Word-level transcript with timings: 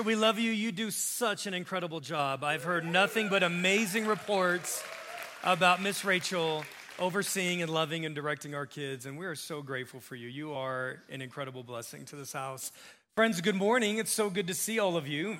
We 0.00 0.14
love 0.16 0.38
you. 0.38 0.50
You 0.50 0.72
do 0.72 0.90
such 0.90 1.46
an 1.46 1.52
incredible 1.52 2.00
job. 2.00 2.42
I've 2.44 2.64
heard 2.64 2.86
nothing 2.86 3.28
but 3.28 3.42
amazing 3.42 4.06
reports 4.06 4.82
about 5.44 5.82
Miss 5.82 6.02
Rachel 6.02 6.64
overseeing 6.98 7.60
and 7.60 7.70
loving 7.70 8.06
and 8.06 8.14
directing 8.14 8.54
our 8.54 8.64
kids, 8.64 9.04
and 9.04 9.18
we 9.18 9.26
are 9.26 9.34
so 9.34 9.60
grateful 9.60 10.00
for 10.00 10.16
you. 10.16 10.28
You 10.28 10.54
are 10.54 11.02
an 11.10 11.20
incredible 11.20 11.62
blessing 11.62 12.06
to 12.06 12.16
this 12.16 12.32
house. 12.32 12.72
Friends, 13.16 13.42
good 13.42 13.54
morning. 13.54 13.98
It's 13.98 14.10
so 14.10 14.30
good 14.30 14.46
to 14.46 14.54
see 14.54 14.78
all 14.78 14.96
of 14.96 15.06
you. 15.06 15.36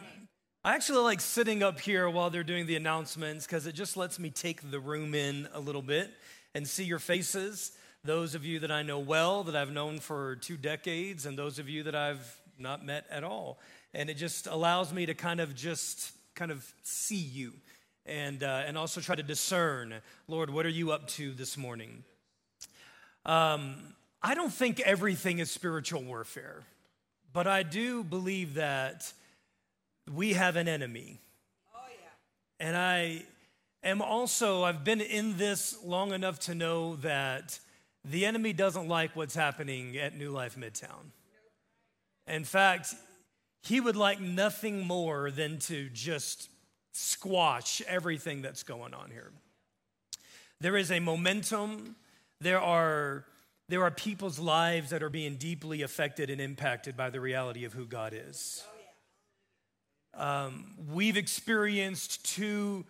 I 0.63 0.75
actually 0.75 0.99
like 0.99 1.23
sitting 1.23 1.63
up 1.63 1.81
here 1.81 2.11
while 2.11 2.29
they're 2.29 2.45
doing 2.45 2.67
the 2.67 2.77
announcements 2.77 3.47
because 3.47 3.67
it 3.67 3.75
just 3.75 3.97
lets 3.97 4.19
me 4.19 4.29
take 4.29 4.71
the 4.71 4.81
room 4.81 5.15
in 5.15 5.49
a 5.55 5.61
little 5.61 5.83
bit 5.83 6.11
and 6.55 6.69
see 6.69 6.85
your 6.85 6.99
faces. 6.99 7.73
Those 8.05 8.35
of 8.35 8.45
you 8.45 8.59
that 8.59 8.71
I 8.71 8.83
know 8.83 8.99
well, 8.99 9.45
that 9.45 9.57
I've 9.57 9.73
known 9.73 9.99
for 9.99 10.37
two 10.37 10.59
decades, 10.59 11.25
and 11.25 11.39
those 11.39 11.59
of 11.59 11.71
you 11.71 11.85
that 11.85 11.95
I've 11.95 12.39
not 12.59 12.85
met 12.85 13.07
at 13.11 13.25
all 13.25 13.59
and 13.95 14.09
it 14.09 14.15
just 14.15 14.47
allows 14.47 14.93
me 14.93 15.07
to 15.07 15.15
kind 15.15 15.41
of 15.41 15.55
just 15.55 16.13
kind 16.35 16.51
of 16.51 16.73
see 16.83 17.17
you 17.17 17.53
and, 18.07 18.43
uh, 18.43 18.63
and 18.67 18.77
also 18.77 19.01
try 19.01 19.15
to 19.15 19.23
discern, 19.23 19.95
Lord, 20.29 20.51
what 20.51 20.67
are 20.67 20.71
you 20.71 20.93
up 20.93 21.07
to 21.09 21.33
this 21.33 21.57
morning? 21.57 22.05
Um, 23.25 23.95
I 24.23 24.35
don't 24.35 24.53
think 24.53 24.81
everything 24.81 25.39
is 25.39 25.51
spiritual 25.51 26.03
warfare, 26.03 26.63
but 27.33 27.47
I 27.47 27.63
do 27.63 28.03
believe 28.03 28.55
that 28.55 29.13
we 30.13 30.33
have 30.33 30.57
an 30.57 30.69
enemy. 30.69 31.21
Oh, 31.75 31.81
yeah. 31.89 32.67
And 32.67 32.77
I 32.77 33.25
am 33.85 34.03
also, 34.03 34.65
I've 34.65 34.85
been 34.85 35.01
in 35.01 35.37
this 35.37 35.77
long 35.85 36.13
enough 36.13 36.41
to 36.41 36.55
know 36.55 36.97
that 36.97 37.59
the 38.05 38.27
enemy 38.27 38.53
doesn't 38.53 38.89
like 38.89 39.15
what's 39.15 39.35
happening 39.35 39.97
at 39.97 40.17
New 40.17 40.31
Life 40.31 40.57
Midtown. 40.57 41.13
In 42.27 42.45
fact, 42.45 42.95
he 43.63 43.81
would 43.81 43.97
like 43.97 44.21
nothing 44.21 44.87
more 44.87 45.31
than 45.31 45.59
to 45.61 45.89
just 45.91 46.51
squash 46.93 47.81
everything 47.87 48.43
that's 48.43 48.63
going 48.63 48.93
on 48.93 49.11
here. 49.11 49.31
There 50.61 50.77
is 50.77 50.91
a 50.91 51.01
momentum, 51.01 51.97
there 52.41 52.61
are, 52.61 53.25
there 53.69 53.83
are 53.83 53.91
people's 53.91 54.39
lives 54.39 54.91
that 54.91 55.03
are 55.03 55.11
being 55.11 55.37
deeply 55.37 55.83
affected 55.83 56.29
and 56.29 56.41
impacted 56.41 56.97
by 56.97 57.11
the 57.11 57.21
reality 57.21 57.65
of 57.65 57.73
who 57.73 57.87
God 57.87 58.13
is. 58.15 58.65
Um, 60.15 60.75
we've 60.91 61.17
experienced 61.17 62.25
two 62.25 62.85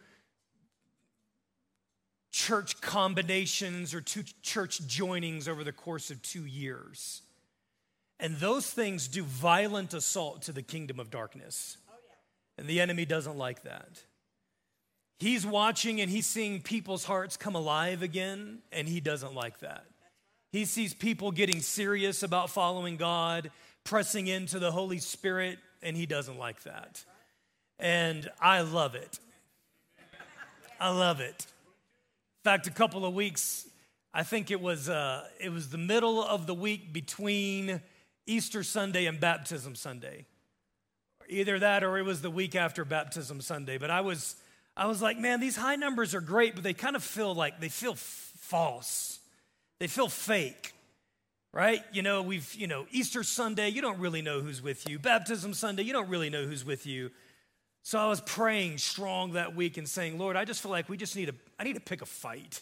church 2.33 2.81
combinations 2.81 3.95
or 3.95 4.01
two 4.01 4.25
church 4.43 4.83
joinings 4.89 5.49
over 5.49 5.63
the 5.63 5.73
course 5.73 6.11
of 6.11 6.21
two 6.23 6.47
years. 6.47 7.23
And 8.23 8.37
those 8.37 8.71
things 8.71 9.09
do 9.09 9.25
violent 9.25 9.95
assault 9.95 10.43
to 10.43 10.53
the 10.53 10.63
kingdom 10.63 11.01
of 11.01 11.11
darkness. 11.11 11.77
And 12.57 12.69
the 12.69 12.81
enemy 12.81 13.05
doesn't 13.05 13.37
like 13.37 13.65
that. 13.65 14.05
He's 15.19 15.45
watching 15.45 16.01
and 16.01 16.09
he's 16.09 16.27
seeing 16.27 16.63
people's 16.63 17.05
hearts 17.05 17.37
come 17.37 17.57
alive 17.57 18.01
again, 18.01 18.59
and 18.71 18.89
he 18.89 19.01
doesn't 19.01 19.35
like 19.35 19.59
that. 19.59 19.87
He 20.53 20.67
sees 20.67 20.95
people 20.95 21.33
getting 21.33 21.61
serious 21.61 22.23
about 22.23 22.51
following 22.51 22.97
God, 22.97 23.51
pressing 23.83 24.29
into 24.29 24.61
the 24.61 24.71
Holy 24.71 24.99
Spirit, 24.99 25.59
and 25.83 25.97
he 25.97 26.07
doesn't 26.07 26.39
like 26.39 26.63
that. 26.63 27.05
And 27.81 28.31
I 28.41 28.61
love 28.61 28.95
it. 28.95 29.19
I 30.79 30.91
love 30.91 31.19
it. 31.19 31.45
In 32.45 32.45
fact, 32.45 32.69
a 32.69 32.73
couple 32.73 33.05
of 33.05 33.15
weeks, 33.15 33.67
I 34.15 34.23
think 34.23 34.53
it 34.53 34.61
was, 34.61 34.89
uh, 34.89 35.25
it 35.41 35.51
was 35.51 35.71
the 35.71 35.79
middle 35.79 36.23
of 36.23 36.47
the 36.47 36.55
week 36.55 36.93
between 36.93 37.81
Easter 38.27 38.63
Sunday 38.63 39.07
and 39.07 39.19
Baptism 39.19 39.75
Sunday. 39.75 40.27
Either 41.29 41.59
that 41.59 41.83
or 41.85 41.99
it 41.99 42.03
was 42.03 42.23
the 42.23 42.31
week 42.31 42.55
after 42.55 42.85
Baptism 42.85 43.41
Sunday. 43.41 43.79
But 43.79 43.91
I 43.91 44.01
was, 44.01 44.37
I 44.77 44.87
was 44.87 45.01
like, 45.01 45.19
man, 45.19 45.41
these 45.41 45.57
high 45.57 45.77
numbers 45.77 46.15
are 46.15 46.21
great, 46.21 46.55
but 46.55 46.65
they 46.65 46.75
kind 46.75 46.97
of 46.97 47.03
feel 47.03 47.35
like 47.35 47.61
they 47.61 47.69
feel 47.69 47.93
f- 47.93 48.33
false. 48.39 49.21
They 49.79 49.87
feel 49.87 50.09
fake, 50.09 50.73
right? 51.53 51.83
You 51.93 52.03
know, 52.03 52.23
we've, 52.23 52.55
you 52.55 52.67
know, 52.67 52.87
Easter 52.91 53.23
Sunday, 53.23 53.69
you 53.69 53.83
don't 53.83 53.99
really 53.99 54.23
know 54.23 54.41
who's 54.41 54.63
with 54.63 54.89
you. 54.89 54.99
Baptism 54.99 55.55
Sunday, 55.55 55.83
you 55.83 55.93
don't 55.93 56.09
really 56.09 56.31
know 56.31 56.45
who's 56.45 56.65
with 56.65 56.87
you. 56.87 57.11
So 57.83 57.99
I 57.99 58.07
was 58.07 58.21
praying 58.21 58.79
strong 58.79 59.33
that 59.33 59.57
week 59.57 59.77
and 59.77 59.89
saying, 59.89 60.19
Lord, 60.19 60.37
I 60.37 60.45
just 60.45 60.63
feel 60.63 60.71
like 60.71 60.89
we 60.89 60.97
just 60.97 61.17
need 61.17 61.27
to, 61.27 61.35
I 61.59 61.65
need 61.65 61.75
to 61.75 61.81
pick 61.81 62.01
a 62.01 62.07
fight. 62.07 62.61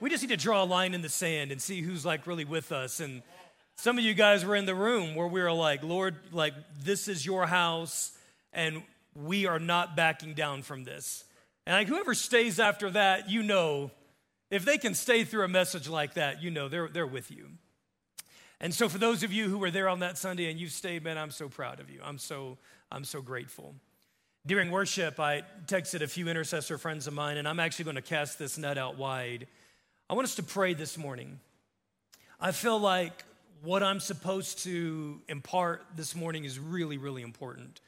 We 0.00 0.10
just 0.10 0.22
need 0.22 0.30
to 0.30 0.36
draw 0.36 0.62
a 0.62 0.66
line 0.66 0.94
in 0.94 1.02
the 1.02 1.08
sand 1.08 1.52
and 1.52 1.62
see 1.62 1.80
who's 1.80 2.04
like 2.04 2.26
really 2.26 2.44
with 2.44 2.72
us. 2.72 3.00
And 3.00 3.22
some 3.76 3.98
of 3.98 4.04
you 4.04 4.14
guys 4.14 4.44
were 4.44 4.56
in 4.56 4.66
the 4.66 4.74
room 4.74 5.14
where 5.14 5.26
we 5.26 5.40
were 5.40 5.52
like, 5.52 5.82
Lord, 5.82 6.16
like, 6.32 6.54
this 6.82 7.08
is 7.08 7.24
your 7.24 7.46
house, 7.46 8.12
and 8.52 8.82
we 9.14 9.46
are 9.46 9.58
not 9.58 9.96
backing 9.96 10.34
down 10.34 10.62
from 10.62 10.84
this. 10.84 11.24
And 11.66 11.74
like, 11.74 11.88
whoever 11.88 12.14
stays 12.14 12.58
after 12.58 12.90
that, 12.90 13.30
you 13.30 13.42
know, 13.42 13.90
if 14.50 14.64
they 14.64 14.78
can 14.78 14.94
stay 14.94 15.24
through 15.24 15.44
a 15.44 15.48
message 15.48 15.88
like 15.88 16.14
that, 16.14 16.42
you 16.42 16.50
know, 16.50 16.68
they're, 16.68 16.88
they're 16.88 17.06
with 17.06 17.30
you. 17.30 17.50
And 18.60 18.72
so, 18.72 18.88
for 18.88 18.96
those 18.96 19.22
of 19.22 19.32
you 19.32 19.50
who 19.50 19.58
were 19.58 19.70
there 19.70 19.88
on 19.88 20.00
that 20.00 20.16
Sunday 20.16 20.50
and 20.50 20.58
you 20.58 20.68
stayed, 20.68 21.04
man, 21.04 21.18
I'm 21.18 21.30
so 21.30 21.48
proud 21.48 21.78
of 21.78 21.90
you. 21.90 22.00
I'm 22.02 22.16
so, 22.16 22.56
I'm 22.90 23.04
so 23.04 23.20
grateful. 23.20 23.74
During 24.46 24.70
worship, 24.70 25.20
I 25.20 25.42
texted 25.66 26.00
a 26.00 26.06
few 26.06 26.28
intercessor 26.28 26.78
friends 26.78 27.06
of 27.06 27.12
mine, 27.12 27.36
and 27.36 27.46
I'm 27.46 27.60
actually 27.60 27.84
going 27.84 27.96
to 27.96 28.02
cast 28.02 28.38
this 28.38 28.56
net 28.56 28.78
out 28.78 28.96
wide. 28.96 29.46
I 30.08 30.14
want 30.14 30.24
us 30.24 30.36
to 30.36 30.42
pray 30.42 30.72
this 30.72 30.96
morning. 30.96 31.40
I 32.40 32.52
feel 32.52 32.78
like 32.78 33.24
what 33.66 33.82
I'm 33.82 33.98
supposed 33.98 34.60
to 34.60 35.20
impart 35.28 35.84
this 35.96 36.14
morning 36.14 36.44
is 36.44 36.56
really, 36.56 36.98
really 36.98 37.22
important. 37.22 37.80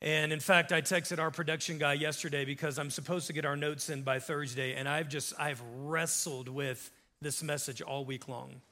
And 0.00 0.32
in 0.32 0.40
fact, 0.40 0.72
I 0.72 0.80
texted 0.80 1.18
our 1.18 1.30
production 1.30 1.76
guy 1.76 1.92
yesterday 1.92 2.46
because 2.46 2.78
I'm 2.78 2.88
supposed 2.88 3.26
to 3.26 3.34
get 3.34 3.44
our 3.44 3.56
notes 3.56 3.90
in 3.90 4.02
by 4.02 4.20
Thursday, 4.20 4.74
and 4.74 4.88
I've 4.88 5.10
just, 5.10 5.34
I've 5.38 5.62
wrestled 5.80 6.48
with 6.48 6.90
this 7.20 7.42
message 7.42 7.82
all 7.82 8.06
week 8.06 8.26
long. 8.26 8.62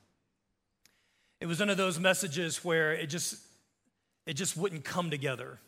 It 1.43 1.47
was 1.47 1.61
one 1.61 1.69
of 1.69 1.77
those 1.77 2.01
messages 2.01 2.65
where 2.65 2.93
it 2.95 3.09
just, 3.09 3.37
it 4.25 4.33
just 4.33 4.57
wouldn't 4.57 4.83
come 4.83 5.11
together. 5.11 5.59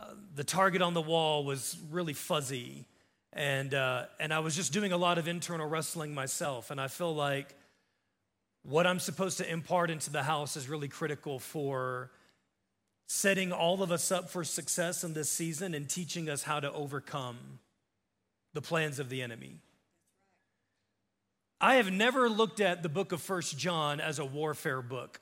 Uh, 0.00 0.06
the 0.34 0.44
target 0.44 0.82
on 0.82 0.92
the 0.92 1.02
wall 1.02 1.44
was 1.44 1.78
really 1.92 2.14
fuzzy, 2.14 2.84
and, 3.32 3.74
uh, 3.74 4.06
and 4.18 4.34
I 4.34 4.40
was 4.40 4.56
just 4.56 4.72
doing 4.72 4.90
a 4.90 4.96
lot 4.96 5.18
of 5.18 5.28
internal 5.28 5.68
wrestling 5.68 6.14
myself, 6.14 6.72
and 6.72 6.80
I 6.80 6.88
feel 6.88 7.14
like 7.14 7.54
what 8.68 8.86
I'm 8.86 8.98
supposed 8.98 9.38
to 9.38 9.50
impart 9.50 9.90
into 9.90 10.10
the 10.10 10.24
house 10.24 10.56
is 10.56 10.68
really 10.68 10.88
critical 10.88 11.38
for 11.38 12.10
setting 13.06 13.52
all 13.52 13.82
of 13.82 13.92
us 13.92 14.10
up 14.10 14.28
for 14.28 14.42
success 14.42 15.04
in 15.04 15.14
this 15.14 15.28
season 15.30 15.72
and 15.74 15.88
teaching 15.88 16.28
us 16.28 16.42
how 16.42 16.58
to 16.58 16.72
overcome 16.72 17.60
the 18.54 18.60
plans 18.60 18.98
of 18.98 19.08
the 19.08 19.22
enemy. 19.22 19.60
I 21.60 21.76
have 21.76 21.92
never 21.92 22.28
looked 22.28 22.60
at 22.60 22.82
the 22.82 22.88
book 22.88 23.12
of 23.12 23.22
First 23.22 23.56
John 23.56 24.00
as 24.00 24.18
a 24.18 24.24
warfare 24.24 24.82
book. 24.82 25.20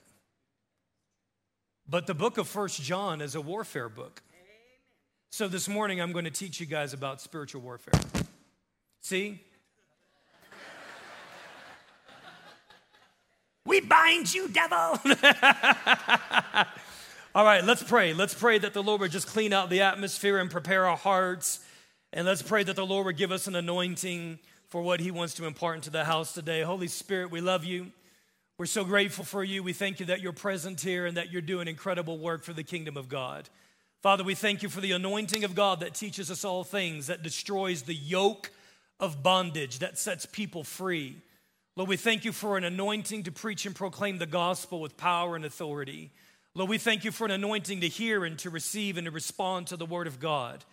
But 1.86 2.06
the 2.06 2.14
book 2.14 2.38
of 2.38 2.48
First 2.48 2.82
John 2.82 3.20
is 3.20 3.34
a 3.34 3.40
warfare 3.42 3.90
book. 3.90 4.22
So 5.30 5.48
this 5.48 5.68
morning 5.68 6.00
I'm 6.00 6.12
going 6.12 6.24
to 6.24 6.30
teach 6.30 6.60
you 6.60 6.66
guys 6.66 6.94
about 6.94 7.20
spiritual 7.20 7.60
warfare. 7.60 8.00
See? 9.02 9.40
We 13.66 13.80
bind 13.80 14.34
you, 14.34 14.48
devil. 14.48 14.76
All 17.34 17.44
right, 17.44 17.64
let's 17.64 17.82
pray. 17.82 18.12
Let's 18.12 18.34
pray 18.34 18.58
that 18.58 18.74
the 18.74 18.82
Lord 18.82 19.00
would 19.00 19.10
just 19.10 19.26
clean 19.26 19.52
out 19.52 19.70
the 19.70 19.80
atmosphere 19.80 20.38
and 20.38 20.50
prepare 20.50 20.86
our 20.86 20.96
hearts. 20.96 21.60
And 22.12 22.26
let's 22.26 22.42
pray 22.42 22.62
that 22.62 22.76
the 22.76 22.84
Lord 22.84 23.06
would 23.06 23.16
give 23.16 23.32
us 23.32 23.46
an 23.46 23.56
anointing 23.56 24.38
for 24.68 24.82
what 24.82 25.00
He 25.00 25.10
wants 25.10 25.34
to 25.34 25.46
impart 25.46 25.76
into 25.76 25.90
the 25.90 26.04
house 26.04 26.34
today. 26.34 26.62
Holy 26.62 26.88
Spirit, 26.88 27.30
we 27.30 27.40
love 27.40 27.64
you. 27.64 27.90
We're 28.58 28.66
so 28.66 28.84
grateful 28.84 29.24
for 29.24 29.42
you. 29.42 29.62
We 29.62 29.72
thank 29.72 29.98
you 29.98 30.06
that 30.06 30.20
you're 30.20 30.32
present 30.32 30.80
here 30.80 31.06
and 31.06 31.16
that 31.16 31.32
you're 31.32 31.42
doing 31.42 31.66
incredible 31.66 32.18
work 32.18 32.44
for 32.44 32.52
the 32.52 32.62
kingdom 32.62 32.96
of 32.96 33.08
God. 33.08 33.48
Father, 34.02 34.22
we 34.22 34.34
thank 34.34 34.62
you 34.62 34.68
for 34.68 34.82
the 34.82 34.92
anointing 34.92 35.42
of 35.42 35.54
God 35.54 35.80
that 35.80 35.94
teaches 35.94 36.30
us 36.30 36.44
all 36.44 36.62
things, 36.62 37.06
that 37.06 37.22
destroys 37.22 37.82
the 37.82 37.94
yoke 37.94 38.50
of 39.00 39.22
bondage, 39.22 39.78
that 39.78 39.98
sets 39.98 40.26
people 40.26 40.62
free. 40.62 41.16
Lord, 41.76 41.88
we 41.88 41.96
thank 41.96 42.24
you 42.24 42.30
for 42.30 42.56
an 42.56 42.62
anointing 42.62 43.24
to 43.24 43.32
preach 43.32 43.66
and 43.66 43.74
proclaim 43.74 44.18
the 44.18 44.26
gospel 44.26 44.80
with 44.80 44.96
power 44.96 45.34
and 45.34 45.44
authority. 45.44 46.12
Lord, 46.54 46.70
we 46.70 46.78
thank 46.78 47.04
you 47.04 47.10
for 47.10 47.24
an 47.24 47.32
anointing 47.32 47.80
to 47.80 47.88
hear 47.88 48.24
and 48.24 48.38
to 48.38 48.50
receive 48.50 48.96
and 48.96 49.06
to 49.06 49.10
respond 49.10 49.66
to 49.66 49.76
the 49.76 49.84
word 49.84 50.06
of 50.06 50.20
God. 50.20 50.64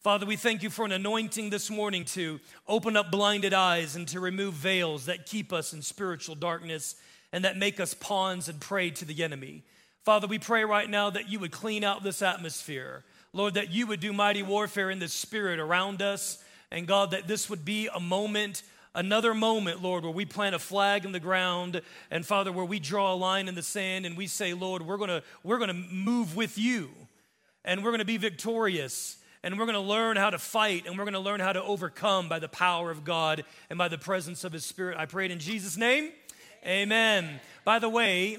Father, 0.00 0.26
we 0.26 0.34
thank 0.34 0.64
you 0.64 0.70
for 0.70 0.84
an 0.84 0.90
anointing 0.90 1.50
this 1.50 1.70
morning 1.70 2.04
to 2.06 2.40
open 2.66 2.96
up 2.96 3.12
blinded 3.12 3.54
eyes 3.54 3.94
and 3.94 4.08
to 4.08 4.18
remove 4.18 4.54
veils 4.54 5.06
that 5.06 5.26
keep 5.26 5.52
us 5.52 5.72
in 5.72 5.80
spiritual 5.80 6.34
darkness 6.34 6.96
and 7.32 7.44
that 7.44 7.56
make 7.56 7.78
us 7.78 7.94
pawns 7.94 8.48
and 8.48 8.60
prey 8.60 8.90
to 8.90 9.04
the 9.04 9.22
enemy. 9.22 9.62
Father, 10.04 10.26
we 10.26 10.40
pray 10.40 10.64
right 10.64 10.90
now 10.90 11.08
that 11.08 11.28
you 11.28 11.38
would 11.38 11.52
clean 11.52 11.84
out 11.84 12.02
this 12.02 12.20
atmosphere. 12.20 13.04
Lord, 13.32 13.54
that 13.54 13.70
you 13.70 13.86
would 13.86 14.00
do 14.00 14.12
mighty 14.12 14.42
warfare 14.42 14.90
in 14.90 14.98
the 14.98 15.06
spirit 15.06 15.60
around 15.60 16.02
us. 16.02 16.42
And 16.72 16.88
God, 16.88 17.12
that 17.12 17.28
this 17.28 17.48
would 17.48 17.64
be 17.64 17.88
a 17.94 18.00
moment 18.00 18.64
another 18.98 19.32
moment, 19.32 19.82
Lord, 19.82 20.04
where 20.04 20.12
we 20.12 20.24
plant 20.26 20.54
a 20.54 20.58
flag 20.58 21.04
in 21.04 21.12
the 21.12 21.20
ground 21.20 21.80
and 22.10 22.26
Father, 22.26 22.52
where 22.52 22.64
we 22.64 22.78
draw 22.80 23.12
a 23.12 23.16
line 23.16 23.48
in 23.48 23.54
the 23.54 23.62
sand 23.62 24.04
and 24.06 24.16
we 24.16 24.26
say, 24.26 24.52
Lord, 24.54 24.82
we're 24.82 24.96
gonna, 24.98 25.22
we're 25.42 25.58
gonna 25.58 25.72
move 25.74 26.36
with 26.36 26.58
you. 26.58 26.90
and 27.64 27.84
we're 27.84 27.90
going 27.90 27.98
to 27.98 28.04
be 28.04 28.16
victorious 28.16 29.18
and 29.42 29.58
we're 29.58 29.66
going 29.66 29.74
to 29.74 29.80
learn 29.80 30.16
how 30.16 30.30
to 30.30 30.38
fight 30.38 30.86
and 30.86 30.96
we're 30.96 31.04
going 31.04 31.12
to 31.12 31.20
learn 31.20 31.38
how 31.38 31.52
to 31.52 31.62
overcome 31.62 32.28
by 32.28 32.38
the 32.38 32.48
power 32.48 32.90
of 32.90 33.04
God 33.04 33.44
and 33.70 33.78
by 33.78 33.88
the 33.88 33.98
presence 33.98 34.42
of 34.42 34.52
His 34.52 34.64
Spirit. 34.64 34.96
I 34.98 35.06
prayed 35.06 35.30
in 35.30 35.38
Jesus' 35.38 35.76
name. 35.76 36.10
Amen. 36.66 37.40
By 37.64 37.78
the 37.78 37.88
way, 37.88 38.36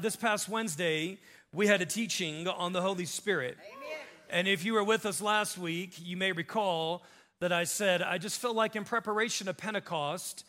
this 0.00 0.16
past 0.16 0.48
Wednesday, 0.48 1.18
we 1.52 1.66
had 1.66 1.80
a 1.80 1.86
teaching 1.86 2.46
on 2.48 2.72
the 2.72 2.82
Holy 2.82 3.06
Spirit. 3.06 3.56
Amen. 3.60 3.98
And 4.30 4.48
if 4.48 4.64
you 4.64 4.72
were 4.74 4.84
with 4.84 5.06
us 5.06 5.20
last 5.20 5.58
week, 5.58 5.94
you 6.02 6.16
may 6.16 6.32
recall 6.32 7.02
that 7.42 7.50
I 7.50 7.64
said, 7.64 8.02
I 8.02 8.18
just 8.18 8.40
felt 8.40 8.54
like 8.54 8.76
in 8.76 8.84
preparation 8.84 9.48
of 9.48 9.56
Pentecost, 9.56 10.44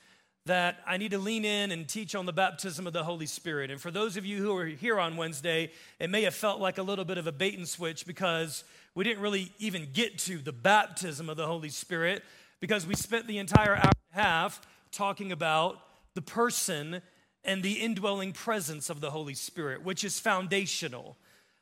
that 0.45 0.77
I 0.85 0.97
need 0.97 1.09
to 1.09 1.17
lean 1.17 1.43
in 1.43 1.71
and 1.71 1.89
teach 1.89 2.13
on 2.13 2.27
the 2.27 2.31
baptism 2.31 2.85
of 2.85 2.93
the 2.93 3.03
Holy 3.03 3.25
Spirit. 3.25 3.71
And 3.71 3.81
for 3.81 3.89
those 3.89 4.15
of 4.15 4.27
you 4.27 4.43
who 4.43 4.55
are 4.55 4.67
here 4.67 4.99
on 4.99 5.17
Wednesday, 5.17 5.71
it 5.99 6.11
may 6.11 6.21
have 6.21 6.35
felt 6.35 6.61
like 6.61 6.77
a 6.77 6.83
little 6.83 7.03
bit 7.03 7.17
of 7.17 7.25
a 7.25 7.31
bait 7.31 7.57
and 7.57 7.67
switch 7.67 8.05
because 8.05 8.63
we 8.93 9.03
didn't 9.03 9.23
really 9.23 9.51
even 9.57 9.87
get 9.91 10.19
to 10.19 10.37
the 10.37 10.51
baptism 10.51 11.31
of 11.31 11.35
the 11.35 11.47
Holy 11.47 11.69
Spirit 11.69 12.21
because 12.59 12.85
we 12.85 12.93
spent 12.93 13.25
the 13.25 13.39
entire 13.39 13.75
hour 13.75 13.85
and 13.85 14.19
a 14.19 14.21
half 14.21 14.61
talking 14.91 15.31
about 15.31 15.79
the 16.13 16.21
person 16.21 17.01
and 17.43 17.63
the 17.63 17.73
indwelling 17.73 18.33
presence 18.33 18.91
of 18.91 19.01
the 19.01 19.09
Holy 19.09 19.33
Spirit, 19.33 19.83
which 19.83 20.03
is 20.03 20.19
foundational. 20.19 21.17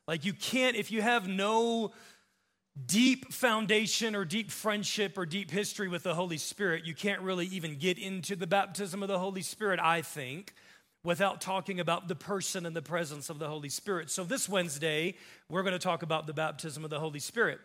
Like 0.06 0.26
you 0.26 0.34
can't, 0.34 0.76
if 0.76 0.90
you 0.90 1.00
have 1.00 1.26
no 1.26 1.92
deep 2.86 3.32
foundation 3.32 4.14
or 4.14 4.24
deep 4.24 4.50
friendship 4.50 5.18
or 5.18 5.26
deep 5.26 5.50
history 5.50 5.88
with 5.88 6.02
the 6.02 6.14
Holy 6.14 6.38
Spirit, 6.38 6.84
you 6.86 6.94
can't 6.94 7.20
really 7.20 7.46
even 7.46 7.76
get 7.76 7.98
into 7.98 8.34
the 8.34 8.46
baptism 8.46 9.02
of 9.02 9.08
the 9.08 9.18
Holy 9.18 9.42
Spirit, 9.42 9.78
I 9.78 10.02
think, 10.02 10.54
without 11.04 11.40
talking 11.40 11.80
about 11.80 12.08
the 12.08 12.14
person 12.14 12.64
and 12.64 12.74
the 12.74 12.82
presence 12.82 13.28
of 13.28 13.38
the 13.38 13.48
Holy 13.48 13.68
Spirit. 13.68 14.10
So 14.10 14.24
this 14.24 14.48
Wednesday, 14.48 15.14
we're 15.50 15.62
going 15.62 15.74
to 15.74 15.78
talk 15.78 16.02
about 16.02 16.26
the 16.26 16.32
baptism 16.32 16.84
of 16.84 16.90
the 16.90 17.00
Holy 17.00 17.18
Spirit. 17.18 17.58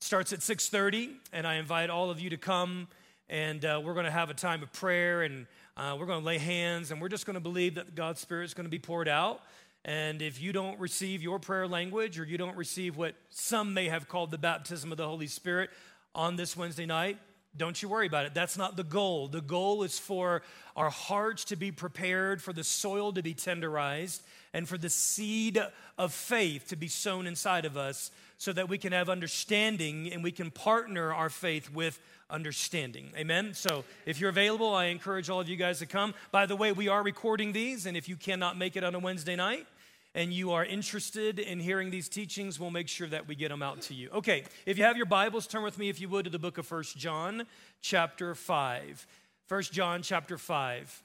It 0.00 0.04
starts 0.04 0.32
at 0.32 0.40
6:30, 0.40 1.14
and 1.32 1.46
I 1.46 1.54
invite 1.54 1.90
all 1.90 2.10
of 2.10 2.18
you 2.18 2.30
to 2.30 2.36
come, 2.36 2.88
and 3.28 3.64
uh, 3.64 3.80
we're 3.84 3.94
going 3.94 4.06
to 4.06 4.10
have 4.10 4.30
a 4.30 4.34
time 4.34 4.62
of 4.62 4.72
prayer, 4.72 5.22
and 5.22 5.46
uh, 5.76 5.96
we're 5.98 6.06
going 6.06 6.20
to 6.20 6.26
lay 6.26 6.38
hands, 6.38 6.90
and 6.90 7.00
we're 7.00 7.08
just 7.08 7.26
going 7.26 7.34
to 7.34 7.40
believe 7.40 7.76
that 7.76 7.94
God's 7.94 8.20
Spirit 8.20 8.46
is 8.46 8.54
going 8.54 8.66
to 8.66 8.70
be 8.70 8.80
poured 8.80 9.08
out. 9.08 9.42
And 9.84 10.22
if 10.22 10.40
you 10.40 10.52
don't 10.52 10.78
receive 10.78 11.22
your 11.22 11.38
prayer 11.38 11.66
language 11.66 12.18
or 12.18 12.24
you 12.24 12.38
don't 12.38 12.56
receive 12.56 12.96
what 12.96 13.14
some 13.30 13.74
may 13.74 13.88
have 13.88 14.08
called 14.08 14.30
the 14.30 14.38
baptism 14.38 14.92
of 14.92 14.98
the 14.98 15.06
Holy 15.06 15.26
Spirit 15.26 15.70
on 16.14 16.36
this 16.36 16.56
Wednesday 16.56 16.86
night, 16.86 17.18
don't 17.56 17.82
you 17.82 17.88
worry 17.88 18.06
about 18.06 18.24
it. 18.24 18.32
That's 18.32 18.56
not 18.56 18.76
the 18.76 18.84
goal. 18.84 19.28
The 19.28 19.42
goal 19.42 19.82
is 19.82 19.98
for 19.98 20.42
our 20.74 20.88
hearts 20.88 21.44
to 21.46 21.56
be 21.56 21.70
prepared, 21.70 22.40
for 22.40 22.52
the 22.52 22.64
soil 22.64 23.12
to 23.12 23.22
be 23.22 23.34
tenderized, 23.34 24.22
and 24.54 24.68
for 24.68 24.78
the 24.78 24.88
seed 24.88 25.60
of 25.98 26.14
faith 26.14 26.68
to 26.68 26.76
be 26.76 26.88
sown 26.88 27.26
inside 27.26 27.64
of 27.64 27.76
us 27.76 28.10
so 28.38 28.52
that 28.52 28.68
we 28.68 28.78
can 28.78 28.92
have 28.92 29.08
understanding 29.08 30.12
and 30.12 30.22
we 30.22 30.32
can 30.32 30.50
partner 30.50 31.12
our 31.12 31.28
faith 31.28 31.70
with 31.72 32.00
understanding. 32.30 33.10
Amen. 33.16 33.52
So 33.54 33.84
if 34.06 34.18
you're 34.18 34.30
available, 34.30 34.74
I 34.74 34.86
encourage 34.86 35.28
all 35.28 35.40
of 35.40 35.48
you 35.48 35.56
guys 35.56 35.78
to 35.80 35.86
come. 35.86 36.14
By 36.30 36.46
the 36.46 36.56
way, 36.56 36.72
we 36.72 36.88
are 36.88 37.02
recording 37.02 37.52
these, 37.52 37.84
and 37.84 37.96
if 37.96 38.08
you 38.08 38.16
cannot 38.16 38.56
make 38.56 38.76
it 38.76 38.82
on 38.82 38.94
a 38.94 38.98
Wednesday 38.98 39.36
night, 39.36 39.66
and 40.14 40.32
you 40.32 40.52
are 40.52 40.64
interested 40.64 41.38
in 41.38 41.58
hearing 41.58 41.90
these 41.90 42.08
teachings, 42.08 42.60
we'll 42.60 42.70
make 42.70 42.88
sure 42.88 43.06
that 43.08 43.26
we 43.26 43.34
get 43.34 43.48
them 43.48 43.62
out 43.62 43.80
to 43.82 43.94
you. 43.94 44.10
Okay, 44.10 44.44
if 44.66 44.76
you 44.76 44.84
have 44.84 44.96
your 44.96 45.06
Bibles, 45.06 45.46
turn 45.46 45.62
with 45.62 45.78
me, 45.78 45.88
if 45.88 46.00
you 46.00 46.08
would, 46.08 46.24
to 46.24 46.30
the 46.30 46.38
book 46.38 46.58
of 46.58 46.66
First 46.66 46.96
John, 46.96 47.46
chapter 47.80 48.34
5. 48.34 49.06
First 49.46 49.72
John, 49.72 50.02
chapter 50.02 50.36
5. 50.36 51.02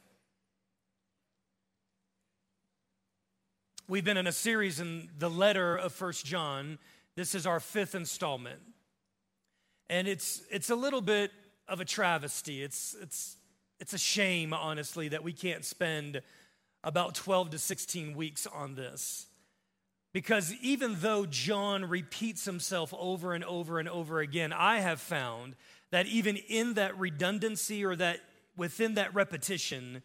We've 3.88 4.04
been 4.04 4.18
in 4.18 4.28
a 4.28 4.34
series 4.34 4.82
in 4.82 5.08
the 5.18 5.30
letter 5.30 5.78
of 5.78 5.94
First 5.94 6.26
John. 6.26 6.78
This 7.16 7.34
is 7.34 7.48
our 7.48 7.62
fifth 7.62 7.96
installment. 7.96 8.60
And 9.90 10.10
it's, 10.10 10.42
it's 10.52 10.70
a 10.70 10.76
little 10.76 11.00
bit 11.00 11.32
of 11.70 11.80
a 11.80 11.86
travesty. 11.86 12.62
It's, 12.62 12.94
it's, 13.02 13.38
it's 13.80 13.94
a 13.94 13.98
shame, 13.98 14.54
honestly, 14.54 15.08
that 15.08 15.24
we 15.24 15.32
can't 15.32 15.64
spend 15.64 16.22
about 16.88 17.16
12 17.16 17.50
to 17.50 17.60
16 17.60 18.16
weeks 18.16 18.48
on 18.48 18.76
this. 18.76 19.28
Because 20.14 20.54
even 20.62 20.96
though 21.02 21.26
John 21.26 21.84
repeats 21.84 22.46
himself 22.46 22.94
over 22.98 23.34
and 23.34 23.44
over 23.44 23.78
and 23.78 23.90
over 23.90 24.22
again, 24.22 24.54
I 24.54 24.80
have 24.80 25.02
found 25.02 25.58
that 25.92 26.08
even 26.08 26.38
in 26.38 26.76
that 26.76 26.98
redundancy 26.98 27.84
or 27.84 27.98
that 27.98 28.22
within 28.56 28.94
that 28.94 29.14
repetition, 29.14 30.02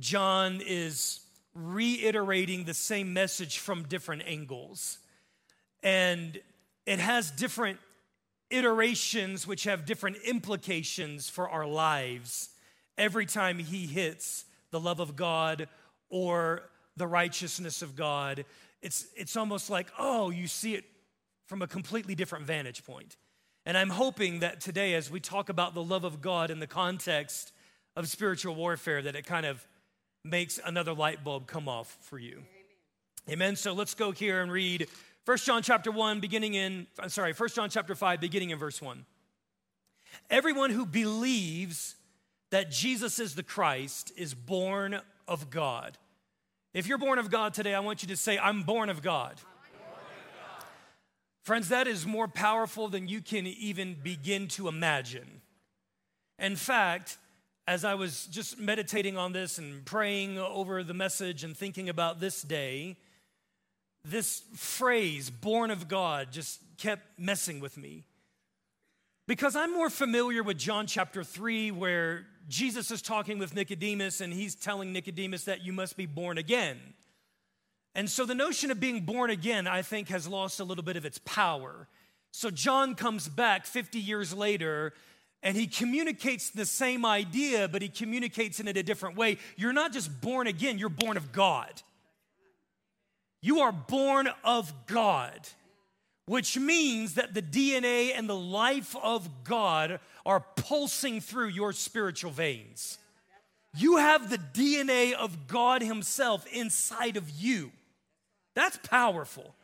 John 0.00 0.60
is 0.60 1.20
reiterating 1.54 2.64
the 2.64 2.74
same 2.74 3.12
message 3.12 3.58
from 3.58 3.84
different 3.84 4.22
angles. 4.26 4.98
And 5.84 6.40
it 6.84 6.98
has 6.98 7.30
different 7.30 7.78
iterations 8.50 9.46
which 9.46 9.64
have 9.64 9.86
different 9.86 10.16
implications 10.24 11.30
for 11.30 11.48
our 11.48 11.66
lives 11.66 12.48
every 12.96 13.24
time 13.24 13.60
he 13.60 13.86
hits 13.86 14.46
the 14.72 14.80
love 14.80 14.98
of 14.98 15.14
God 15.14 15.68
or 16.10 16.62
the 16.96 17.06
righteousness 17.06 17.82
of 17.82 17.96
God. 17.96 18.44
It's, 18.82 19.06
it's 19.16 19.36
almost 19.36 19.70
like, 19.70 19.88
oh, 19.98 20.30
you 20.30 20.46
see 20.46 20.74
it 20.74 20.84
from 21.46 21.62
a 21.62 21.66
completely 21.66 22.14
different 22.14 22.46
vantage 22.46 22.84
point. 22.84 23.16
And 23.64 23.76
I'm 23.76 23.90
hoping 23.90 24.40
that 24.40 24.60
today, 24.60 24.94
as 24.94 25.10
we 25.10 25.20
talk 25.20 25.48
about 25.48 25.74
the 25.74 25.82
love 25.82 26.04
of 26.04 26.20
God 26.20 26.50
in 26.50 26.58
the 26.58 26.66
context 26.66 27.52
of 27.96 28.08
spiritual 28.08 28.54
warfare, 28.54 29.02
that 29.02 29.16
it 29.16 29.26
kind 29.26 29.46
of 29.46 29.66
makes 30.24 30.60
another 30.64 30.92
light 30.92 31.24
bulb 31.24 31.46
come 31.46 31.68
off 31.68 31.96
for 32.00 32.18
you. 32.18 32.44
Amen. 33.28 33.42
Amen. 33.42 33.56
So 33.56 33.72
let's 33.72 33.94
go 33.94 34.10
here 34.10 34.40
and 34.40 34.50
read 34.50 34.88
1 35.24 35.38
John 35.38 35.62
chapter 35.62 35.90
1, 35.90 36.20
beginning 36.20 36.54
in, 36.54 36.86
I'm 36.98 37.10
sorry, 37.10 37.32
1 37.32 37.48
John 37.50 37.68
chapter 37.68 37.94
5, 37.94 38.20
beginning 38.20 38.50
in 38.50 38.58
verse 38.58 38.80
1. 38.80 39.04
Everyone 40.30 40.70
who 40.70 40.86
believes 40.86 41.96
that 42.50 42.70
Jesus 42.70 43.18
is 43.18 43.34
the 43.34 43.42
Christ 43.42 44.12
is 44.16 44.32
born 44.32 45.00
of 45.28 45.50
God. 45.50 45.98
If 46.74 46.86
you're 46.86 46.98
born 46.98 47.18
of 47.18 47.30
God 47.30 47.54
today, 47.54 47.74
I 47.74 47.80
want 47.80 48.02
you 48.02 48.08
to 48.08 48.16
say, 48.16 48.38
I'm 48.38 48.62
born 48.62 48.88
of 48.88 49.02
God. 49.02 49.40
Friends, 51.42 51.70
that 51.70 51.86
is 51.86 52.06
more 52.06 52.28
powerful 52.28 52.88
than 52.88 53.08
you 53.08 53.22
can 53.22 53.46
even 53.46 53.94
begin 53.94 54.48
to 54.48 54.68
imagine. 54.68 55.40
In 56.38 56.56
fact, 56.56 57.16
as 57.66 57.84
I 57.84 57.94
was 57.94 58.26
just 58.26 58.58
meditating 58.58 59.16
on 59.16 59.32
this 59.32 59.58
and 59.58 59.84
praying 59.84 60.38
over 60.38 60.82
the 60.82 60.94
message 60.94 61.44
and 61.44 61.56
thinking 61.56 61.88
about 61.88 62.20
this 62.20 62.42
day, 62.42 62.96
this 64.04 64.42
phrase, 64.54 65.30
born 65.30 65.70
of 65.70 65.88
God, 65.88 66.32
just 66.32 66.60
kept 66.76 67.18
messing 67.18 67.60
with 67.60 67.76
me. 67.76 68.04
Because 69.26 69.56
I'm 69.56 69.72
more 69.72 69.90
familiar 69.90 70.42
with 70.42 70.56
John 70.56 70.86
chapter 70.86 71.22
3, 71.22 71.70
where 71.70 72.26
Jesus 72.48 72.90
is 72.90 73.02
talking 73.02 73.38
with 73.38 73.54
Nicodemus 73.54 74.20
and 74.20 74.32
he's 74.32 74.54
telling 74.54 74.92
Nicodemus 74.92 75.44
that 75.44 75.64
you 75.64 75.72
must 75.72 75.96
be 75.96 76.06
born 76.06 76.38
again. 76.38 76.78
And 77.94 78.08
so 78.08 78.24
the 78.24 78.34
notion 78.34 78.70
of 78.70 78.80
being 78.80 79.00
born 79.00 79.30
again, 79.30 79.66
I 79.66 79.82
think, 79.82 80.08
has 80.08 80.26
lost 80.26 80.60
a 80.60 80.64
little 80.64 80.84
bit 80.84 80.96
of 80.96 81.04
its 81.04 81.18
power. 81.24 81.88
So 82.30 82.50
John 82.50 82.94
comes 82.94 83.28
back 83.28 83.66
50 83.66 83.98
years 83.98 84.32
later 84.32 84.94
and 85.42 85.56
he 85.56 85.66
communicates 85.66 86.50
the 86.50 86.66
same 86.66 87.04
idea, 87.04 87.68
but 87.68 87.82
he 87.82 87.88
communicates 87.88 88.60
in 88.60 88.68
it 88.68 88.76
a 88.76 88.82
different 88.82 89.16
way. 89.16 89.38
You're 89.56 89.72
not 89.72 89.92
just 89.92 90.20
born 90.20 90.46
again, 90.46 90.78
you're 90.78 90.88
born 90.88 91.16
of 91.16 91.32
God. 91.32 91.82
You 93.40 93.60
are 93.60 93.72
born 93.72 94.28
of 94.42 94.72
God 94.86 95.48
which 96.28 96.58
means 96.58 97.14
that 97.14 97.32
the 97.32 97.40
DNA 97.40 98.12
and 98.14 98.28
the 98.28 98.36
life 98.36 98.94
of 99.02 99.44
God 99.44 99.98
are 100.26 100.44
pulsing 100.56 101.20
through 101.22 101.48
your 101.48 101.72
spiritual 101.72 102.30
veins. 102.30 102.98
You 103.74 103.96
have 103.96 104.28
the 104.28 104.38
DNA 104.38 105.14
of 105.14 105.46
God 105.46 105.82
Himself 105.82 106.46
inside 106.52 107.16
of 107.16 107.30
you. 107.30 107.72
That's 108.54 108.76
powerful. 108.76 109.54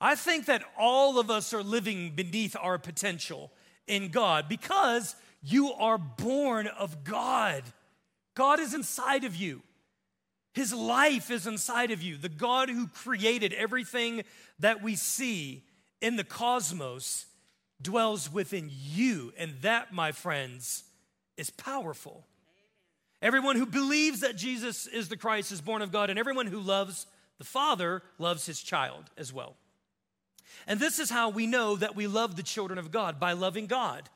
I 0.00 0.14
think 0.14 0.46
that 0.46 0.62
all 0.78 1.18
of 1.18 1.28
us 1.28 1.52
are 1.52 1.62
living 1.62 2.12
beneath 2.14 2.54
our 2.60 2.78
potential 2.78 3.50
in 3.88 4.10
God 4.10 4.48
because 4.48 5.16
you 5.42 5.72
are 5.72 5.98
born 5.98 6.68
of 6.68 7.02
God. 7.02 7.64
God 8.36 8.60
is 8.60 8.74
inside 8.74 9.24
of 9.24 9.34
you. 9.34 9.62
His 10.52 10.72
life 10.72 11.30
is 11.32 11.48
inside 11.48 11.90
of 11.90 12.00
you. 12.00 12.16
The 12.16 12.28
God 12.28 12.68
who 12.68 12.86
created 12.86 13.52
everything 13.52 14.22
that 14.60 14.82
we 14.82 14.94
see 14.94 15.64
in 16.00 16.16
the 16.16 16.24
cosmos 16.24 17.26
dwells 17.80 18.32
within 18.32 18.70
you. 18.72 19.32
And 19.38 19.54
that, 19.62 19.92
my 19.92 20.12
friends, 20.12 20.84
is 21.36 21.50
powerful. 21.50 22.26
Everyone 23.22 23.56
who 23.56 23.66
believes 23.66 24.20
that 24.20 24.36
Jesus 24.36 24.86
is 24.86 25.08
the 25.08 25.16
Christ 25.16 25.52
is 25.52 25.60
born 25.60 25.82
of 25.82 25.92
God, 25.92 26.10
and 26.10 26.18
everyone 26.18 26.46
who 26.46 26.60
loves 26.60 27.06
the 27.38 27.44
Father 27.44 28.02
loves 28.18 28.46
his 28.46 28.62
child 28.62 29.04
as 29.16 29.32
well. 29.32 29.56
And 30.66 30.80
this 30.80 30.98
is 30.98 31.10
how 31.10 31.28
we 31.28 31.46
know 31.46 31.76
that 31.76 31.96
we 31.96 32.06
love 32.06 32.36
the 32.36 32.42
children 32.42 32.78
of 32.78 32.90
God 32.90 33.20
by 33.20 33.32
loving 33.32 33.66
God 33.66 34.08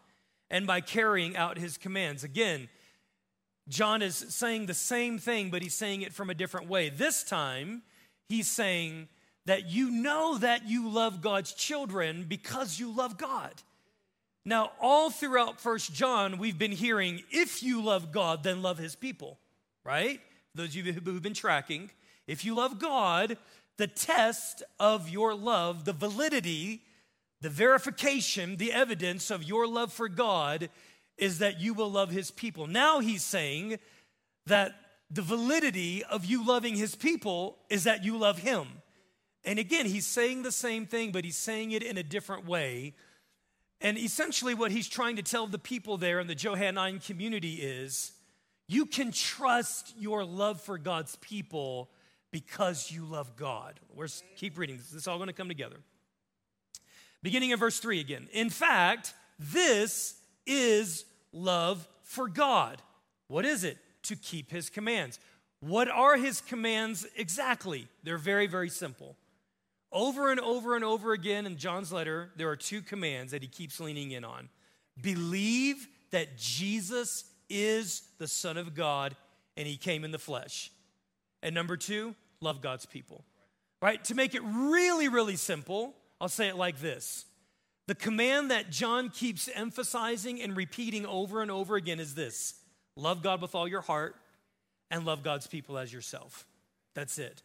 and 0.50 0.66
by 0.66 0.80
carrying 0.80 1.36
out 1.36 1.58
his 1.58 1.76
commands. 1.76 2.24
Again, 2.24 2.68
John 3.68 4.02
is 4.02 4.16
saying 4.16 4.66
the 4.66 4.74
same 4.74 5.18
thing, 5.18 5.50
but 5.50 5.62
he's 5.62 5.74
saying 5.74 6.02
it 6.02 6.12
from 6.12 6.30
a 6.30 6.34
different 6.34 6.68
way. 6.68 6.88
This 6.88 7.22
time, 7.22 7.82
he's 8.28 8.48
saying 8.50 9.08
that 9.46 9.68
you 9.68 9.90
know 9.90 10.38
that 10.38 10.68
you 10.68 10.88
love 10.88 11.20
God's 11.20 11.52
children 11.52 12.26
because 12.28 12.78
you 12.78 12.90
love 12.94 13.16
God. 13.16 13.54
Now, 14.44 14.72
all 14.80 15.10
throughout 15.10 15.60
First 15.60 15.92
John, 15.92 16.38
we've 16.38 16.58
been 16.58 16.72
hearing 16.72 17.22
if 17.30 17.62
you 17.62 17.82
love 17.82 18.12
God, 18.12 18.42
then 18.42 18.62
love 18.62 18.78
his 18.78 18.94
people, 18.96 19.38
right? 19.84 20.20
Those 20.54 20.68
of 20.68 20.76
you 20.76 20.92
who've 20.92 21.22
been 21.22 21.34
tracking, 21.34 21.90
if 22.26 22.44
you 22.44 22.54
love 22.54 22.78
God, 22.78 23.36
the 23.76 23.86
test 23.86 24.62
of 24.78 25.08
your 25.08 25.34
love, 25.34 25.84
the 25.84 25.92
validity, 25.92 26.82
the 27.40 27.50
verification, 27.50 28.56
the 28.56 28.72
evidence 28.72 29.30
of 29.30 29.42
your 29.42 29.66
love 29.66 29.92
for 29.92 30.08
God 30.08 30.68
is 31.16 31.38
that 31.38 31.60
you 31.60 31.74
will 31.74 31.90
love 31.90 32.10
his 32.10 32.30
people. 32.30 32.66
Now 32.66 33.00
he's 33.00 33.22
saying 33.22 33.78
that 34.46 34.74
the 35.10 35.22
validity 35.22 36.04
of 36.04 36.24
you 36.24 36.46
loving 36.46 36.76
his 36.76 36.94
people 36.94 37.58
is 37.68 37.84
that 37.84 38.04
you 38.04 38.16
love 38.16 38.38
him. 38.38 38.68
And 39.44 39.58
again, 39.58 39.86
he's 39.86 40.06
saying 40.06 40.42
the 40.42 40.52
same 40.52 40.86
thing, 40.86 41.12
but 41.12 41.24
he's 41.24 41.38
saying 41.38 41.72
it 41.72 41.82
in 41.82 41.96
a 41.96 42.02
different 42.02 42.46
way. 42.46 42.94
And 43.80 43.96
essentially, 43.96 44.54
what 44.54 44.70
he's 44.70 44.88
trying 44.88 45.16
to 45.16 45.22
tell 45.22 45.46
the 45.46 45.58
people 45.58 45.96
there 45.96 46.20
in 46.20 46.26
the 46.26 46.34
Johannine 46.34 47.00
community 47.00 47.54
is 47.54 48.12
you 48.68 48.84
can 48.84 49.10
trust 49.10 49.94
your 49.98 50.24
love 50.24 50.60
for 50.60 50.76
God's 50.76 51.16
people 51.16 51.90
because 52.30 52.90
you 52.90 53.04
love 53.04 53.36
God. 53.36 53.80
We're, 53.94 54.08
keep 54.36 54.58
reading. 54.58 54.76
This 54.76 54.92
is 54.92 55.08
all 55.08 55.16
going 55.16 55.28
to 55.28 55.32
come 55.32 55.48
together. 55.48 55.76
Beginning 57.22 57.50
in 57.50 57.58
verse 57.58 57.80
3 57.80 58.00
again. 58.00 58.28
In 58.32 58.50
fact, 58.50 59.14
this 59.38 60.20
is 60.46 61.04
love 61.32 61.88
for 62.02 62.28
God. 62.28 62.82
What 63.28 63.44
is 63.44 63.64
it? 63.64 63.78
To 64.04 64.16
keep 64.16 64.50
his 64.50 64.70
commands. 64.70 65.18
What 65.60 65.88
are 65.88 66.16
his 66.16 66.40
commands 66.40 67.06
exactly? 67.16 67.88
They're 68.02 68.18
very, 68.18 68.46
very 68.46 68.70
simple. 68.70 69.16
Over 69.92 70.30
and 70.30 70.38
over 70.38 70.76
and 70.76 70.84
over 70.84 71.12
again 71.12 71.46
in 71.46 71.56
John's 71.56 71.92
letter, 71.92 72.30
there 72.36 72.48
are 72.48 72.56
two 72.56 72.80
commands 72.80 73.32
that 73.32 73.42
he 73.42 73.48
keeps 73.48 73.80
leaning 73.80 74.12
in 74.12 74.24
on 74.24 74.48
believe 75.00 75.88
that 76.10 76.36
Jesus 76.36 77.24
is 77.48 78.02
the 78.18 78.28
Son 78.28 78.56
of 78.56 78.74
God 78.74 79.16
and 79.56 79.66
he 79.66 79.76
came 79.76 80.04
in 80.04 80.10
the 80.10 80.18
flesh. 80.18 80.70
And 81.42 81.54
number 81.54 81.76
two, 81.76 82.14
love 82.40 82.60
God's 82.60 82.86
people. 82.86 83.24
Right? 83.82 84.02
To 84.04 84.14
make 84.14 84.34
it 84.34 84.42
really, 84.44 85.08
really 85.08 85.36
simple, 85.36 85.94
I'll 86.20 86.28
say 86.28 86.48
it 86.48 86.56
like 86.56 86.80
this 86.80 87.24
The 87.86 87.94
command 87.94 88.50
that 88.50 88.70
John 88.70 89.08
keeps 89.08 89.48
emphasizing 89.54 90.40
and 90.42 90.56
repeating 90.56 91.06
over 91.06 91.42
and 91.42 91.50
over 91.50 91.76
again 91.76 92.00
is 92.00 92.14
this 92.14 92.54
love 92.96 93.22
God 93.22 93.40
with 93.40 93.54
all 93.54 93.66
your 93.66 93.80
heart 93.80 94.16
and 94.90 95.04
love 95.04 95.22
God's 95.22 95.46
people 95.46 95.78
as 95.78 95.92
yourself. 95.92 96.46
That's 96.94 97.18
it. 97.18 97.42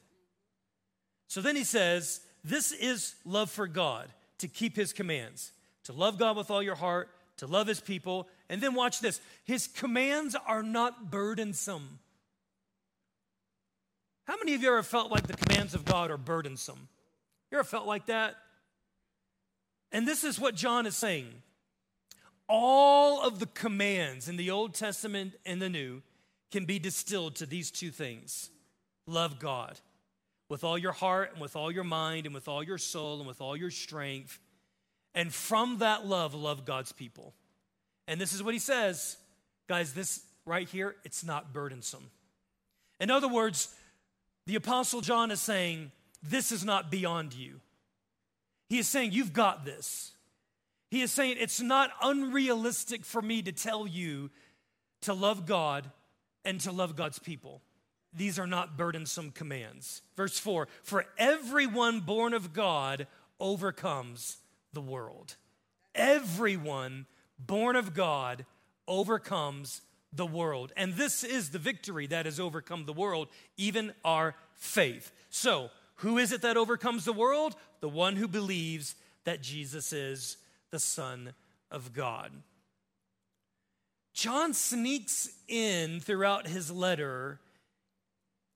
So 1.28 1.42
then 1.42 1.56
he 1.56 1.64
says, 1.64 2.22
This 2.46 2.72
is 2.72 3.16
love 3.26 3.50
for 3.50 3.66
God, 3.66 4.08
to 4.38 4.48
keep 4.48 4.76
his 4.76 4.94
commands, 4.94 5.52
to 5.86 5.94
love 5.94 6.20
God 6.20 6.38
with 6.38 6.52
all 6.52 6.62
your 6.62 6.76
heart, 6.76 7.10
to 7.38 7.48
love 7.48 7.66
his 7.66 7.80
people. 7.80 8.28
And 8.50 8.62
then 8.62 8.76
watch 8.76 9.00
this 9.00 9.20
his 9.46 9.66
commands 9.66 10.36
are 10.46 10.62
not 10.62 11.10
burdensome. 11.10 11.98
How 14.28 14.38
many 14.38 14.54
of 14.54 14.62
you 14.62 14.68
ever 14.68 14.84
felt 14.84 15.12
like 15.12 15.26
the 15.26 15.36
commands 15.36 15.74
of 15.74 15.86
God 15.86 16.12
are 16.12 16.18
burdensome? 16.18 16.88
You 17.52 17.58
ever 17.58 17.64
felt 17.64 17.88
like 17.88 18.06
that? 18.06 18.36
And 19.92 20.08
this 20.08 20.24
is 20.24 20.40
what 20.40 20.54
John 20.54 20.86
is 20.86 20.96
saying. 20.96 21.28
All 22.48 23.24
of 23.24 23.40
the 23.40 23.48
commands 23.48 24.30
in 24.30 24.38
the 24.38 24.52
Old 24.52 24.76
Testament 24.76 25.34
and 25.48 25.60
the 25.60 25.70
New 25.70 26.04
can 26.52 26.66
be 26.66 26.78
distilled 26.78 27.36
to 27.38 27.48
these 27.48 27.72
two 27.72 27.90
things 27.90 28.52
love 29.08 29.40
God 29.40 29.80
with 30.50 30.64
all 30.64 30.78
your 30.78 30.92
heart 30.92 31.32
and 31.34 31.42
with 31.42 31.56
all 31.56 31.72
your 31.72 31.84
mind 31.84 32.26
and 32.26 32.36
with 32.36 32.48
all 32.48 32.64
your 32.64 32.78
soul 32.78 33.20
and 33.20 33.28
with 33.28 33.42
all 33.42 33.58
your 33.58 33.72
strength. 33.72 34.40
And 35.14 35.34
from 35.34 35.80
that 35.80 36.06
love, 36.06 36.34
love 36.34 36.66
God's 36.66 36.92
people. 36.92 37.34
And 38.08 38.20
this 38.20 38.34
is 38.34 38.44
what 38.44 38.54
he 38.54 38.60
says 38.60 39.18
guys, 39.68 39.94
this 39.94 40.24
right 40.46 40.68
here, 40.70 40.96
it's 41.04 41.24
not 41.24 41.54
burdensome. 41.54 42.12
In 43.00 43.10
other 43.10 43.28
words, 43.28 43.74
the 44.46 44.56
Apostle 44.56 45.02
John 45.02 45.32
is 45.32 45.42
saying, 45.42 45.92
This 46.22 46.52
is 46.52 46.64
not 46.64 46.92
beyond 46.92 47.34
you. 47.34 47.62
He 48.70 48.78
is 48.80 48.88
saying, 48.88 49.12
You've 49.12 49.34
got 49.34 49.66
this. 49.66 50.12
He 50.92 51.02
is 51.02 51.12
saying, 51.12 51.38
It's 51.40 51.62
not 51.62 51.92
unrealistic 52.02 53.04
for 53.04 53.22
me 53.22 53.42
to 53.42 53.52
tell 53.52 53.88
you 53.88 54.30
to 55.02 55.14
love 55.14 55.46
God 55.46 55.90
and 56.44 56.62
to 56.62 56.72
love 56.72 56.96
God's 56.96 57.20
people. 57.20 57.62
These 58.16 58.40
are 58.40 58.48
not 58.48 58.78
burdensome 58.78 59.32
commands. 59.32 60.02
Verse 60.16 60.40
4 60.40 60.68
For 60.84 61.06
everyone 61.18 62.00
born 62.02 62.34
of 62.34 62.54
God 62.54 63.08
overcomes 63.40 64.38
the 64.74 64.82
world. 64.82 65.36
Everyone 65.94 67.06
born 67.40 67.76
of 67.76 67.94
God 67.94 68.46
overcomes 68.88 69.82
the 70.14 70.26
world. 70.26 70.72
And 70.78 70.94
this 70.94 71.24
is 71.24 71.50
the 71.50 71.60
victory 71.60 72.08
that 72.08 72.26
has 72.26 72.40
overcome 72.40 72.86
the 72.86 72.94
world, 72.94 73.28
even 73.58 73.94
our 74.04 74.36
faith. 74.54 75.12
So, 75.30 75.70
who 76.00 76.18
is 76.18 76.32
it 76.32 76.42
that 76.42 76.58
overcomes 76.58 77.06
the 77.06 77.14
world? 77.14 77.56
The 77.80 77.90
one 77.90 78.16
who 78.16 78.28
believes 78.28 78.96
that 79.24 79.42
Jesus 79.42 79.94
is 79.94 80.38
the 80.72 80.80
Son 80.80 81.34
of 81.72 81.94
God. 81.94 82.32
John 84.14 84.54
sneaks 84.54 85.30
in 85.48 86.00
throughout 86.00 86.48
his 86.48 86.72
letter. 86.72 87.40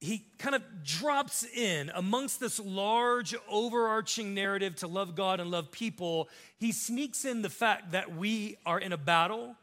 He 0.01 0.25
kind 0.37 0.55
of 0.55 0.63
drops 0.83 1.43
in 1.43 1.91
amongst 1.93 2.39
this 2.39 2.59
large, 2.59 3.35
overarching 3.49 4.33
narrative 4.33 4.75
to 4.77 4.87
love 4.87 5.15
God 5.15 5.41
and 5.41 5.51
love 5.51 5.71
people. 5.71 6.29
He 6.57 6.71
sneaks 6.71 7.25
in 7.25 7.41
the 7.41 7.49
fact 7.49 7.91
that 7.91 8.15
we 8.15 8.57
are 8.65 8.79
in 8.79 8.93
a 8.93 8.97
battle 8.97 9.55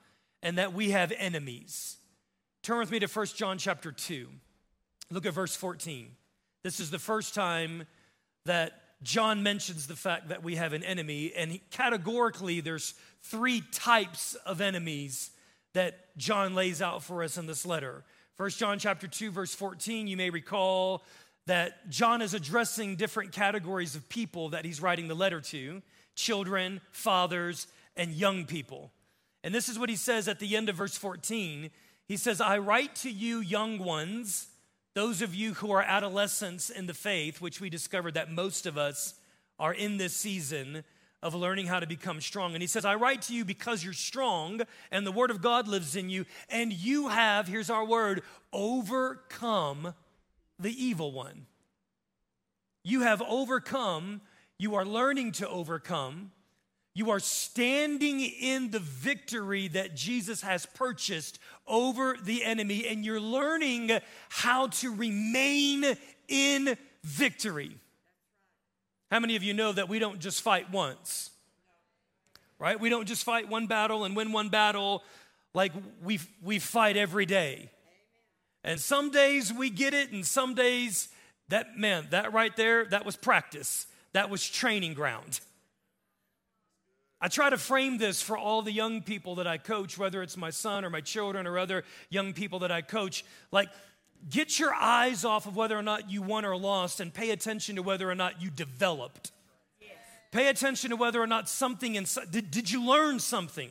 and 0.42 0.58
that 0.58 0.74
we 0.74 0.90
have 0.90 1.12
enemies. 1.16 1.96
Turn 2.62 2.78
with 2.78 2.90
me 2.90 2.98
to 2.98 3.06
1 3.06 3.26
John 3.34 3.56
chapter 3.56 3.92
2. 3.92 4.28
Look 5.10 5.24
at 5.24 5.32
verse 5.32 5.56
14. 5.56 6.10
This 6.62 6.80
is 6.80 6.90
the 6.90 6.98
first 6.98 7.34
time 7.34 7.84
that 8.44 8.72
John 9.02 9.42
mentions 9.42 9.86
the 9.86 9.96
fact 9.96 10.28
that 10.28 10.42
we 10.42 10.56
have 10.56 10.72
an 10.72 10.82
enemy, 10.82 11.32
and 11.36 11.52
he, 11.52 11.62
categorically, 11.70 12.60
there's 12.60 12.94
three 13.22 13.62
types 13.72 14.34
of 14.46 14.60
enemies 14.60 15.30
that 15.74 16.16
John 16.16 16.54
lays 16.54 16.80
out 16.80 17.02
for 17.02 17.22
us 17.22 17.36
in 17.36 17.46
this 17.46 17.66
letter. 17.66 18.04
1 18.36 18.50
John 18.50 18.78
chapter 18.78 19.06
2 19.06 19.30
verse 19.30 19.54
14, 19.54 20.06
you 20.06 20.16
may 20.16 20.28
recall 20.28 21.02
that 21.46 21.88
John 21.88 22.20
is 22.20 22.34
addressing 22.34 22.96
different 22.96 23.32
categories 23.32 23.94
of 23.94 24.08
people 24.10 24.50
that 24.50 24.66
he's 24.66 24.82
writing 24.82 25.08
the 25.08 25.14
letter 25.14 25.40
to, 25.40 25.80
children, 26.14 26.82
fathers, 26.90 27.66
and 27.96 28.12
young 28.12 28.44
people. 28.44 28.90
And 29.42 29.54
this 29.54 29.70
is 29.70 29.78
what 29.78 29.88
he 29.88 29.96
says 29.96 30.28
at 30.28 30.38
the 30.38 30.54
end 30.54 30.68
of 30.68 30.76
verse 30.76 30.98
14. 30.98 31.70
He 32.08 32.16
says, 32.18 32.40
I 32.42 32.58
write 32.58 32.94
to 32.96 33.10
you, 33.10 33.40
young 33.40 33.78
ones, 33.78 34.48
those 34.94 35.22
of 35.22 35.34
you 35.34 35.54
who 35.54 35.70
are 35.70 35.82
adolescents 35.82 36.68
in 36.68 36.86
the 36.86 36.94
faith, 36.94 37.40
which 37.40 37.60
we 37.60 37.70
discovered 37.70 38.14
that 38.14 38.30
most 38.30 38.66
of 38.66 38.76
us 38.76 39.14
are 39.58 39.72
in 39.72 39.96
this 39.96 40.14
season 40.14 40.84
of 41.22 41.34
learning 41.34 41.66
how 41.66 41.80
to 41.80 41.86
become 41.86 42.20
strong. 42.20 42.54
And 42.54 42.62
he 42.62 42.66
says, 42.66 42.84
I 42.84 42.94
write 42.94 43.22
to 43.22 43.34
you 43.34 43.44
because 43.44 43.82
you're 43.82 43.92
strong 43.92 44.60
and 44.90 45.06
the 45.06 45.12
word 45.12 45.30
of 45.30 45.42
God 45.42 45.66
lives 45.68 45.96
in 45.96 46.08
you, 46.08 46.24
and 46.48 46.72
you 46.72 47.08
have, 47.08 47.48
here's 47.48 47.70
our 47.70 47.84
word, 47.84 48.22
overcome 48.52 49.94
the 50.58 50.84
evil 50.84 51.12
one. 51.12 51.46
You 52.84 53.02
have 53.02 53.22
overcome, 53.22 54.20
you 54.58 54.74
are 54.74 54.84
learning 54.84 55.32
to 55.32 55.48
overcome 55.48 56.30
you 56.96 57.10
are 57.10 57.20
standing 57.20 58.22
in 58.22 58.70
the 58.70 58.78
victory 58.78 59.68
that 59.68 59.94
Jesus 59.94 60.40
has 60.40 60.64
purchased 60.64 61.38
over 61.66 62.16
the 62.22 62.42
enemy, 62.42 62.86
and 62.86 63.04
you're 63.04 63.20
learning 63.20 63.90
how 64.30 64.68
to 64.68 64.94
remain 64.94 65.84
in 66.26 66.74
victory. 67.04 67.76
How 69.10 69.20
many 69.20 69.36
of 69.36 69.42
you 69.42 69.54
know 69.54 69.72
that 69.72 69.88
we 69.88 69.98
don't 69.98 70.18
just 70.18 70.42
fight 70.42 70.70
once? 70.70 71.30
Right? 72.58 72.78
We 72.80 72.88
don't 72.88 73.06
just 73.06 73.24
fight 73.24 73.48
one 73.48 73.66
battle 73.66 74.04
and 74.04 74.16
win 74.16 74.32
one 74.32 74.48
battle 74.48 75.02
like 75.54 75.72
we, 76.02 76.20
we 76.42 76.58
fight 76.58 76.96
every 76.96 77.26
day. 77.26 77.70
And 78.64 78.80
some 78.80 79.10
days 79.10 79.52
we 79.52 79.70
get 79.70 79.94
it, 79.94 80.10
and 80.10 80.26
some 80.26 80.54
days 80.54 81.08
that, 81.48 81.78
man, 81.78 82.08
that 82.10 82.32
right 82.32 82.54
there, 82.56 82.84
that 82.86 83.06
was 83.06 83.16
practice. 83.16 83.86
That 84.12 84.28
was 84.28 84.48
training 84.48 84.94
ground. 84.94 85.40
I 87.20 87.28
try 87.28 87.48
to 87.48 87.58
frame 87.58 87.98
this 87.98 88.20
for 88.20 88.36
all 88.36 88.62
the 88.62 88.72
young 88.72 89.02
people 89.02 89.36
that 89.36 89.46
I 89.46 89.56
coach, 89.56 89.96
whether 89.96 90.22
it's 90.22 90.36
my 90.36 90.50
son 90.50 90.84
or 90.84 90.90
my 90.90 91.00
children 91.00 91.46
or 91.46 91.58
other 91.58 91.84
young 92.10 92.32
people 92.32 92.58
that 92.60 92.72
I 92.72 92.82
coach. 92.82 93.24
Like, 93.50 93.68
get 94.28 94.58
your 94.58 94.74
eyes 94.74 95.24
off 95.24 95.46
of 95.46 95.56
whether 95.56 95.78
or 95.78 95.82
not 95.82 96.10
you 96.10 96.22
won 96.22 96.44
or 96.44 96.56
lost 96.56 97.00
and 97.00 97.12
pay 97.12 97.30
attention 97.30 97.76
to 97.76 97.82
whether 97.82 98.10
or 98.10 98.14
not 98.14 98.42
you 98.42 98.50
developed. 98.50 99.32
Yes. 99.80 99.90
Pay 100.32 100.48
attention 100.48 100.90
to 100.90 100.96
whether 100.96 101.20
or 101.20 101.26
not 101.26 101.48
something 101.48 101.94
inside, 101.94 102.30
did, 102.30 102.50
did 102.50 102.70
you 102.70 102.84
learn 102.86 103.20
something? 103.20 103.70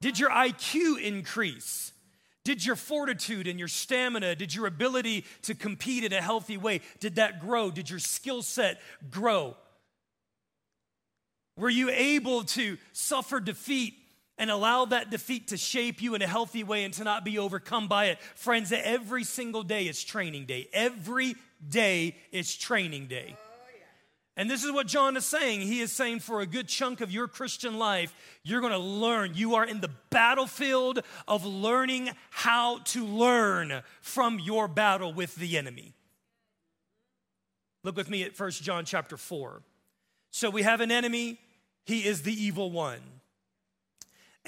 Did 0.00 0.18
your 0.18 0.30
IQ 0.30 1.00
increase? 1.02 1.92
Did 2.44 2.64
your 2.64 2.76
fortitude 2.76 3.46
and 3.46 3.58
your 3.58 3.68
stamina, 3.68 4.34
did 4.34 4.54
your 4.54 4.66
ability 4.66 5.26
to 5.42 5.54
compete 5.54 6.02
in 6.04 6.14
a 6.14 6.22
healthy 6.22 6.56
way, 6.56 6.80
did 6.98 7.16
that 7.16 7.40
grow? 7.40 7.70
Did 7.70 7.90
your 7.90 7.98
skill 7.98 8.42
set 8.42 8.80
grow? 9.10 9.54
Were 11.58 11.68
you 11.68 11.90
able 11.90 12.44
to 12.44 12.78
suffer 12.92 13.40
defeat 13.40 13.94
and 14.38 14.50
allow 14.50 14.84
that 14.86 15.10
defeat 15.10 15.48
to 15.48 15.56
shape 15.56 16.00
you 16.00 16.14
in 16.14 16.22
a 16.22 16.26
healthy 16.26 16.64
way 16.64 16.84
and 16.84 16.94
to 16.94 17.04
not 17.04 17.24
be 17.24 17.38
overcome 17.38 17.88
by 17.88 18.06
it? 18.06 18.18
Friends, 18.34 18.72
every 18.72 19.24
single 19.24 19.62
day 19.62 19.86
is 19.86 20.02
training 20.02 20.46
day. 20.46 20.68
Every 20.72 21.34
day 21.68 22.16
is 22.32 22.54
training 22.56 23.06
day. 23.06 23.36
And 24.38 24.48
this 24.48 24.62
is 24.62 24.70
what 24.70 24.86
John 24.86 25.16
is 25.16 25.26
saying. 25.26 25.62
He 25.62 25.80
is 25.80 25.90
saying 25.90 26.20
for 26.20 26.40
a 26.40 26.46
good 26.46 26.68
chunk 26.68 27.00
of 27.00 27.10
your 27.10 27.26
Christian 27.26 27.76
life, 27.76 28.14
you're 28.44 28.60
going 28.60 28.72
to 28.72 28.78
learn. 28.78 29.32
You 29.34 29.56
are 29.56 29.64
in 29.64 29.80
the 29.80 29.90
battlefield 30.10 31.00
of 31.26 31.44
learning 31.44 32.10
how 32.30 32.78
to 32.78 33.04
learn 33.04 33.82
from 34.00 34.38
your 34.38 34.68
battle 34.68 35.12
with 35.12 35.34
the 35.34 35.58
enemy. 35.58 35.92
Look 37.82 37.96
with 37.96 38.08
me 38.08 38.22
at 38.22 38.38
1 38.38 38.50
John 38.52 38.84
chapter 38.84 39.16
4. 39.16 39.60
So 40.30 40.50
we 40.50 40.62
have 40.62 40.80
an 40.80 40.92
enemy, 40.92 41.40
he 41.84 42.06
is 42.06 42.22
the 42.22 42.32
evil 42.32 42.70
one. 42.70 43.00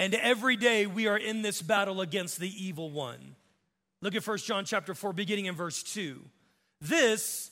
And 0.01 0.15
every 0.15 0.55
day 0.55 0.87
we 0.87 1.05
are 1.05 1.15
in 1.15 1.43
this 1.43 1.61
battle 1.61 2.01
against 2.01 2.39
the 2.39 2.49
evil 2.49 2.89
one. 2.89 3.35
Look 4.01 4.15
at 4.15 4.25
1 4.25 4.39
John 4.39 4.65
chapter 4.65 4.95
4 4.95 5.13
beginning 5.13 5.45
in 5.45 5.53
verse 5.53 5.83
2. 5.83 6.19
This 6.81 7.51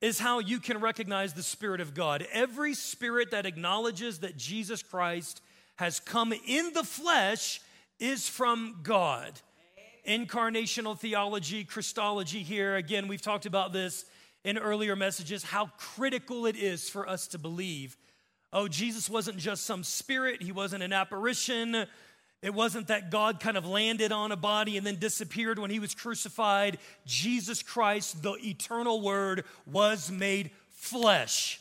is 0.00 0.18
how 0.18 0.38
you 0.38 0.60
can 0.60 0.80
recognize 0.80 1.34
the 1.34 1.42
Spirit 1.42 1.78
of 1.78 1.92
God. 1.92 2.26
Every 2.32 2.72
spirit 2.72 3.32
that 3.32 3.44
acknowledges 3.44 4.20
that 4.20 4.38
Jesus 4.38 4.82
Christ 4.82 5.42
has 5.76 6.00
come 6.00 6.32
in 6.32 6.72
the 6.72 6.84
flesh 6.84 7.60
is 7.98 8.26
from 8.26 8.80
God. 8.82 9.38
Incarnational 10.08 10.98
theology, 10.98 11.64
Christology 11.64 12.42
here, 12.42 12.76
again, 12.76 13.08
we've 13.08 13.20
talked 13.20 13.44
about 13.44 13.74
this 13.74 14.06
in 14.42 14.56
earlier 14.56 14.96
messages, 14.96 15.42
how 15.42 15.66
critical 15.76 16.46
it 16.46 16.56
is 16.56 16.88
for 16.88 17.06
us 17.06 17.26
to 17.26 17.38
believe. 17.38 17.98
Oh, 18.52 18.68
Jesus 18.68 19.08
wasn't 19.08 19.38
just 19.38 19.64
some 19.64 19.84
spirit, 19.84 20.42
he 20.42 20.52
wasn't 20.52 20.82
an 20.82 20.92
apparition. 20.92 21.86
It 22.42 22.54
wasn't 22.54 22.86
that 22.86 23.10
God 23.10 23.38
kind 23.38 23.58
of 23.58 23.66
landed 23.66 24.12
on 24.12 24.32
a 24.32 24.36
body 24.36 24.78
and 24.78 24.86
then 24.86 24.96
disappeared 24.96 25.58
when 25.58 25.70
he 25.70 25.78
was 25.78 25.94
crucified. 25.94 26.78
Jesus 27.04 27.62
Christ, 27.62 28.22
the 28.22 28.32
eternal 28.42 29.02
word, 29.02 29.44
was 29.66 30.10
made 30.10 30.50
flesh. 30.70 31.60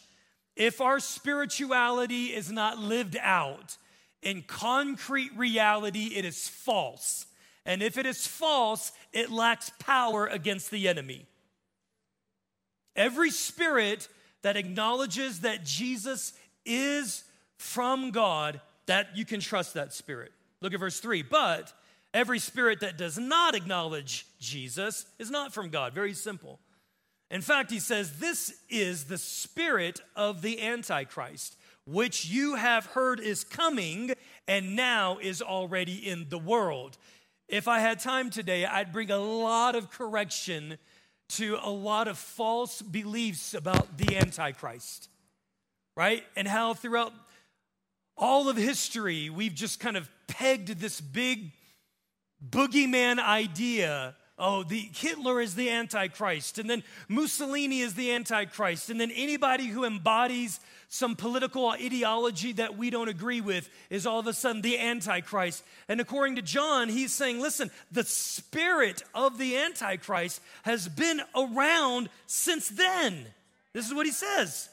If 0.55 0.79
our 0.79 1.01
spirituality 1.01 2.27
is 2.27 2.49
not 2.49 2.79
lived 2.79 3.17
out 3.19 3.75
in 4.21 4.41
concrete 4.41 5.31
reality, 5.35 6.13
it 6.15 6.23
is 6.23 6.47
false. 6.47 7.25
And 7.65 7.83
if 7.83 7.97
it 7.97 8.05
is 8.05 8.25
false, 8.25 8.93
it 9.11 9.29
lacks 9.29 9.71
power 9.79 10.27
against 10.27 10.71
the 10.71 10.87
enemy. 10.87 11.25
Every 12.95 13.31
spirit 13.31 14.07
that 14.41 14.57
acknowledges 14.57 15.41
that 15.41 15.65
Jesus 15.65 16.33
is 16.65 17.23
from 17.57 18.11
God, 18.11 18.61
that 18.85 19.15
you 19.15 19.25
can 19.25 19.39
trust 19.39 19.73
that 19.73 19.93
spirit. 19.93 20.31
Look 20.61 20.73
at 20.73 20.79
verse 20.79 20.99
3. 20.99 21.23
But 21.23 21.73
every 22.13 22.39
spirit 22.39 22.79
that 22.81 22.97
does 22.97 23.17
not 23.17 23.55
acknowledge 23.55 24.25
Jesus 24.39 25.05
is 25.19 25.29
not 25.29 25.53
from 25.53 25.69
God. 25.69 25.93
Very 25.93 26.13
simple. 26.13 26.59
In 27.31 27.41
fact, 27.41 27.71
he 27.71 27.79
says, 27.79 28.19
This 28.19 28.53
is 28.69 29.05
the 29.05 29.17
spirit 29.17 30.01
of 30.15 30.41
the 30.41 30.61
Antichrist, 30.61 31.55
which 31.85 32.25
you 32.25 32.55
have 32.55 32.87
heard 32.87 33.19
is 33.19 33.43
coming 33.43 34.13
and 34.47 34.75
now 34.75 35.17
is 35.21 35.41
already 35.41 35.95
in 35.95 36.27
the 36.29 36.39
world. 36.39 36.97
If 37.47 37.67
I 37.67 37.79
had 37.79 37.99
time 37.99 38.29
today, 38.29 38.65
I'd 38.65 38.91
bring 38.91 39.11
a 39.11 39.17
lot 39.17 39.75
of 39.75 39.91
correction 39.91 40.77
to 41.29 41.57
a 41.61 41.69
lot 41.69 42.07
of 42.07 42.17
false 42.17 42.81
beliefs 42.81 43.53
about 43.53 43.97
the 43.97 44.17
Antichrist, 44.17 45.09
right? 45.95 46.23
And 46.35 46.47
how 46.47 46.73
throughout 46.73 47.13
all 48.17 48.49
of 48.49 48.57
history, 48.57 49.29
we've 49.29 49.55
just 49.55 49.79
kind 49.79 49.97
of 49.97 50.09
pegged 50.27 50.79
this 50.79 51.01
big 51.01 51.51
boogeyman 52.47 53.19
idea. 53.19 54.15
Oh, 54.37 54.63
the 54.63 54.89
Hitler 54.93 55.41
is 55.41 55.55
the 55.55 55.69
Antichrist, 55.69 56.59
and 56.59 56.69
then 56.69 56.83
Mussolini 57.09 57.79
is 57.79 57.95
the 57.95 58.13
Antichrist, 58.13 58.89
and 58.89 58.99
then 58.99 59.11
anybody 59.11 59.67
who 59.67 59.83
embodies 59.83 60.61
some 60.87 61.15
political 61.15 61.67
ideology 61.67 62.53
that 62.53 62.77
we 62.77 62.89
don't 62.89 63.09
agree 63.09 63.41
with 63.41 63.69
is 63.89 64.07
all 64.07 64.19
of 64.19 64.27
a 64.27 64.33
sudden 64.33 64.61
the 64.61 64.79
Antichrist. 64.79 65.63
And 65.89 65.99
according 65.99 66.37
to 66.37 66.41
John, 66.41 66.87
he's 66.87 67.11
saying, 67.11 67.41
listen, 67.41 67.69
the 67.91 68.05
spirit 68.05 69.03
of 69.13 69.37
the 69.37 69.57
Antichrist 69.57 70.41
has 70.63 70.87
been 70.87 71.21
around 71.35 72.09
since 72.25 72.69
then. 72.69 73.27
This 73.73 73.87
is 73.87 73.93
what 73.93 74.05
he 74.05 74.11
says. 74.11 74.69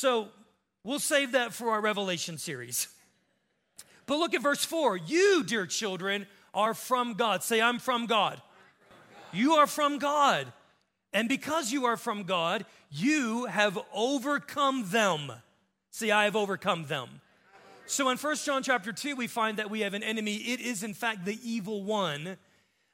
So 0.00 0.28
We'll 0.82 0.98
save 0.98 1.32
that 1.32 1.52
for 1.52 1.70
our 1.70 1.80
Revelation 1.80 2.38
series. 2.38 2.88
But 4.06 4.18
look 4.18 4.34
at 4.34 4.42
verse 4.42 4.64
4. 4.64 4.96
You, 4.96 5.44
dear 5.44 5.66
children, 5.66 6.26
are 6.54 6.74
from 6.74 7.14
God. 7.14 7.42
Say, 7.42 7.60
I'm 7.60 7.78
from 7.78 8.06
God. 8.06 8.40
You 9.32 9.54
are 9.54 9.66
from 9.66 9.98
God. 9.98 10.50
And 11.12 11.28
because 11.28 11.70
you 11.70 11.84
are 11.84 11.96
from 11.96 12.22
God, 12.22 12.64
you 12.90 13.44
have 13.44 13.78
overcome 13.92 14.88
them. 14.88 15.32
See, 15.90 16.10
I 16.10 16.24
have 16.24 16.34
overcome 16.34 16.86
them. 16.86 17.20
So 17.86 18.08
in 18.08 18.16
1 18.16 18.36
John 18.36 18.62
chapter 18.62 18.92
2, 18.92 19.16
we 19.16 19.26
find 19.26 19.58
that 19.58 19.68
we 19.68 19.80
have 19.80 19.94
an 19.94 20.02
enemy. 20.02 20.36
It 20.36 20.60
is, 20.60 20.82
in 20.82 20.94
fact, 20.94 21.24
the 21.24 21.38
evil 21.42 21.84
one. 21.84 22.38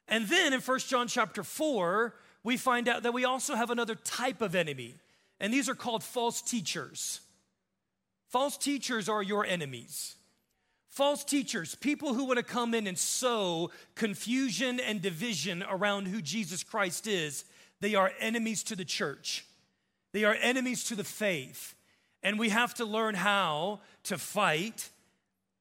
And 0.08 0.26
then 0.26 0.52
in 0.52 0.60
1 0.60 0.78
John 0.80 1.06
chapter 1.06 1.44
4, 1.44 2.14
we 2.42 2.56
find 2.56 2.88
out 2.88 3.04
that 3.04 3.14
we 3.14 3.24
also 3.24 3.54
have 3.54 3.70
another 3.70 3.94
type 3.94 4.40
of 4.40 4.54
enemy. 4.54 4.96
And 5.40 5.52
these 5.52 5.68
are 5.68 5.74
called 5.74 6.02
false 6.02 6.42
teachers. 6.42 7.20
False 8.28 8.56
teachers 8.56 9.08
are 9.08 9.22
your 9.22 9.44
enemies. 9.44 10.16
False 10.88 11.24
teachers, 11.24 11.74
people 11.74 12.14
who 12.14 12.24
want 12.24 12.38
to 12.38 12.42
come 12.42 12.72
in 12.72 12.86
and 12.86 12.98
sow 12.98 13.70
confusion 13.94 14.80
and 14.80 15.02
division 15.02 15.62
around 15.68 16.06
who 16.06 16.22
Jesus 16.22 16.64
Christ 16.64 17.06
is, 17.06 17.44
they 17.80 17.94
are 17.94 18.12
enemies 18.18 18.62
to 18.64 18.76
the 18.76 18.84
church. 18.84 19.44
They 20.12 20.24
are 20.24 20.36
enemies 20.40 20.84
to 20.84 20.96
the 20.96 21.04
faith. 21.04 21.74
And 22.22 22.38
we 22.38 22.48
have 22.48 22.72
to 22.74 22.86
learn 22.86 23.14
how 23.14 23.80
to 24.04 24.16
fight 24.16 24.88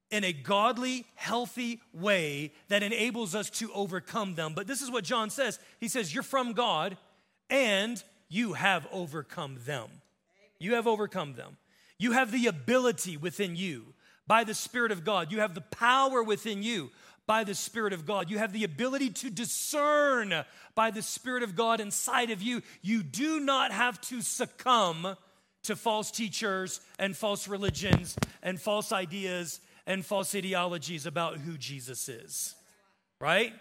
in 0.09 0.23
a 0.23 0.31
godly, 0.31 1.05
healthy 1.15 1.81
way 1.93 2.53
that 2.69 2.83
enables 2.83 3.35
us 3.35 3.49
to 3.49 3.71
overcome 3.73 4.35
them. 4.35 4.53
But 4.55 4.67
this 4.67 4.81
is 4.81 4.89
what 4.89 5.03
John 5.03 5.29
says 5.29 5.59
He 5.79 5.89
says, 5.89 6.13
You're 6.13 6.23
from 6.23 6.53
God 6.53 6.97
and 7.49 8.01
you 8.35 8.53
have 8.53 8.85
overcome 8.91 9.57
them. 9.65 9.87
You 10.59 10.75
have 10.75 10.87
overcome 10.87 11.35
them. 11.35 11.57
You 11.97 12.11
have 12.11 12.31
the 12.31 12.47
ability 12.47 13.15
within 13.15 13.55
you 13.55 13.93
by 14.27 14.43
the 14.43 14.53
Spirit 14.53 14.91
of 14.91 15.05
God. 15.05 15.31
You 15.31 15.39
have 15.39 15.55
the 15.55 15.61
power 15.61 16.21
within 16.21 16.61
you 16.61 16.91
by 17.27 17.45
the 17.45 17.55
Spirit 17.55 17.93
of 17.93 18.05
God. 18.05 18.29
You 18.29 18.37
have 18.37 18.51
the 18.51 18.65
ability 18.65 19.11
to 19.11 19.29
discern 19.29 20.43
by 20.75 20.91
the 20.91 21.01
Spirit 21.01 21.43
of 21.43 21.55
God 21.55 21.79
inside 21.79 22.29
of 22.29 22.41
you. 22.41 22.61
You 22.81 23.03
do 23.03 23.39
not 23.39 23.71
have 23.71 24.01
to 24.01 24.21
succumb 24.21 25.15
to 25.63 25.75
false 25.75 26.11
teachers 26.11 26.81
and 26.99 27.15
false 27.15 27.47
religions 27.47 28.17
and 28.43 28.59
false 28.59 28.91
ideas 28.91 29.61
and 29.87 30.05
false 30.05 30.35
ideologies 30.35 31.05
about 31.05 31.37
who 31.37 31.57
Jesus 31.57 32.09
is. 32.09 32.53
Right? 33.19 33.53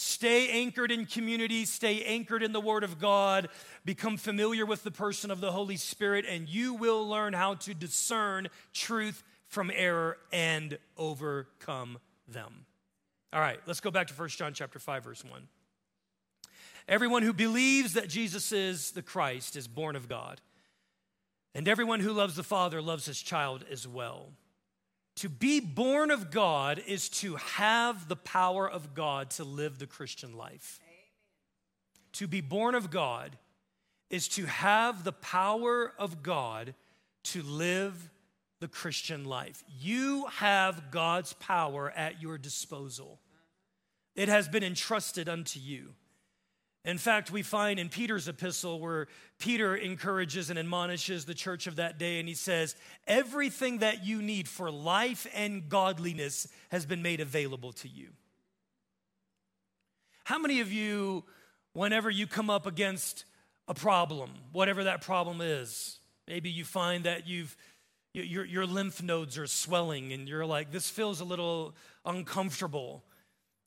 Stay 0.00 0.48
anchored 0.50 0.92
in 0.92 1.06
community, 1.06 1.64
stay 1.64 2.04
anchored 2.04 2.44
in 2.44 2.52
the 2.52 2.60
Word 2.60 2.84
of 2.84 3.00
God, 3.00 3.48
become 3.84 4.16
familiar 4.16 4.64
with 4.64 4.84
the 4.84 4.92
person 4.92 5.28
of 5.28 5.40
the 5.40 5.50
Holy 5.50 5.76
Spirit, 5.76 6.24
and 6.28 6.48
you 6.48 6.74
will 6.74 7.08
learn 7.08 7.32
how 7.32 7.54
to 7.54 7.74
discern 7.74 8.46
truth 8.72 9.24
from 9.48 9.72
error 9.74 10.16
and 10.30 10.78
overcome 10.96 11.98
them. 12.28 12.64
All 13.32 13.40
right, 13.40 13.58
let's 13.66 13.80
go 13.80 13.90
back 13.90 14.06
to 14.06 14.14
1 14.14 14.28
John 14.28 14.54
chapter 14.54 14.78
5 14.78 15.02
verse 15.02 15.24
1. 15.24 15.48
Everyone 16.86 17.24
who 17.24 17.32
believes 17.32 17.94
that 17.94 18.08
Jesus 18.08 18.52
is 18.52 18.92
the 18.92 19.02
Christ 19.02 19.56
is 19.56 19.66
born 19.66 19.96
of 19.96 20.08
God. 20.08 20.40
And 21.56 21.66
everyone 21.66 21.98
who 21.98 22.12
loves 22.12 22.36
the 22.36 22.44
Father 22.44 22.80
loves 22.80 23.06
his 23.06 23.20
child 23.20 23.64
as 23.68 23.88
well. 23.88 24.28
To 25.18 25.28
be 25.28 25.58
born 25.58 26.12
of 26.12 26.30
God 26.30 26.80
is 26.86 27.08
to 27.08 27.34
have 27.34 28.06
the 28.06 28.14
power 28.14 28.70
of 28.70 28.94
God 28.94 29.30
to 29.30 29.42
live 29.42 29.80
the 29.80 29.86
Christian 29.86 30.36
life. 30.36 30.78
Amen. 30.84 30.94
To 32.12 32.28
be 32.28 32.40
born 32.40 32.76
of 32.76 32.88
God 32.88 33.36
is 34.10 34.28
to 34.28 34.46
have 34.46 35.02
the 35.02 35.12
power 35.12 35.92
of 35.98 36.22
God 36.22 36.72
to 37.24 37.42
live 37.42 38.10
the 38.60 38.68
Christian 38.68 39.24
life. 39.24 39.64
You 39.80 40.26
have 40.36 40.92
God's 40.92 41.32
power 41.32 41.90
at 41.90 42.22
your 42.22 42.38
disposal, 42.38 43.18
it 44.14 44.28
has 44.28 44.46
been 44.46 44.62
entrusted 44.62 45.28
unto 45.28 45.58
you. 45.58 45.94
In 46.88 46.96
fact, 46.96 47.30
we 47.30 47.42
find 47.42 47.78
in 47.78 47.90
Peter's 47.90 48.28
epistle 48.28 48.80
where 48.80 49.08
Peter 49.38 49.76
encourages 49.76 50.48
and 50.48 50.58
admonishes 50.58 51.26
the 51.26 51.34
church 51.34 51.66
of 51.66 51.76
that 51.76 51.98
day, 51.98 52.18
and 52.18 52.26
he 52.26 52.34
says, 52.34 52.76
Everything 53.06 53.80
that 53.80 54.06
you 54.06 54.22
need 54.22 54.48
for 54.48 54.70
life 54.70 55.26
and 55.34 55.68
godliness 55.68 56.48
has 56.70 56.86
been 56.86 57.02
made 57.02 57.20
available 57.20 57.72
to 57.72 57.88
you. 57.88 58.08
How 60.24 60.38
many 60.38 60.60
of 60.60 60.72
you, 60.72 61.24
whenever 61.74 62.08
you 62.08 62.26
come 62.26 62.48
up 62.48 62.64
against 62.64 63.26
a 63.68 63.74
problem, 63.74 64.30
whatever 64.52 64.84
that 64.84 65.02
problem 65.02 65.42
is, 65.42 65.98
maybe 66.26 66.48
you 66.48 66.64
find 66.64 67.04
that 67.04 67.28
you've 67.28 67.54
your, 68.14 68.46
your 68.46 68.66
lymph 68.66 69.02
nodes 69.02 69.36
are 69.36 69.46
swelling 69.46 70.14
and 70.14 70.26
you're 70.26 70.46
like, 70.46 70.72
this 70.72 70.88
feels 70.88 71.20
a 71.20 71.24
little 71.24 71.74
uncomfortable. 72.06 73.04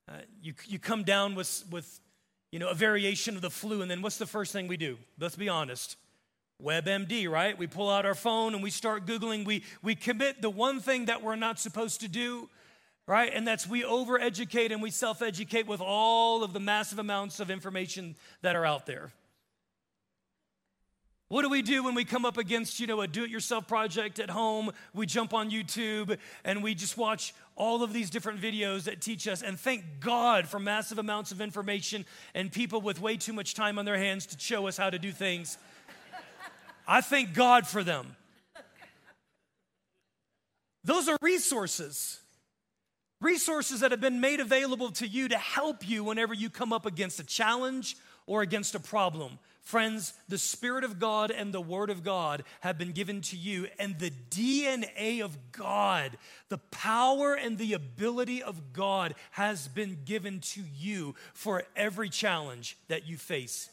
Uh, 0.10 0.14
you, 0.42 0.56
you 0.66 0.80
come 0.80 1.04
down 1.04 1.36
with, 1.36 1.64
with 1.70 2.02
you 2.52 2.60
know, 2.60 2.70
a 2.70 2.76
variation 2.76 3.36
of 3.36 3.42
the 3.42 3.50
flu, 3.50 3.82
and 3.82 3.90
then 3.90 4.02
what's 4.02 4.18
the 4.18 4.26
first 4.26 4.52
thing 4.52 4.68
we 4.68 4.78
do? 4.78 4.98
Let's 5.20 5.36
be 5.36 5.50
honest. 5.50 5.96
WebMD, 6.62 7.30
right? 7.30 7.58
We 7.58 7.66
pull 7.66 7.90
out 7.90 8.06
our 8.06 8.16
phone 8.16 8.54
and 8.54 8.62
we 8.62 8.70
start 8.70 9.06
Googling. 9.08 9.46
We, 9.46 9.64
we 9.82 9.96
commit 9.96 10.42
the 10.42 10.50
one 10.50 10.80
thing 10.80 11.06
that 11.06 11.24
we're 11.24 11.36
not 11.36 11.60
supposed 11.60 12.02
to 12.02 12.08
do, 12.08 12.50
right? 13.08 13.32
And 13.34 13.48
that's 13.48 13.68
we 13.68 13.84
overeducate 13.84 14.72
and 14.72 14.82
we 14.82 14.92
self 14.92 15.22
educate 15.22 15.66
with 15.66 15.82
all 15.82 16.44
of 16.44 16.54
the 16.54 16.60
massive 16.60 17.00
amounts 17.00 17.40
of 17.40 17.50
information 17.50 18.16
that 18.42 18.56
are 18.56 18.66
out 18.66 18.86
there. 18.86 19.12
What 21.30 21.44
do 21.44 21.50
we 21.50 21.62
do 21.62 21.86
when 21.86 21.96
we 21.96 22.04
come 22.04 22.26
up 22.26 22.38
against, 22.38 22.82
you 22.82 22.88
know, 22.88 23.00
a 23.00 23.08
do-it-yourself 23.08 23.66
project 23.66 24.20
at 24.20 24.30
home? 24.30 24.70
We 24.94 25.06
jump 25.06 25.34
on 25.34 25.50
YouTube 25.50 26.18
and 26.44 26.62
we 26.62 26.76
just 26.76 26.98
watch 26.98 27.34
all 27.62 27.84
of 27.84 27.94
these 27.94 28.10
different 28.10 28.42
videos 28.42 28.86
that 28.86 29.02
teach 29.02 29.28
us 29.28 29.44
and 29.44 29.60
thank 29.60 29.84
God 30.00 30.48
for 30.48 30.60
massive 30.60 30.98
amounts 30.98 31.32
of 31.32 31.40
information 31.40 32.06
and 32.34 32.52
people 32.52 32.82
with 32.82 33.00
way 33.00 33.16
too 33.18 33.34
much 33.34 33.54
time 33.54 33.78
on 33.78 33.86
their 33.86 34.00
hands 34.00 34.26
to 34.26 34.40
show 34.40 34.68
us 34.68 34.78
how 34.78 34.90
to 34.90 34.98
do 34.98 35.12
things. 35.12 35.60
I 36.88 37.02
thank 37.02 37.36
God 37.36 37.68
for 37.68 37.84
them. 37.84 38.16
Those 40.84 41.08
are 41.08 41.18
resources. 41.22 42.20
Resources 43.22 43.82
that 43.82 43.92
have 43.92 44.02
been 44.02 44.20
made 44.20 44.40
available 44.40 44.90
to 44.94 45.08
you 45.08 45.28
to 45.28 45.38
help 45.38 45.88
you 45.88 46.04
whenever 46.04 46.34
you 46.34 46.50
come 46.50 46.74
up 46.74 46.88
against 46.88 47.20
a 47.20 47.24
challenge 47.24 47.96
or 48.26 48.42
against 48.42 48.74
a 48.74 48.80
problem. 48.80 49.38
Friends, 49.62 50.14
the 50.28 50.40
Spirit 50.40 50.84
of 50.84 51.00
God 51.00 51.32
and 51.32 51.54
the 51.54 51.62
Word 51.62 51.90
of 51.90 52.04
God 52.04 52.44
have 52.62 52.78
been 52.78 52.92
given 52.92 53.22
to 53.22 53.38
you, 53.38 53.68
and 53.80 53.98
the 53.98 54.12
DNA 54.30 55.22
of 55.22 55.38
God, 55.52 56.18
the 56.50 56.58
power 56.58 57.36
and 57.36 57.58
the 57.58 57.74
ability 57.74 58.42
of 58.42 58.74
God 58.74 59.14
has 59.32 59.68
been 59.68 60.00
given 60.04 60.40
to 60.40 60.64
you 60.76 61.16
for 61.34 61.64
every 61.76 62.10
challenge 62.10 62.76
that 62.88 63.08
you 63.08 63.18
face 63.18 63.70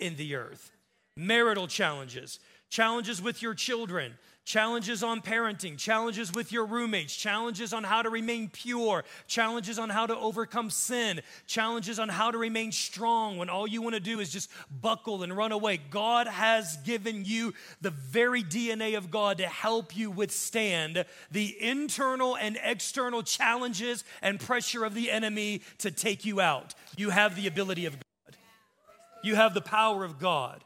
in 0.00 0.16
the 0.16 0.34
earth. 0.34 0.72
Marital 1.14 1.66
challenges, 1.66 2.40
challenges 2.70 3.20
with 3.20 3.42
your 3.42 3.54
children, 3.54 4.14
challenges 4.48 5.02
on 5.02 5.20
parenting, 5.20 5.76
challenges 5.76 6.32
with 6.32 6.50
your 6.50 6.64
roommates, 6.64 7.14
challenges 7.14 7.74
on 7.74 7.84
how 7.84 8.00
to 8.00 8.08
remain 8.08 8.48
pure, 8.48 9.04
challenges 9.26 9.78
on 9.78 9.90
how 9.90 10.06
to 10.06 10.16
overcome 10.16 10.70
sin, 10.70 11.20
challenges 11.46 11.98
on 11.98 12.08
how 12.08 12.30
to 12.30 12.38
remain 12.38 12.72
strong 12.72 13.36
when 13.36 13.50
all 13.50 13.66
you 13.66 13.82
want 13.82 13.94
to 13.94 14.00
do 14.00 14.20
is 14.20 14.32
just 14.32 14.50
buckle 14.80 15.22
and 15.22 15.36
run 15.36 15.52
away. 15.52 15.78
God 15.90 16.26
has 16.26 16.78
given 16.78 17.26
you 17.26 17.52
the 17.82 17.90
very 17.90 18.42
DNA 18.42 18.96
of 18.96 19.10
God 19.10 19.36
to 19.36 19.46
help 19.46 19.94
you 19.94 20.10
withstand 20.10 21.04
the 21.30 21.54
internal 21.62 22.34
and 22.34 22.58
external 22.64 23.22
challenges 23.22 24.02
and 24.22 24.40
pressure 24.40 24.82
of 24.82 24.94
the 24.94 25.10
enemy 25.10 25.60
to 25.76 25.90
take 25.90 26.24
you 26.24 26.40
out. 26.40 26.74
You 26.96 27.10
have 27.10 27.36
the 27.36 27.48
ability 27.48 27.84
of 27.84 27.92
God, 27.92 28.36
you 29.22 29.34
have 29.34 29.52
the 29.52 29.60
power 29.60 30.04
of 30.04 30.18
God. 30.18 30.64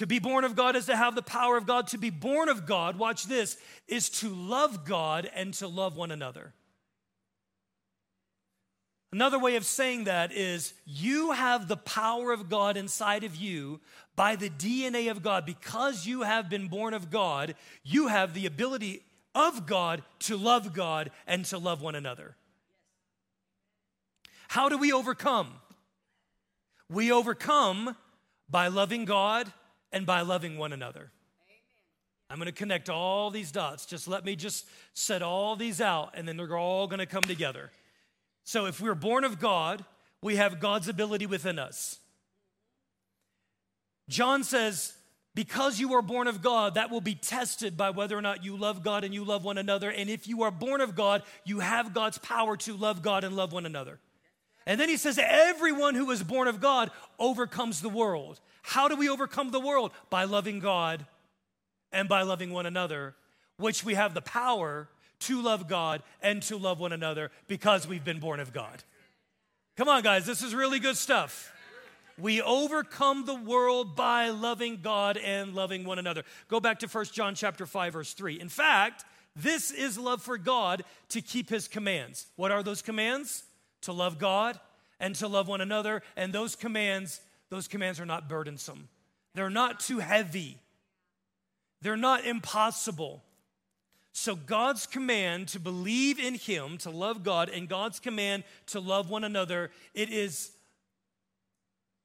To 0.00 0.06
be 0.06 0.18
born 0.18 0.44
of 0.44 0.56
God 0.56 0.76
is 0.76 0.86
to 0.86 0.96
have 0.96 1.14
the 1.14 1.20
power 1.20 1.58
of 1.58 1.66
God. 1.66 1.88
To 1.88 1.98
be 1.98 2.08
born 2.08 2.48
of 2.48 2.64
God, 2.64 2.98
watch 2.98 3.24
this, 3.24 3.58
is 3.86 4.08
to 4.20 4.30
love 4.30 4.86
God 4.86 5.30
and 5.34 5.52
to 5.54 5.68
love 5.68 5.94
one 5.94 6.10
another. 6.10 6.54
Another 9.12 9.38
way 9.38 9.56
of 9.56 9.66
saying 9.66 10.04
that 10.04 10.32
is 10.32 10.72
you 10.86 11.32
have 11.32 11.68
the 11.68 11.76
power 11.76 12.32
of 12.32 12.48
God 12.48 12.78
inside 12.78 13.24
of 13.24 13.36
you 13.36 13.78
by 14.16 14.36
the 14.36 14.48
DNA 14.48 15.10
of 15.10 15.22
God. 15.22 15.44
Because 15.44 16.06
you 16.06 16.22
have 16.22 16.48
been 16.48 16.68
born 16.68 16.94
of 16.94 17.10
God, 17.10 17.54
you 17.84 18.08
have 18.08 18.32
the 18.32 18.46
ability 18.46 19.02
of 19.34 19.66
God 19.66 20.02
to 20.20 20.38
love 20.38 20.72
God 20.72 21.10
and 21.26 21.44
to 21.44 21.58
love 21.58 21.82
one 21.82 21.94
another. 21.94 22.36
How 24.48 24.70
do 24.70 24.78
we 24.78 24.92
overcome? 24.92 25.56
We 26.88 27.12
overcome 27.12 27.96
by 28.48 28.68
loving 28.68 29.04
God 29.04 29.52
and 29.92 30.06
by 30.06 30.20
loving 30.20 30.58
one 30.58 30.72
another. 30.72 31.10
I'm 32.28 32.36
going 32.36 32.46
to 32.46 32.52
connect 32.52 32.88
all 32.88 33.30
these 33.30 33.50
dots. 33.50 33.86
Just 33.86 34.06
let 34.06 34.24
me 34.24 34.36
just 34.36 34.66
set 34.94 35.20
all 35.20 35.56
these 35.56 35.80
out, 35.80 36.12
and 36.14 36.28
then 36.28 36.36
they're 36.36 36.56
all 36.56 36.86
going 36.86 37.00
to 37.00 37.06
come 37.06 37.24
together. 37.24 37.70
So, 38.44 38.66
if 38.66 38.80
we're 38.80 38.94
born 38.94 39.24
of 39.24 39.40
God, 39.40 39.84
we 40.22 40.36
have 40.36 40.60
God's 40.60 40.88
ability 40.88 41.26
within 41.26 41.58
us. 41.58 41.98
John 44.08 44.44
says, 44.44 44.94
because 45.34 45.78
you 45.78 45.94
are 45.94 46.02
born 46.02 46.26
of 46.26 46.42
God, 46.42 46.74
that 46.74 46.90
will 46.90 47.00
be 47.00 47.14
tested 47.14 47.76
by 47.76 47.90
whether 47.90 48.18
or 48.18 48.22
not 48.22 48.44
you 48.44 48.56
love 48.56 48.82
God 48.82 49.04
and 49.04 49.14
you 49.14 49.24
love 49.24 49.44
one 49.44 49.58
another. 49.58 49.90
And 49.90 50.10
if 50.10 50.26
you 50.26 50.42
are 50.42 50.50
born 50.50 50.80
of 50.80 50.96
God, 50.96 51.22
you 51.44 51.60
have 51.60 51.94
God's 51.94 52.18
power 52.18 52.56
to 52.58 52.76
love 52.76 53.02
God 53.02 53.22
and 53.22 53.36
love 53.36 53.52
one 53.52 53.66
another. 53.66 54.00
And 54.66 54.80
then 54.80 54.88
he 54.88 54.96
says, 54.96 55.18
everyone 55.22 55.94
who 55.94 56.10
is 56.10 56.22
born 56.22 56.48
of 56.48 56.60
God 56.60 56.90
overcomes 57.18 57.80
the 57.80 57.88
world. 57.88 58.40
How 58.62 58.88
do 58.88 58.96
we 58.96 59.08
overcome 59.08 59.50
the 59.50 59.60
world? 59.60 59.92
By 60.10 60.24
loving 60.24 60.60
God 60.60 61.06
and 61.92 62.08
by 62.08 62.22
loving 62.22 62.52
one 62.52 62.66
another, 62.66 63.14
which 63.56 63.84
we 63.84 63.94
have 63.94 64.14
the 64.14 64.20
power 64.20 64.88
to 65.20 65.42
love 65.42 65.68
God 65.68 66.02
and 66.22 66.42
to 66.44 66.56
love 66.56 66.80
one 66.80 66.92
another 66.92 67.30
because 67.46 67.86
we've 67.86 68.04
been 68.04 68.20
born 68.20 68.40
of 68.40 68.52
God. 68.52 68.82
Come 69.76 69.88
on, 69.88 70.02
guys, 70.02 70.26
this 70.26 70.42
is 70.42 70.54
really 70.54 70.78
good 70.78 70.96
stuff. 70.96 71.52
We 72.18 72.42
overcome 72.42 73.24
the 73.24 73.34
world 73.34 73.96
by 73.96 74.28
loving 74.28 74.80
God 74.82 75.16
and 75.16 75.54
loving 75.54 75.84
one 75.84 75.98
another. 75.98 76.24
Go 76.48 76.60
back 76.60 76.80
to 76.80 76.86
1 76.86 77.06
John 77.06 77.34
chapter 77.34 77.64
5 77.64 77.92
verse 77.94 78.12
3. 78.12 78.40
In 78.40 78.48
fact, 78.48 79.04
this 79.34 79.70
is 79.70 79.96
love 79.96 80.20
for 80.20 80.36
God 80.36 80.84
to 81.10 81.22
keep 81.22 81.48
his 81.48 81.66
commands. 81.66 82.26
What 82.36 82.50
are 82.50 82.62
those 82.62 82.82
commands? 82.82 83.44
To 83.82 83.92
love 83.92 84.18
God 84.18 84.60
and 84.98 85.14
to 85.16 85.28
love 85.28 85.48
one 85.48 85.62
another, 85.62 86.02
and 86.14 86.30
those 86.30 86.54
commands 86.54 87.22
those 87.50 87.68
commands 87.68 88.00
are 88.00 88.06
not 88.06 88.28
burdensome. 88.28 88.88
They're 89.34 89.50
not 89.50 89.80
too 89.80 89.98
heavy. 89.98 90.58
They're 91.82 91.96
not 91.96 92.24
impossible. 92.24 93.22
So, 94.12 94.34
God's 94.34 94.86
command 94.86 95.48
to 95.48 95.60
believe 95.60 96.18
in 96.18 96.34
Him, 96.34 96.78
to 96.78 96.90
love 96.90 97.22
God, 97.22 97.48
and 97.48 97.68
God's 97.68 98.00
command 98.00 98.44
to 98.66 98.80
love 98.80 99.08
one 99.08 99.24
another, 99.24 99.70
it 99.94 100.10
is 100.10 100.50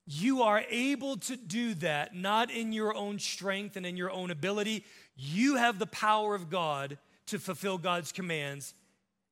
you 0.08 0.44
are 0.44 0.64
able 0.70 1.18
to 1.18 1.36
do 1.36 1.74
that 1.76 2.16
not 2.16 2.52
in 2.52 2.72
your 2.72 2.96
own 2.96 3.18
strength 3.18 3.76
and 3.76 3.86
in 3.86 3.98
your 3.98 4.12
own 4.12 4.30
ability. 4.30 4.86
You 5.18 5.56
have 5.56 5.80
the 5.80 5.88
power 5.88 6.36
of 6.36 6.50
God 6.50 7.00
to 7.28 7.40
fulfill 7.40 7.80
God's 7.80 8.12
commands. 8.12 8.76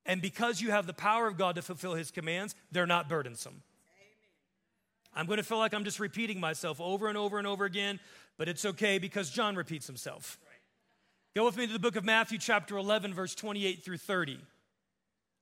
And 0.04 0.20
because 0.20 0.60
you 0.60 0.72
have 0.72 0.86
the 0.86 0.92
power 0.92 1.28
of 1.28 1.38
God 1.38 1.54
to 1.54 1.62
fulfill 1.62 1.94
His 1.94 2.10
commands, 2.10 2.56
they're 2.72 2.86
not 2.86 3.08
burdensome. 3.08 3.62
I'm 5.14 5.26
going 5.26 5.36
to 5.36 5.42
feel 5.42 5.58
like 5.58 5.74
I'm 5.74 5.84
just 5.84 6.00
repeating 6.00 6.40
myself 6.40 6.80
over 6.80 7.08
and 7.08 7.16
over 7.16 7.38
and 7.38 7.46
over 7.46 7.64
again, 7.64 8.00
but 8.36 8.48
it's 8.48 8.64
okay 8.64 8.98
because 8.98 9.30
John 9.30 9.56
repeats 9.56 9.86
himself. 9.86 10.38
Go 11.36 11.44
with 11.44 11.56
me 11.56 11.66
to 11.66 11.72
the 11.72 11.78
book 11.78 11.96
of 11.96 12.04
Matthew, 12.04 12.38
chapter 12.38 12.76
11, 12.76 13.14
verse 13.14 13.34
28 13.34 13.84
through 13.84 13.98
30. 13.98 14.38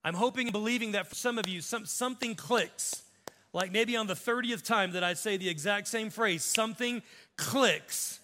I'm 0.03 0.15
hoping 0.15 0.47
and 0.47 0.51
believing 0.51 0.93
that 0.93 1.07
for 1.07 1.15
some 1.15 1.37
of 1.37 1.47
you, 1.47 1.61
some, 1.61 1.85
something 1.85 2.35
clicks. 2.35 3.03
Like 3.53 3.71
maybe 3.71 3.95
on 3.95 4.07
the 4.07 4.15
30th 4.15 4.63
time 4.63 4.93
that 4.93 5.03
I 5.03 5.13
say 5.13 5.37
the 5.37 5.49
exact 5.49 5.87
same 5.87 6.09
phrase, 6.09 6.43
something 6.43 7.03
clicks 7.37 8.19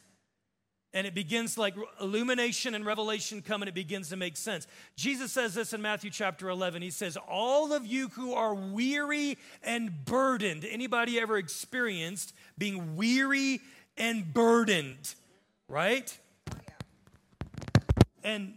and 0.94 1.06
it 1.06 1.14
begins 1.14 1.58
like 1.58 1.76
illumination 2.02 2.74
and 2.74 2.86
revelation 2.86 3.42
come 3.42 3.62
and 3.62 3.70
it 3.70 3.76
begins 3.76 4.10
to 4.10 4.16
make 4.16 4.36
sense. 4.36 4.68
Jesus 4.96 5.32
says 5.32 5.54
this 5.54 5.74
in 5.74 5.82
Matthew 5.82 6.10
chapter 6.10 6.50
11. 6.50 6.82
He 6.82 6.90
says, 6.90 7.18
"All 7.18 7.74
of 7.74 7.86
you 7.86 8.10
who 8.10 8.34
are 8.34 8.56
weary 8.56 9.38
and 9.62 10.04
burdened, 10.06 10.66
anybody 10.66 11.20
ever 11.20 11.38
experienced 11.38 12.34
being 12.58 12.96
weary 12.96 13.62
and 13.98 14.34
burdened, 14.34 15.14
right? 15.68 16.18
And 18.24 18.56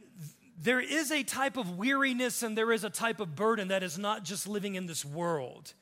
there 0.56 0.80
is 0.80 1.10
a 1.10 1.24
type 1.24 1.56
of 1.56 1.76
weariness 1.76 2.42
and 2.42 2.56
there 2.56 2.72
is 2.72 2.84
a 2.84 2.90
type 2.90 3.20
of 3.20 3.34
burden 3.34 3.68
that 3.68 3.82
is 3.82 3.98
not 3.98 4.22
just 4.22 4.46
living 4.46 4.76
in 4.76 4.86
this 4.86 5.04
world. 5.04 5.74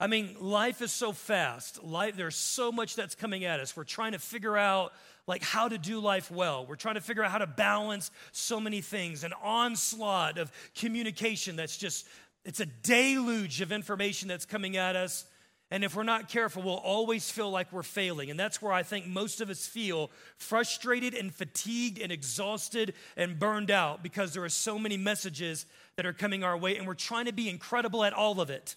I 0.00 0.06
mean, 0.06 0.36
life 0.38 0.80
is 0.80 0.92
so 0.92 1.12
fast. 1.12 1.82
Life, 1.82 2.14
there's 2.14 2.36
so 2.36 2.70
much 2.70 2.94
that's 2.94 3.14
coming 3.14 3.44
at 3.44 3.58
us. 3.58 3.76
We're 3.76 3.84
trying 3.84 4.12
to 4.12 4.18
figure 4.18 4.56
out 4.56 4.92
like 5.28 5.42
how 5.42 5.68
to 5.68 5.78
do 5.78 6.00
life 6.00 6.30
well. 6.30 6.66
We're 6.66 6.76
trying 6.76 6.94
to 6.94 7.00
figure 7.02 7.22
out 7.22 7.30
how 7.30 7.38
to 7.38 7.46
balance 7.46 8.10
so 8.32 8.58
many 8.58 8.80
things, 8.80 9.22
an 9.22 9.34
onslaught 9.42 10.38
of 10.38 10.50
communication 10.74 11.54
that's 11.54 11.76
just, 11.76 12.08
it's 12.46 12.60
a 12.60 12.66
deluge 12.66 13.60
of 13.60 13.70
information 13.70 14.26
that's 14.26 14.46
coming 14.46 14.78
at 14.78 14.96
us. 14.96 15.26
And 15.70 15.84
if 15.84 15.94
we're 15.94 16.02
not 16.02 16.30
careful, 16.30 16.62
we'll 16.62 16.76
always 16.76 17.30
feel 17.30 17.50
like 17.50 17.70
we're 17.74 17.82
failing. 17.82 18.30
And 18.30 18.40
that's 18.40 18.62
where 18.62 18.72
I 18.72 18.82
think 18.82 19.06
most 19.06 19.42
of 19.42 19.50
us 19.50 19.66
feel 19.66 20.10
frustrated 20.38 21.12
and 21.12 21.32
fatigued 21.32 22.00
and 22.00 22.10
exhausted 22.10 22.94
and 23.14 23.38
burned 23.38 23.70
out 23.70 24.02
because 24.02 24.32
there 24.32 24.44
are 24.44 24.48
so 24.48 24.78
many 24.78 24.96
messages 24.96 25.66
that 25.96 26.06
are 26.06 26.14
coming 26.14 26.42
our 26.42 26.56
way, 26.56 26.78
and 26.78 26.86
we're 26.86 26.94
trying 26.94 27.26
to 27.26 27.34
be 27.34 27.50
incredible 27.50 28.02
at 28.02 28.14
all 28.14 28.40
of 28.40 28.48
it. 28.48 28.76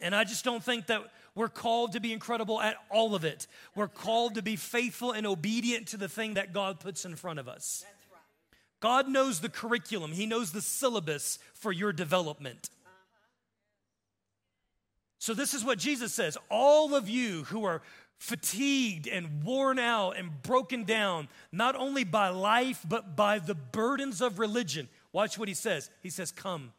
And 0.00 0.14
I 0.14 0.22
just 0.22 0.44
don't 0.44 0.62
think 0.62 0.86
that 0.86 1.02
we're 1.36 1.48
called 1.48 1.92
to 1.92 2.00
be 2.00 2.12
incredible 2.12 2.60
at 2.60 2.76
all 2.90 3.14
of 3.14 3.24
it. 3.24 3.46
We're 3.74 3.88
called 3.88 4.34
to 4.34 4.42
be 4.42 4.56
faithful 4.56 5.12
and 5.12 5.26
obedient 5.26 5.88
to 5.88 5.98
the 5.98 6.08
thing 6.08 6.34
that 6.34 6.54
God 6.54 6.80
puts 6.80 7.04
in 7.04 7.14
front 7.14 7.38
of 7.38 7.46
us. 7.46 7.84
God 8.80 9.08
knows 9.08 9.40
the 9.40 9.50
curriculum, 9.50 10.12
He 10.12 10.26
knows 10.26 10.52
the 10.52 10.62
syllabus 10.62 11.38
for 11.54 11.70
your 11.72 11.92
development. 11.92 12.70
So, 15.18 15.34
this 15.34 15.54
is 15.54 15.64
what 15.64 15.78
Jesus 15.78 16.12
says 16.12 16.38
All 16.50 16.94
of 16.94 17.08
you 17.08 17.44
who 17.44 17.64
are 17.64 17.82
fatigued 18.18 19.06
and 19.06 19.44
worn 19.44 19.78
out 19.78 20.12
and 20.12 20.42
broken 20.42 20.84
down, 20.84 21.28
not 21.52 21.76
only 21.76 22.04
by 22.04 22.30
life, 22.30 22.84
but 22.88 23.14
by 23.14 23.38
the 23.38 23.54
burdens 23.54 24.22
of 24.22 24.38
religion. 24.38 24.88
Watch 25.12 25.38
what 25.38 25.48
he 25.48 25.54
says. 25.54 25.90
He 26.02 26.08
says, 26.10 26.32
Come, 26.32 26.72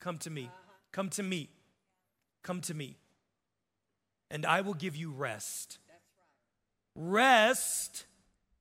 come 0.00 0.18
to 0.18 0.30
me, 0.30 0.50
come 0.92 1.08
to 1.10 1.22
me, 1.22 1.48
come 2.42 2.60
to 2.62 2.74
me, 2.74 2.96
and 4.34 4.44
I 4.44 4.62
will 4.62 4.74
give 4.74 4.96
you 4.96 5.12
rest. 5.12 5.78
Rest 6.96 8.04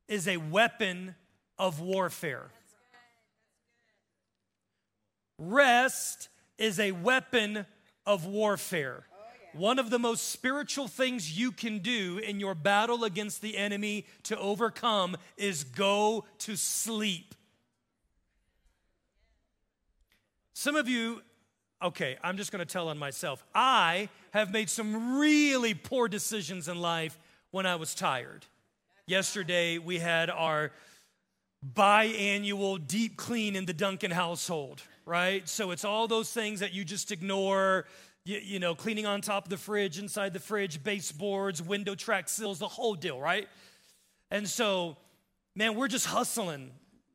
is 0.07 0.27
a 0.27 0.37
weapon 0.37 1.15
of 1.57 1.81
warfare. 1.81 2.51
Rest 5.39 6.29
is 6.59 6.79
a 6.79 6.91
weapon 6.91 7.65
of 8.05 8.27
warfare. 8.27 9.07
One 9.53 9.79
of 9.79 9.89
the 9.89 9.97
most 9.97 10.29
spiritual 10.29 10.87
things 10.87 11.35
you 11.37 11.51
can 11.51 11.79
do 11.79 12.19
in 12.19 12.39
your 12.39 12.53
battle 12.53 13.03
against 13.03 13.41
the 13.41 13.57
enemy 13.57 14.05
to 14.23 14.37
overcome 14.37 15.17
is 15.37 15.63
go 15.63 16.25
to 16.39 16.55
sleep. 16.55 17.33
Some 20.53 20.75
of 20.75 20.87
you, 20.87 21.23
okay, 21.81 22.17
I'm 22.23 22.37
just 22.37 22.51
gonna 22.51 22.63
tell 22.63 22.89
on 22.89 22.99
myself. 22.99 23.43
I 23.55 24.09
have 24.33 24.51
made 24.51 24.69
some 24.69 25.19
really 25.19 25.75
poor 25.75 26.07
decisions 26.07 26.67
in 26.67 26.81
life 26.81 27.17
when 27.51 27.65
I 27.67 27.75
was 27.75 27.93
tired. 27.93 28.45
Yesterday, 29.05 29.77
we 29.77 29.99
had 29.99 30.29
our 30.31 30.71
biannual 31.75 32.85
deep 32.85 33.15
clean 33.15 33.55
in 33.55 33.65
the 33.65 33.73
Duncan 33.73 34.09
household, 34.09 34.81
right? 35.05 35.47
So 35.47 35.69
it's 35.69 35.85
all 35.85 36.07
those 36.07 36.31
things 36.31 36.61
that 36.61 36.73
you 36.73 36.83
just 36.83 37.11
ignore 37.11 37.85
you, 38.25 38.39
you, 38.39 38.59
know, 38.59 38.73
cleaning 38.73 39.05
on 39.05 39.21
top 39.21 39.45
of 39.45 39.49
the 39.49 39.57
fridge, 39.57 39.99
inside 39.99 40.33
the 40.33 40.39
fridge, 40.39 40.81
baseboards, 40.83 41.61
window 41.61 41.93
track 41.93 42.27
sills, 42.27 42.57
the 42.57 42.67
whole 42.67 42.95
deal, 42.95 43.19
right? 43.19 43.47
And 44.31 44.47
so, 44.47 44.97
man, 45.55 45.75
we're 45.75 45.89
just 45.89 46.07
hustling. 46.07 46.71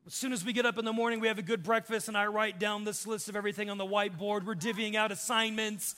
As 0.07 0.13
soon 0.13 0.31
as 0.31 0.45
we 0.45 0.53
get 0.53 0.65
up 0.65 0.77
in 0.77 0.85
the 0.85 0.93
morning, 0.93 1.19
we 1.19 1.27
have 1.27 1.39
a 1.39 1.43
good 1.43 1.63
breakfast, 1.63 2.07
and 2.07 2.17
I 2.17 2.27
write 2.27 2.59
down 2.59 2.83
this 2.83 3.05
list 3.05 3.27
of 3.27 3.35
everything 3.35 3.69
on 3.69 3.77
the 3.77 3.85
whiteboard. 3.85 4.45
We're 4.45 4.55
divvying 4.55 4.95
out 4.95 5.11
assignments. 5.11 5.95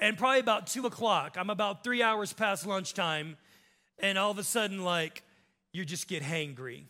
And 0.00 0.16
probably 0.16 0.40
about 0.40 0.66
two 0.66 0.86
o'clock, 0.86 1.36
I'm 1.38 1.50
about 1.50 1.84
three 1.84 2.02
hours 2.02 2.32
past 2.32 2.66
lunchtime, 2.66 3.36
and 3.98 4.16
all 4.16 4.30
of 4.30 4.38
a 4.38 4.42
sudden, 4.42 4.82
like, 4.82 5.22
you 5.72 5.84
just 5.84 6.08
get 6.08 6.22
hangry. 6.22 6.84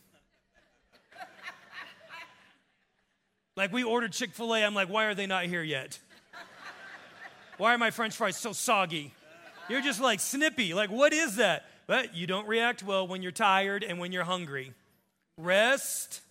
like, 3.57 3.73
we 3.73 3.83
ordered 3.83 4.13
Chick 4.13 4.33
fil 4.33 4.55
A. 4.55 4.65
I'm 4.65 4.75
like, 4.75 4.89
why 4.89 5.07
are 5.07 5.15
they 5.15 5.27
not 5.27 5.45
here 5.47 5.63
yet? 5.63 5.99
Why 7.59 7.75
are 7.75 7.79
my 7.79 7.91
french 7.91 8.17
fries 8.17 8.37
so 8.37 8.53
soggy? 8.53 9.13
You're 9.69 9.83
just 9.83 10.01
like 10.01 10.21
snippy. 10.21 10.73
Like, 10.73 10.91
what 10.91 11.13
is 11.13 11.37
that? 11.37 11.67
But 11.87 12.15
you 12.15 12.27
don't 12.27 12.49
react 12.49 12.83
well 12.83 13.07
when 13.07 13.21
you're 13.23 13.33
tired 13.33 13.83
and 13.83 13.99
when 13.99 14.13
you're 14.13 14.25
hungry. 14.25 14.73
Rest 15.37 16.23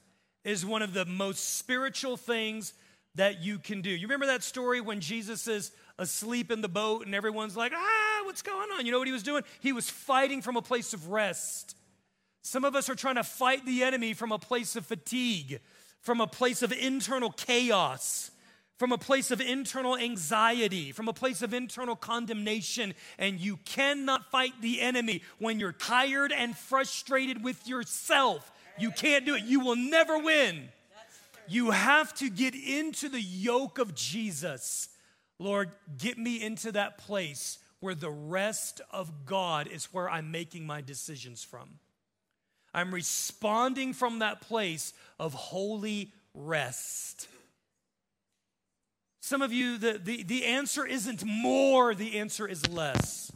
is 0.43 0.65
one 0.65 0.81
of 0.81 0.93
the 0.93 1.05
most 1.05 1.57
spiritual 1.57 2.17
things 2.17 2.73
that 3.15 3.43
you 3.43 3.59
can 3.59 3.81
do. 3.81 3.89
You 3.89 4.07
remember 4.07 4.27
that 4.27 4.41
story 4.41 4.81
when 4.81 5.01
Jesus 5.01 5.47
is 5.47 5.71
asleep 5.99 6.51
in 6.51 6.61
the 6.61 6.69
boat 6.69 7.05
and 7.05 7.13
everyone's 7.13 7.55
like, 7.55 7.73
ah, 7.75 8.21
what's 8.23 8.41
going 8.41 8.69
on? 8.71 8.85
You 8.85 8.91
know 8.91 8.99
what 8.99 9.07
he 9.07 9.13
was 9.13 9.23
doing? 9.23 9.43
He 9.59 9.73
was 9.73 9.89
fighting 9.89 10.41
from 10.41 10.55
a 10.55 10.61
place 10.61 10.93
of 10.93 11.09
rest. 11.09 11.75
Some 12.41 12.65
of 12.65 12.75
us 12.75 12.89
are 12.89 12.95
trying 12.95 13.15
to 13.15 13.23
fight 13.23 13.65
the 13.65 13.83
enemy 13.83 14.13
from 14.13 14.31
a 14.31 14.39
place 14.39 14.75
of 14.75 14.85
fatigue, 14.85 15.59
from 16.01 16.21
a 16.21 16.27
place 16.27 16.61
of 16.63 16.71
internal 16.71 17.31
chaos 17.31 18.31
from 18.79 18.93
a 18.93 18.97
place 18.97 19.29
of 19.29 19.41
internal 19.41 19.97
anxiety, 19.97 20.93
from 20.93 21.09
a 21.09 21.13
place 21.13 21.41
of 21.41 21.53
internal 21.53 21.97
condemnation. 21.97 22.93
And 23.17 23.37
you 23.37 23.57
cannot 23.65 24.31
fight 24.31 24.53
the 24.61 24.79
enemy 24.79 25.21
when 25.37 25.59
you're 25.59 25.73
tired 25.73 26.31
and 26.31 26.57
frustrated 26.57 27.43
with 27.43 27.67
yourself. 27.67 28.49
You 28.79 28.91
can't 28.91 29.25
do 29.25 29.35
it. 29.35 29.43
You 29.43 29.59
will 29.59 29.75
never 29.75 30.17
win. 30.17 30.69
You 31.49 31.71
have 31.71 32.13
to 32.15 32.29
get 32.29 32.55
into 32.55 33.09
the 33.09 33.21
yoke 33.21 33.79
of 33.79 33.95
Jesus. 33.95 34.87
Lord, 35.39 35.71
get 35.97 36.17
me 36.17 36.43
into 36.43 36.71
that 36.73 36.97
place 36.97 37.59
where 37.79 37.95
the 37.95 38.09
rest 38.09 38.81
of 38.91 39.25
God 39.25 39.67
is 39.67 39.85
where 39.85 40.09
I'm 40.09 40.31
making 40.31 40.65
my 40.67 40.81
decisions 40.81 41.43
from. 41.43 41.79
I'm 42.73 42.93
responding 42.93 43.93
from 43.93 44.19
that 44.19 44.41
place 44.41 44.93
of 45.17 45.33
holy 45.33 46.11
rest. 46.33 47.27
Some 49.21 49.41
of 49.41 49.53
you, 49.53 49.77
the, 49.77 49.99
the, 50.03 50.23
the 50.23 50.45
answer 50.45 50.85
isn't 50.85 51.23
more, 51.25 51.95
the 51.95 52.19
answer 52.19 52.47
is 52.47 52.67
less. 52.67 53.31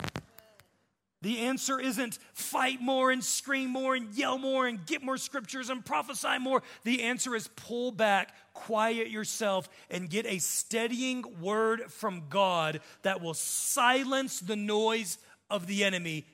The 1.24 1.40
answer 1.40 1.80
isn't 1.80 2.20
fight 2.34 2.82
more 2.82 3.10
and 3.10 3.24
scream 3.24 3.70
more 3.70 3.96
and 3.96 4.14
yell 4.14 4.38
more 4.38 4.68
and 4.68 4.86
get 4.86 5.02
more 5.02 5.16
scriptures 5.16 5.70
and 5.70 5.84
prophesy 5.84 6.38
more. 6.38 6.62
The 6.84 7.04
answer 7.04 7.34
is 7.34 7.48
pull 7.56 7.94
back, 7.94 8.36
quiet 8.52 9.10
yourself, 9.10 9.70
and 9.90 10.10
get 10.10 10.26
a 10.26 10.40
steadying 10.40 11.24
word 11.40 11.84
from 11.90 12.24
God 12.30 12.82
that 13.04 13.22
will 13.22 13.34
silence 13.34 14.42
the 14.42 14.58
noise 14.58 15.18
of 15.50 15.66
the 15.66 15.86
enemy, 15.86 16.26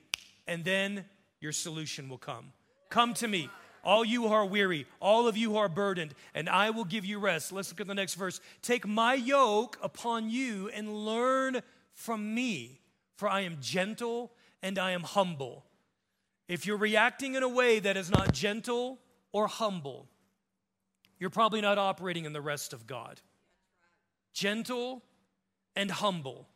and 0.48 0.64
then 0.64 1.04
your 1.40 1.52
solution 1.52 2.08
will 2.08 2.18
come. 2.18 2.52
Come 2.88 3.14
to 3.14 3.28
me 3.28 3.48
all 3.84 4.04
you 4.04 4.26
who 4.26 4.34
are 4.34 4.44
weary, 4.44 4.86
all 5.00 5.28
of 5.28 5.36
you 5.36 5.52
who 5.52 5.56
are 5.56 5.68
burdened, 5.68 6.16
and 6.34 6.48
I 6.48 6.70
will 6.70 6.84
give 6.84 7.04
you 7.04 7.20
rest. 7.20 7.52
Let's 7.52 7.70
look 7.70 7.80
at 7.80 7.86
the 7.86 7.94
next 7.94 8.14
verse. 8.14 8.40
Take 8.60 8.88
my 8.88 9.14
yoke 9.14 9.78
upon 9.80 10.30
you 10.30 10.68
and 10.70 10.92
learn 11.06 11.62
from 11.94 12.34
me, 12.34 12.80
for 13.14 13.28
I 13.28 13.42
am 13.42 13.58
gentle 13.60 14.32
and 14.62 14.78
I 14.78 14.92
am 14.92 15.02
humble. 15.02 15.64
If 16.48 16.66
you're 16.66 16.76
reacting 16.76 17.34
in 17.34 17.42
a 17.42 17.48
way 17.48 17.78
that 17.78 17.96
is 17.96 18.10
not 18.10 18.32
gentle 18.32 18.98
or 19.32 19.46
humble, 19.46 20.08
you're 21.18 21.30
probably 21.30 21.60
not 21.60 21.78
operating 21.78 22.24
in 22.24 22.32
the 22.32 22.40
rest 22.40 22.72
of 22.72 22.86
God. 22.86 23.20
Gentle 24.32 25.02
and 25.76 25.90
humble. 25.90 26.48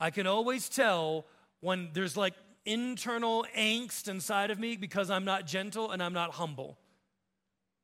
I 0.00 0.10
can 0.10 0.26
always 0.26 0.68
tell 0.68 1.26
when 1.60 1.90
there's 1.92 2.16
like 2.16 2.34
internal 2.64 3.46
angst 3.56 4.08
inside 4.08 4.50
of 4.50 4.58
me 4.58 4.76
because 4.76 5.10
I'm 5.10 5.24
not 5.24 5.46
gentle 5.46 5.90
and 5.90 6.02
I'm 6.02 6.12
not 6.12 6.32
humble. 6.32 6.78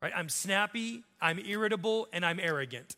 Right? 0.03 0.13
I'm 0.15 0.29
snappy, 0.29 1.03
I'm 1.21 1.39
irritable, 1.39 2.09
and 2.13 2.25
I'm 2.27 2.39
arrogant. 2.39 2.97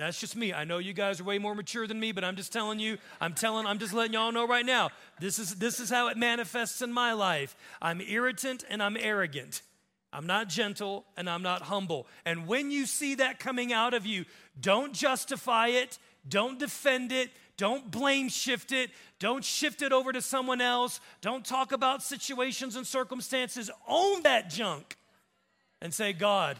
That's 0.00 0.18
just 0.18 0.34
me. 0.34 0.54
I 0.54 0.64
know 0.64 0.78
you 0.78 0.94
guys 0.94 1.20
are 1.20 1.24
way 1.24 1.38
more 1.38 1.54
mature 1.54 1.86
than 1.86 2.00
me, 2.00 2.12
but 2.12 2.24
I'm 2.24 2.34
just 2.34 2.54
telling 2.54 2.78
you, 2.78 2.96
I'm 3.20 3.34
telling, 3.34 3.66
I'm 3.66 3.78
just 3.78 3.92
letting 3.92 4.14
y'all 4.14 4.32
know 4.32 4.46
right 4.46 4.64
now. 4.64 4.88
This 5.20 5.38
is 5.38 5.56
this 5.56 5.78
is 5.78 5.90
how 5.90 6.08
it 6.08 6.16
manifests 6.16 6.80
in 6.80 6.90
my 6.90 7.12
life. 7.12 7.54
I'm 7.82 8.00
irritant 8.00 8.64
and 8.70 8.82
I'm 8.82 8.96
arrogant. 8.96 9.60
I'm 10.10 10.26
not 10.26 10.48
gentle 10.48 11.04
and 11.18 11.28
I'm 11.28 11.42
not 11.42 11.60
humble. 11.60 12.06
And 12.24 12.46
when 12.46 12.70
you 12.70 12.86
see 12.86 13.16
that 13.16 13.38
coming 13.38 13.74
out 13.74 13.92
of 13.92 14.06
you, 14.06 14.24
don't 14.58 14.94
justify 14.94 15.66
it, 15.66 15.98
don't 16.26 16.58
defend 16.58 17.12
it, 17.12 17.28
don't 17.58 17.90
blame 17.90 18.30
shift 18.30 18.72
it. 18.72 18.90
Don't 19.18 19.44
shift 19.44 19.82
it 19.82 19.92
over 19.92 20.14
to 20.14 20.22
someone 20.22 20.62
else. 20.62 20.98
Don't 21.20 21.44
talk 21.44 21.72
about 21.72 22.02
situations 22.02 22.74
and 22.74 22.86
circumstances. 22.86 23.70
Own 23.86 24.22
that 24.22 24.48
junk 24.48 24.96
and 25.82 25.92
say, 25.92 26.14
God, 26.14 26.56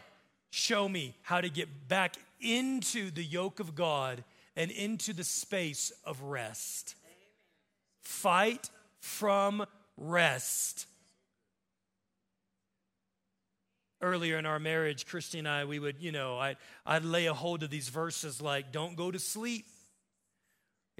show 0.51 0.87
me 0.87 1.17
how 1.23 1.41
to 1.41 1.49
get 1.49 1.89
back 1.89 2.17
into 2.41 3.11
the 3.11 3.25
yoke 3.25 3.61
of 3.61 3.75
God 3.75 4.25
and 4.57 4.71
into 4.71 5.13
the 5.13 5.25
space 5.25 5.93
of 6.05 6.23
rest. 6.23 6.95
Fight 8.01 8.71
from 8.99 9.65
rest. 9.97 10.87
Earlier 14.03 14.39
in 14.39 14.47
our 14.47 14.59
marriage, 14.59 15.07
Christy 15.07 15.39
and 15.39 15.49
I, 15.49 15.67
we 15.67 15.79
would, 15.79 15.97
you 16.01 16.11
know, 16.11 16.39
I, 16.39 16.57
I'd 16.87 17.05
lay 17.05 17.27
a 17.27 17.35
hold 17.35 17.63
of 17.63 17.71
these 17.71 17.91
verses 17.91 18.41
like, 18.41 18.73
don't 18.73 18.97
go 18.97 19.11
to 19.11 19.19
sleep 19.19 19.67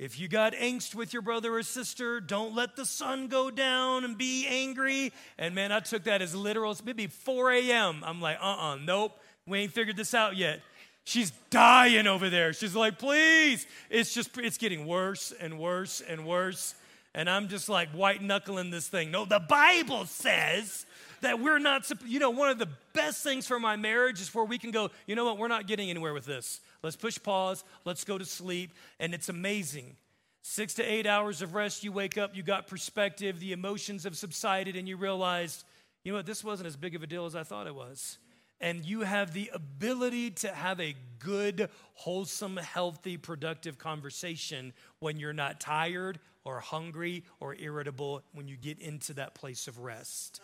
if 0.01 0.19
you 0.19 0.29
got 0.29 0.55
angst 0.55 0.95
with 0.95 1.13
your 1.13 1.21
brother 1.21 1.55
or 1.57 1.63
sister, 1.63 2.23
don't 2.23 2.55
let 2.55 2.75
the 2.75 2.87
sun 2.87 3.29
go 3.29 3.51
down 3.51 4.03
and 4.03 4.17
be 4.17 4.47
angry. 4.47 5.13
And 5.37 5.55
man, 5.55 5.73
I 5.73 5.81
took 5.81 6.05
that 6.05 6.23
as 6.23 6.35
literal. 6.35 6.73
It's 6.73 6.83
maybe 6.83 7.07
4 7.07 7.53
a.m. 7.53 8.03
I'm 8.03 8.19
like, 8.19 8.39
uh 8.41 8.47
uh-uh, 8.47 8.73
uh, 8.73 8.77
nope, 8.77 9.21
we 9.47 9.59
ain't 9.59 9.73
figured 9.73 9.99
this 9.99 10.15
out 10.15 10.39
yet. 10.39 10.61
She's 11.05 11.33
dying 11.51 12.07
over 12.07 12.31
there. 12.31 12.53
She's 12.53 12.75
like, 12.75 12.99
please. 12.99 13.67
It's 13.89 14.15
just, 14.15 14.37
it's 14.39 14.59
getting 14.59 14.87
worse 14.87 15.33
and 15.41 15.59
worse 15.59 16.01
and 16.01 16.27
worse. 16.27 16.75
And 17.15 17.29
I'm 17.29 17.49
just 17.49 17.69
like 17.69 17.89
white 17.91 18.23
knuckling 18.23 18.71
this 18.71 18.89
thing. 18.89 19.11
No, 19.11 19.25
the 19.25 19.41
Bible 19.41 20.05
says 20.07 20.87
that 21.23 21.41
we're 21.41 21.59
not, 21.59 21.91
you 22.07 22.21
know, 22.21 22.31
one 22.31 22.51
of 22.51 22.59
the 22.59 22.69
best 22.93 23.23
things 23.23 23.47
for 23.47 23.59
my 23.59 23.77
marriage 23.77 24.21
is 24.21 24.35
where 24.35 24.45
we 24.45 24.59
can 24.59 24.71
go, 24.71 24.91
you 25.07 25.17
know 25.17 25.25
what, 25.25 25.39
we're 25.39 25.49
not 25.49 25.67
getting 25.67 25.91
anywhere 25.91 26.15
with 26.15 26.25
this. 26.25 26.61
Let's 26.83 26.97
push 26.97 27.19
pause. 27.21 27.65
Let's 27.85 28.05
go 28.05 28.17
to 28.17 28.25
sleep. 28.25 28.73
And 29.01 29.13
it's 29.13 29.29
amazing 29.29 29.97
Six 30.43 30.75
to 30.75 30.83
eight 30.83 31.07
hours 31.07 31.43
of 31.43 31.55
rest, 31.55 31.85
you 31.85 31.93
wake 31.93 32.17
up, 32.17 32.35
you 32.35 32.43
got 32.43 32.67
perspective, 32.67 33.41
the 33.41 33.53
emotions 33.53 34.05
have 34.05 34.17
subsided, 34.17 34.75
and 34.75 34.89
you 34.89 34.97
realized, 34.97 35.65
you 36.03 36.13
know 36.13 36.19
what, 36.19 36.27
this 36.27 36.43
wasn't 36.43 36.67
as 36.67 36.77
big 36.77 36.95
of 36.95 37.03
a 37.03 37.07
deal 37.07 37.27
as 37.27 37.37
I 37.37 37.43
thought 37.43 37.67
it 37.67 37.75
was. 37.75 38.19
And 38.61 38.85
you 38.85 39.01
have 39.01 39.33
the 39.33 39.51
ability 39.55 40.33
to 40.33 40.49
have 40.49 40.81
a 40.81 40.95
good, 41.19 41.71
wholesome, 41.95 42.57
healthy, 42.57 43.17
productive 43.17 43.79
conversation 43.79 44.73
when 44.99 45.19
you're 45.19 45.33
not 45.33 45.61
tired 45.61 46.19
or 46.45 46.61
hungry 46.61 47.25
or 47.39 47.55
irritable 47.55 48.23
when 48.33 48.49
you 48.49 48.57
get 48.57 48.79
into 48.79 49.15
that 49.15 49.35
place 49.35 49.69
of 49.69 49.79
rest. 49.79 50.41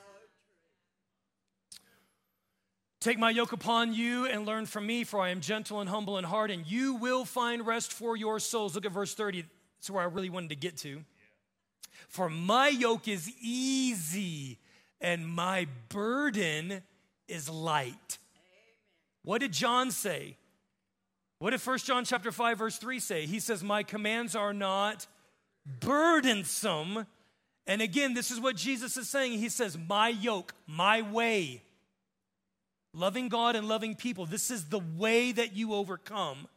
Take 3.00 3.18
my 3.18 3.30
yoke 3.30 3.52
upon 3.52 3.92
you 3.92 4.26
and 4.26 4.46
learn 4.46 4.66
from 4.66 4.86
me, 4.86 5.04
for 5.04 5.20
I 5.20 5.28
am 5.28 5.40
gentle 5.40 5.80
and 5.80 5.88
humble 5.88 6.18
in 6.18 6.24
heart, 6.24 6.50
and 6.50 6.66
you 6.66 6.94
will 6.94 7.24
find 7.24 7.66
rest 7.66 7.92
for 7.92 8.16
your 8.16 8.40
souls. 8.40 8.74
Look 8.74 8.86
at 8.86 8.92
verse 8.92 9.14
30. 9.14 9.44
That's 9.78 9.90
where 9.90 10.02
I 10.02 10.06
really 10.06 10.30
wanted 10.30 10.48
to 10.50 10.56
get 10.56 10.76
to. 10.78 11.04
For 12.08 12.28
my 12.28 12.68
yoke 12.68 13.08
is 13.08 13.30
easy 13.40 14.58
and 15.00 15.26
my 15.26 15.68
burden 15.88 16.82
is 17.28 17.48
light. 17.48 18.18
What 19.22 19.40
did 19.40 19.52
John 19.52 19.90
say? 19.90 20.36
What 21.38 21.50
did 21.50 21.60
1 21.60 21.78
John 21.78 22.04
chapter 22.04 22.32
5 22.32 22.58
verse 22.58 22.78
3 22.78 22.98
say? 22.98 23.26
He 23.26 23.40
says 23.40 23.62
my 23.62 23.82
commands 23.82 24.34
are 24.34 24.54
not 24.54 25.06
burdensome. 25.80 27.06
And 27.66 27.82
again, 27.82 28.14
this 28.14 28.30
is 28.30 28.40
what 28.40 28.56
Jesus 28.56 28.96
is 28.96 29.08
saying. 29.08 29.38
He 29.38 29.48
says 29.48 29.76
my 29.76 30.08
yoke, 30.08 30.54
my 30.66 31.02
way. 31.02 31.62
Loving 32.94 33.28
God 33.28 33.56
and 33.56 33.68
loving 33.68 33.94
people. 33.94 34.24
This 34.24 34.50
is 34.50 34.66
the 34.66 34.80
way 34.96 35.32
that 35.32 35.54
you 35.54 35.74
overcome. 35.74 36.48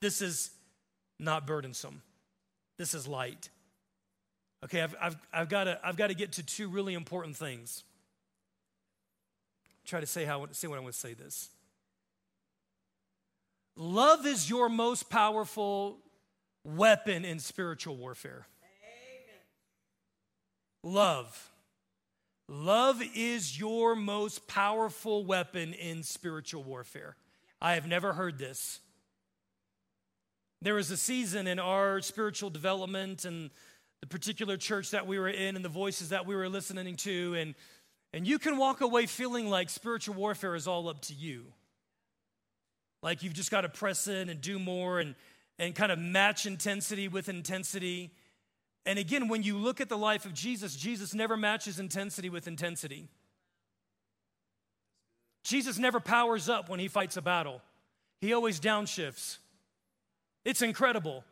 This 0.00 0.20
is 0.20 0.50
not 1.18 1.46
burdensome. 1.46 2.02
This 2.78 2.94
is 2.94 3.06
light. 3.06 3.50
Okay, 4.64 4.82
I've, 4.82 4.96
I've, 5.00 5.16
I've 5.32 5.48
got 5.48 5.80
I've 5.84 5.96
got 5.96 6.08
to 6.08 6.14
get 6.14 6.32
to 6.32 6.42
two 6.42 6.68
really 6.68 6.94
important 6.94 7.36
things. 7.36 7.84
Try 9.86 10.00
to 10.00 10.06
say 10.06 10.24
how 10.24 10.44
say 10.50 10.66
what 10.66 10.78
I 10.78 10.80
want 10.80 10.94
to 10.94 11.00
say 11.00 11.14
this. 11.14 11.48
Love 13.76 14.26
is 14.26 14.50
your 14.50 14.68
most 14.68 15.08
powerful 15.08 15.98
weapon 16.64 17.24
in 17.24 17.38
spiritual 17.38 17.96
warfare. 17.96 18.46
Amen. 20.82 20.94
Love. 20.94 21.50
Love 22.48 23.00
is 23.14 23.58
your 23.58 23.94
most 23.94 24.48
powerful 24.48 25.24
weapon 25.24 25.72
in 25.72 26.02
spiritual 26.02 26.64
warfare. 26.64 27.16
I 27.60 27.74
have 27.74 27.86
never 27.86 28.12
heard 28.12 28.38
this. 28.38 28.80
There 30.62 30.74
was 30.74 30.90
a 30.90 30.96
season 30.96 31.46
in 31.46 31.58
our 31.58 32.00
spiritual 32.00 32.50
development 32.50 33.24
and 33.24 33.50
the 34.00 34.06
particular 34.06 34.56
church 34.56 34.90
that 34.90 35.06
we 35.06 35.18
were 35.18 35.28
in 35.28 35.54
and 35.54 35.64
the 35.64 35.68
voices 35.68 36.08
that 36.08 36.26
we 36.26 36.34
were 36.34 36.48
listening 36.48 36.96
to, 36.96 37.34
and, 37.34 37.54
and 38.16 38.26
you 38.26 38.38
can 38.38 38.56
walk 38.56 38.80
away 38.80 39.04
feeling 39.04 39.50
like 39.50 39.68
spiritual 39.68 40.14
warfare 40.14 40.54
is 40.54 40.66
all 40.66 40.88
up 40.88 41.02
to 41.02 41.12
you. 41.12 41.44
Like 43.02 43.22
you've 43.22 43.34
just 43.34 43.50
got 43.50 43.60
to 43.60 43.68
press 43.68 44.08
in 44.08 44.30
and 44.30 44.40
do 44.40 44.58
more 44.58 45.00
and, 45.00 45.14
and 45.58 45.74
kind 45.74 45.92
of 45.92 45.98
match 45.98 46.46
intensity 46.46 47.08
with 47.08 47.28
intensity. 47.28 48.10
And 48.86 48.98
again, 48.98 49.28
when 49.28 49.42
you 49.42 49.58
look 49.58 49.82
at 49.82 49.90
the 49.90 49.98
life 49.98 50.24
of 50.24 50.32
Jesus, 50.32 50.74
Jesus 50.74 51.12
never 51.12 51.36
matches 51.36 51.78
intensity 51.78 52.30
with 52.30 52.48
intensity. 52.48 53.06
Jesus 55.44 55.76
never 55.76 56.00
powers 56.00 56.48
up 56.48 56.70
when 56.70 56.80
he 56.80 56.88
fights 56.88 57.18
a 57.18 57.22
battle, 57.22 57.60
he 58.22 58.32
always 58.32 58.58
downshifts. 58.58 59.36
It's 60.42 60.62
incredible. 60.62 61.22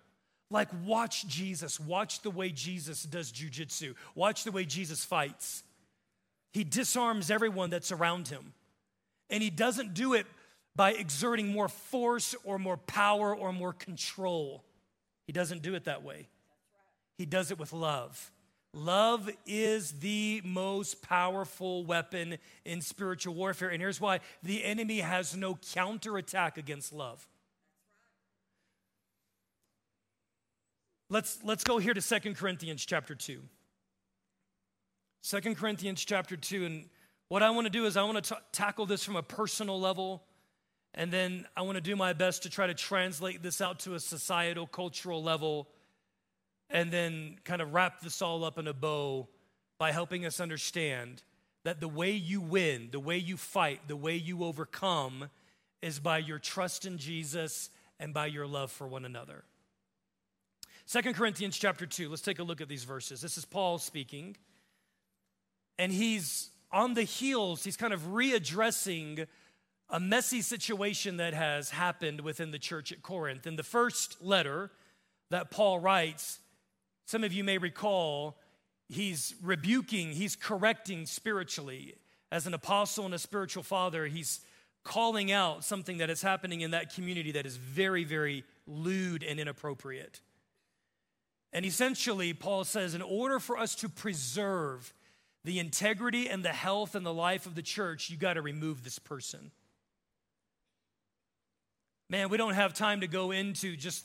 Like, 0.50 0.68
watch 0.84 1.26
Jesus. 1.28 1.80
Watch 1.80 2.20
the 2.20 2.30
way 2.30 2.50
Jesus 2.50 3.04
does 3.04 3.32
jujitsu. 3.32 3.94
Watch 4.14 4.44
the 4.44 4.52
way 4.52 4.66
Jesus 4.66 5.02
fights. 5.02 5.62
He 6.54 6.62
disarms 6.62 7.32
everyone 7.32 7.68
that's 7.68 7.90
around 7.90 8.28
him. 8.28 8.54
And 9.28 9.42
he 9.42 9.50
doesn't 9.50 9.92
do 9.92 10.14
it 10.14 10.26
by 10.76 10.92
exerting 10.92 11.48
more 11.48 11.68
force 11.68 12.36
or 12.44 12.60
more 12.60 12.76
power 12.76 13.34
or 13.34 13.52
more 13.52 13.72
control. 13.72 14.62
He 15.26 15.32
doesn't 15.32 15.62
do 15.62 15.74
it 15.74 15.84
that 15.84 16.04
way. 16.04 16.28
He 17.18 17.26
does 17.26 17.50
it 17.50 17.58
with 17.58 17.72
love. 17.72 18.30
Love 18.72 19.28
is 19.46 19.92
the 19.98 20.42
most 20.44 21.02
powerful 21.02 21.84
weapon 21.84 22.38
in 22.64 22.80
spiritual 22.80 23.34
warfare. 23.34 23.70
And 23.70 23.80
here's 23.80 24.00
why 24.00 24.20
the 24.44 24.64
enemy 24.64 25.00
has 25.00 25.36
no 25.36 25.58
counterattack 25.72 26.56
against 26.56 26.92
love. 26.92 27.26
Let's, 31.10 31.38
let's 31.42 31.64
go 31.64 31.78
here 31.78 31.94
to 31.94 32.00
Second 32.00 32.36
Corinthians 32.36 32.84
chapter 32.84 33.14
2. 33.14 33.40
2 35.26 35.54
Corinthians 35.54 36.04
chapter 36.04 36.36
2. 36.36 36.66
And 36.66 36.84
what 37.28 37.42
I 37.42 37.48
want 37.50 37.64
to 37.66 37.70
do 37.70 37.86
is 37.86 37.96
I 37.96 38.02
want 38.02 38.22
to 38.22 38.34
t- 38.34 38.40
tackle 38.52 38.84
this 38.84 39.02
from 39.02 39.16
a 39.16 39.22
personal 39.22 39.80
level. 39.80 40.22
And 40.92 41.10
then 41.10 41.46
I 41.56 41.62
want 41.62 41.76
to 41.76 41.80
do 41.80 41.96
my 41.96 42.12
best 42.12 42.42
to 42.42 42.50
try 42.50 42.66
to 42.66 42.74
translate 42.74 43.42
this 43.42 43.62
out 43.62 43.80
to 43.80 43.94
a 43.94 44.00
societal, 44.00 44.66
cultural 44.66 45.22
level. 45.22 45.68
And 46.68 46.90
then 46.90 47.36
kind 47.44 47.62
of 47.62 47.72
wrap 47.72 48.00
this 48.00 48.20
all 48.20 48.44
up 48.44 48.58
in 48.58 48.68
a 48.68 48.74
bow 48.74 49.28
by 49.78 49.92
helping 49.92 50.26
us 50.26 50.40
understand 50.40 51.22
that 51.64 51.80
the 51.80 51.88
way 51.88 52.10
you 52.10 52.42
win, 52.42 52.90
the 52.92 53.00
way 53.00 53.16
you 53.16 53.38
fight, 53.38 53.80
the 53.88 53.96
way 53.96 54.16
you 54.16 54.44
overcome 54.44 55.30
is 55.80 55.98
by 55.98 56.18
your 56.18 56.38
trust 56.38 56.84
in 56.84 56.98
Jesus 56.98 57.70
and 57.98 58.12
by 58.12 58.26
your 58.26 58.46
love 58.46 58.70
for 58.70 58.86
one 58.86 59.06
another. 59.06 59.44
Second 60.84 61.14
Corinthians 61.14 61.56
chapter 61.56 61.86
2, 61.86 62.10
let's 62.10 62.20
take 62.20 62.40
a 62.40 62.42
look 62.42 62.60
at 62.60 62.68
these 62.68 62.84
verses. 62.84 63.22
This 63.22 63.38
is 63.38 63.46
Paul 63.46 63.78
speaking, 63.78 64.36
and 65.78 65.92
he's 65.92 66.50
on 66.72 66.94
the 66.94 67.02
heels, 67.02 67.64
he's 67.64 67.76
kind 67.76 67.92
of 67.92 68.00
readdressing 68.08 69.26
a 69.90 70.00
messy 70.00 70.42
situation 70.42 71.18
that 71.18 71.34
has 71.34 71.70
happened 71.70 72.20
within 72.20 72.50
the 72.50 72.58
church 72.58 72.90
at 72.90 73.02
Corinth. 73.02 73.46
In 73.46 73.56
the 73.56 73.62
first 73.62 74.22
letter 74.22 74.70
that 75.30 75.50
Paul 75.50 75.78
writes, 75.78 76.40
some 77.06 77.22
of 77.22 77.32
you 77.32 77.44
may 77.44 77.58
recall, 77.58 78.38
he's 78.88 79.34
rebuking, 79.42 80.12
he's 80.12 80.36
correcting 80.36 81.06
spiritually. 81.06 81.94
As 82.32 82.46
an 82.46 82.54
apostle 82.54 83.04
and 83.04 83.14
a 83.14 83.18
spiritual 83.18 83.62
father, 83.62 84.06
he's 84.06 84.40
calling 84.82 85.30
out 85.30 85.64
something 85.64 85.98
that 85.98 86.10
is 86.10 86.22
happening 86.22 86.62
in 86.62 86.72
that 86.72 86.94
community 86.94 87.32
that 87.32 87.46
is 87.46 87.56
very, 87.56 88.04
very 88.04 88.44
lewd 88.66 89.22
and 89.22 89.38
inappropriate. 89.38 90.20
And 91.52 91.64
essentially, 91.64 92.32
Paul 92.34 92.64
says, 92.64 92.94
in 92.94 93.02
order 93.02 93.38
for 93.38 93.56
us 93.56 93.74
to 93.76 93.88
preserve 93.88 94.92
the 95.44 95.58
integrity 95.58 96.28
and 96.28 96.44
the 96.44 96.50
health 96.50 96.94
and 96.94 97.04
the 97.04 97.12
life 97.12 97.46
of 97.46 97.54
the 97.54 97.62
church, 97.62 98.08
you 98.10 98.16
got 98.16 98.34
to 98.34 98.42
remove 98.42 98.82
this 98.82 98.98
person. 98.98 99.50
Man, 102.08 102.28
we 102.28 102.36
don't 102.36 102.54
have 102.54 102.74
time 102.74 103.00
to 103.00 103.06
go 103.06 103.30
into 103.30 103.76
just 103.76 104.04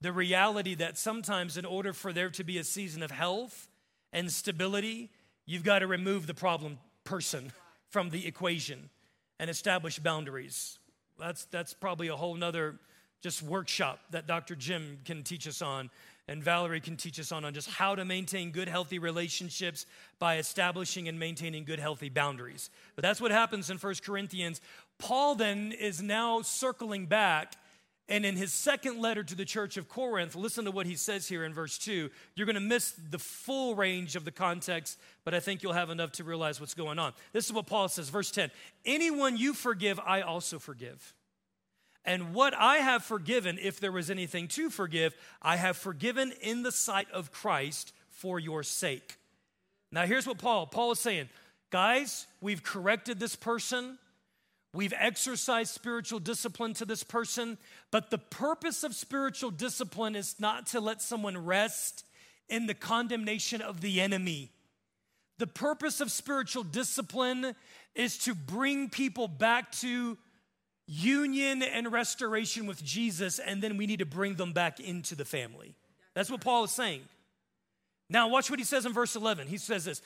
the 0.00 0.12
reality 0.12 0.74
that 0.74 0.98
sometimes, 0.98 1.56
in 1.56 1.64
order 1.64 1.92
for 1.92 2.12
there 2.12 2.30
to 2.30 2.44
be 2.44 2.58
a 2.58 2.64
season 2.64 3.02
of 3.02 3.10
health 3.10 3.68
and 4.12 4.30
stability, 4.30 5.10
you've 5.46 5.64
got 5.64 5.80
to 5.80 5.86
remove 5.86 6.26
the 6.26 6.34
problem 6.34 6.78
person 7.04 7.52
from 7.90 8.10
the 8.10 8.26
equation 8.26 8.90
and 9.38 9.48
establish 9.48 9.98
boundaries. 9.98 10.78
That's, 11.18 11.44
that's 11.46 11.74
probably 11.74 12.08
a 12.08 12.16
whole 12.16 12.34
nother 12.34 12.78
just 13.22 13.42
workshop 13.42 14.00
that 14.10 14.26
Dr. 14.26 14.56
Jim 14.56 14.98
can 15.04 15.22
teach 15.22 15.46
us 15.46 15.62
on 15.62 15.90
and 16.28 16.42
Valerie 16.42 16.80
can 16.80 16.96
teach 16.96 17.18
us 17.18 17.32
on, 17.32 17.44
on 17.44 17.52
just 17.52 17.68
how 17.68 17.94
to 17.94 18.04
maintain 18.04 18.52
good, 18.52 18.68
healthy 18.68 18.98
relationships 18.98 19.86
by 20.18 20.38
establishing 20.38 21.08
and 21.08 21.18
maintaining 21.18 21.64
good, 21.64 21.80
healthy 21.80 22.08
boundaries. 22.08 22.70
But 22.94 23.02
that's 23.02 23.20
what 23.20 23.32
happens 23.32 23.70
in 23.70 23.78
First 23.78 24.04
Corinthians. 24.04 24.60
Paul 24.98 25.34
then 25.34 25.72
is 25.72 26.00
now 26.00 26.42
circling 26.42 27.06
back, 27.06 27.54
and 28.08 28.24
in 28.24 28.36
his 28.36 28.52
second 28.52 29.00
letter 29.00 29.24
to 29.24 29.34
the 29.34 29.44
church 29.44 29.76
of 29.76 29.88
Corinth, 29.88 30.36
listen 30.36 30.64
to 30.64 30.70
what 30.70 30.86
he 30.86 30.94
says 30.94 31.26
here 31.26 31.44
in 31.44 31.52
verse 31.52 31.76
2. 31.78 32.08
You're 32.36 32.46
going 32.46 32.54
to 32.54 32.60
miss 32.60 32.92
the 33.10 33.18
full 33.18 33.74
range 33.74 34.14
of 34.14 34.24
the 34.24 34.30
context, 34.30 35.00
but 35.24 35.34
I 35.34 35.40
think 35.40 35.62
you'll 35.62 35.72
have 35.72 35.90
enough 35.90 36.12
to 36.12 36.24
realize 36.24 36.60
what's 36.60 36.74
going 36.74 37.00
on. 37.00 37.14
This 37.32 37.46
is 37.46 37.52
what 37.52 37.66
Paul 37.66 37.88
says, 37.88 38.10
verse 38.10 38.30
10 38.30 38.52
Anyone 38.84 39.36
you 39.36 39.54
forgive, 39.54 39.98
I 39.98 40.20
also 40.20 40.60
forgive. 40.60 41.14
And 42.04 42.34
what 42.34 42.52
I 42.54 42.78
have 42.78 43.04
forgiven, 43.04 43.58
if 43.60 43.78
there 43.78 43.92
was 43.92 44.10
anything 44.10 44.48
to 44.48 44.70
forgive, 44.70 45.14
I 45.40 45.56
have 45.56 45.76
forgiven 45.76 46.32
in 46.40 46.62
the 46.62 46.72
sight 46.72 47.10
of 47.12 47.30
Christ 47.30 47.92
for 48.10 48.40
your 48.40 48.62
sake. 48.62 49.18
Now, 49.92 50.06
here's 50.06 50.26
what 50.26 50.38
Paul 50.38 50.66
Paul 50.66 50.92
is 50.92 50.98
saying, 50.98 51.28
guys, 51.70 52.26
we've 52.40 52.62
corrected 52.62 53.20
this 53.20 53.36
person. 53.36 53.98
We've 54.74 54.94
exercised 54.98 55.74
spiritual 55.74 56.18
discipline 56.18 56.72
to 56.74 56.86
this 56.86 57.02
person, 57.04 57.58
but 57.90 58.10
the 58.10 58.16
purpose 58.16 58.84
of 58.84 58.94
spiritual 58.94 59.50
discipline 59.50 60.16
is 60.16 60.36
not 60.40 60.66
to 60.68 60.80
let 60.80 61.02
someone 61.02 61.44
rest 61.44 62.06
in 62.48 62.66
the 62.66 62.74
condemnation 62.74 63.60
of 63.60 63.82
the 63.82 64.00
enemy. 64.00 64.50
The 65.38 65.46
purpose 65.46 66.00
of 66.00 66.10
spiritual 66.10 66.62
discipline 66.62 67.54
is 67.94 68.16
to 68.18 68.34
bring 68.34 68.88
people 68.88 69.28
back 69.28 69.72
to 69.72 70.16
union 70.92 71.62
and 71.62 71.90
restoration 71.90 72.66
with 72.66 72.84
Jesus, 72.84 73.38
and 73.38 73.62
then 73.62 73.76
we 73.76 73.86
need 73.86 74.00
to 74.00 74.06
bring 74.06 74.34
them 74.34 74.52
back 74.52 74.78
into 74.78 75.14
the 75.14 75.24
family. 75.24 75.74
That's 76.14 76.30
what 76.30 76.42
Paul 76.42 76.64
is 76.64 76.70
saying. 76.70 77.02
Now, 78.10 78.28
watch 78.28 78.50
what 78.50 78.58
he 78.58 78.64
says 78.64 78.84
in 78.84 78.92
verse 78.92 79.16
11. 79.16 79.46
He 79.46 79.56
says 79.56 79.86
this 79.86 80.02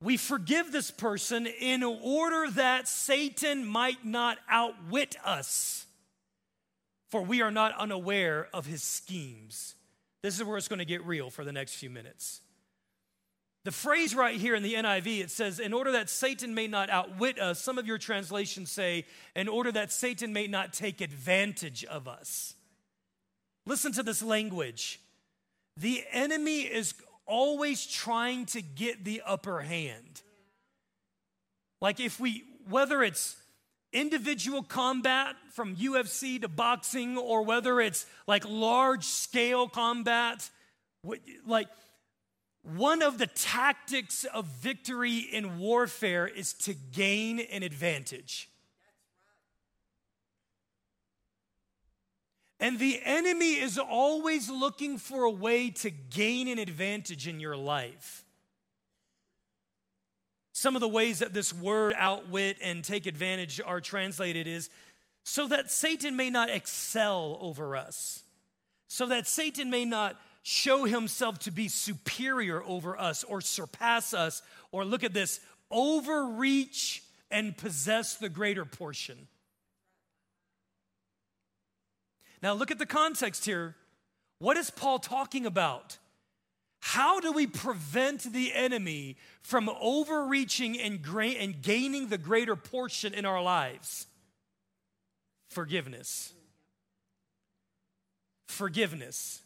We 0.00 0.16
forgive 0.16 0.72
this 0.72 0.90
person 0.90 1.46
in 1.46 1.82
order 1.82 2.50
that 2.52 2.88
Satan 2.88 3.66
might 3.66 4.04
not 4.04 4.38
outwit 4.48 5.16
us, 5.22 5.86
for 7.10 7.20
we 7.20 7.42
are 7.42 7.50
not 7.50 7.76
unaware 7.76 8.48
of 8.54 8.64
his 8.64 8.82
schemes. 8.82 9.74
This 10.22 10.36
is 10.36 10.44
where 10.44 10.56
it's 10.56 10.68
going 10.68 10.78
to 10.78 10.84
get 10.84 11.04
real 11.04 11.30
for 11.30 11.44
the 11.44 11.52
next 11.52 11.74
few 11.74 11.90
minutes. 11.90 12.40
The 13.64 13.72
phrase 13.72 14.14
right 14.14 14.36
here 14.36 14.54
in 14.54 14.62
the 14.62 14.74
NIV, 14.74 15.20
it 15.20 15.30
says, 15.30 15.60
in 15.60 15.74
order 15.74 15.92
that 15.92 16.08
Satan 16.08 16.54
may 16.54 16.66
not 16.66 16.88
outwit 16.88 17.38
us. 17.38 17.60
Some 17.60 17.76
of 17.76 17.86
your 17.86 17.98
translations 17.98 18.70
say, 18.70 19.04
in 19.36 19.48
order 19.48 19.70
that 19.72 19.92
Satan 19.92 20.32
may 20.32 20.46
not 20.46 20.72
take 20.72 21.02
advantage 21.02 21.84
of 21.84 22.08
us. 22.08 22.54
Listen 23.66 23.92
to 23.92 24.02
this 24.02 24.22
language. 24.22 25.00
The 25.76 26.02
enemy 26.10 26.60
is 26.60 26.94
always 27.26 27.86
trying 27.86 28.46
to 28.46 28.62
get 28.62 29.04
the 29.04 29.22
upper 29.26 29.60
hand. 29.60 30.22
Like 31.82 32.00
if 32.00 32.18
we, 32.18 32.44
whether 32.68 33.02
it's 33.02 33.36
individual 33.92 34.62
combat 34.62 35.36
from 35.52 35.76
UFC 35.76 36.40
to 36.40 36.48
boxing, 36.48 37.18
or 37.18 37.42
whether 37.42 37.80
it's 37.80 38.06
like 38.26 38.44
large 38.48 39.04
scale 39.04 39.68
combat, 39.68 40.48
like 41.46 41.68
one 42.62 43.02
of 43.02 43.18
the 43.18 43.26
tactics 43.26 44.24
of 44.24 44.46
victory 44.46 45.18
in 45.18 45.58
warfare 45.58 46.26
is 46.26 46.52
to 46.52 46.74
gain 46.74 47.40
an 47.40 47.62
advantage. 47.62 48.50
And 52.60 52.78
the 52.78 53.00
enemy 53.02 53.54
is 53.54 53.78
always 53.78 54.50
looking 54.50 54.98
for 54.98 55.24
a 55.24 55.30
way 55.30 55.70
to 55.70 55.90
gain 55.90 56.46
an 56.48 56.58
advantage 56.58 57.26
in 57.26 57.40
your 57.40 57.56
life. 57.56 58.24
Some 60.52 60.76
of 60.76 60.80
the 60.80 60.88
ways 60.88 61.20
that 61.20 61.32
this 61.32 61.54
word 61.54 61.94
outwit 61.96 62.58
and 62.62 62.84
take 62.84 63.06
advantage 63.06 63.62
are 63.64 63.80
translated 63.80 64.46
is 64.46 64.68
so 65.24 65.48
that 65.48 65.70
Satan 65.70 66.16
may 66.16 66.28
not 66.28 66.50
excel 66.50 67.38
over 67.40 67.76
us, 67.76 68.24
so 68.86 69.06
that 69.06 69.26
Satan 69.26 69.70
may 69.70 69.86
not 69.86 70.20
show 70.42 70.84
himself 70.84 71.38
to 71.40 71.50
be 71.50 71.68
superior 71.68 72.62
over 72.64 72.98
us 72.98 73.24
or 73.24 73.40
surpass 73.40 74.14
us, 74.14 74.42
or 74.72 74.84
look 74.84 75.04
at 75.04 75.12
this, 75.12 75.40
overreach 75.70 77.02
and 77.30 77.56
possess 77.56 78.16
the 78.16 78.28
greater 78.28 78.64
portion. 78.64 79.28
Now, 82.42 82.54
look 82.54 82.70
at 82.70 82.78
the 82.78 82.86
context 82.86 83.44
here. 83.44 83.76
What 84.38 84.56
is 84.56 84.70
Paul 84.70 84.98
talking 84.98 85.44
about? 85.44 85.98
How 86.80 87.20
do 87.20 87.30
we 87.32 87.46
prevent 87.46 88.32
the 88.32 88.54
enemy 88.54 89.18
from 89.42 89.68
overreaching 89.68 90.80
and, 90.80 91.02
gra- 91.02 91.26
and 91.26 91.60
gaining 91.60 92.08
the 92.08 92.16
greater 92.16 92.56
portion 92.56 93.12
in 93.12 93.26
our 93.26 93.42
lives? 93.42 94.06
Forgiveness. 95.50 96.32
Forgiveness. 98.48 99.42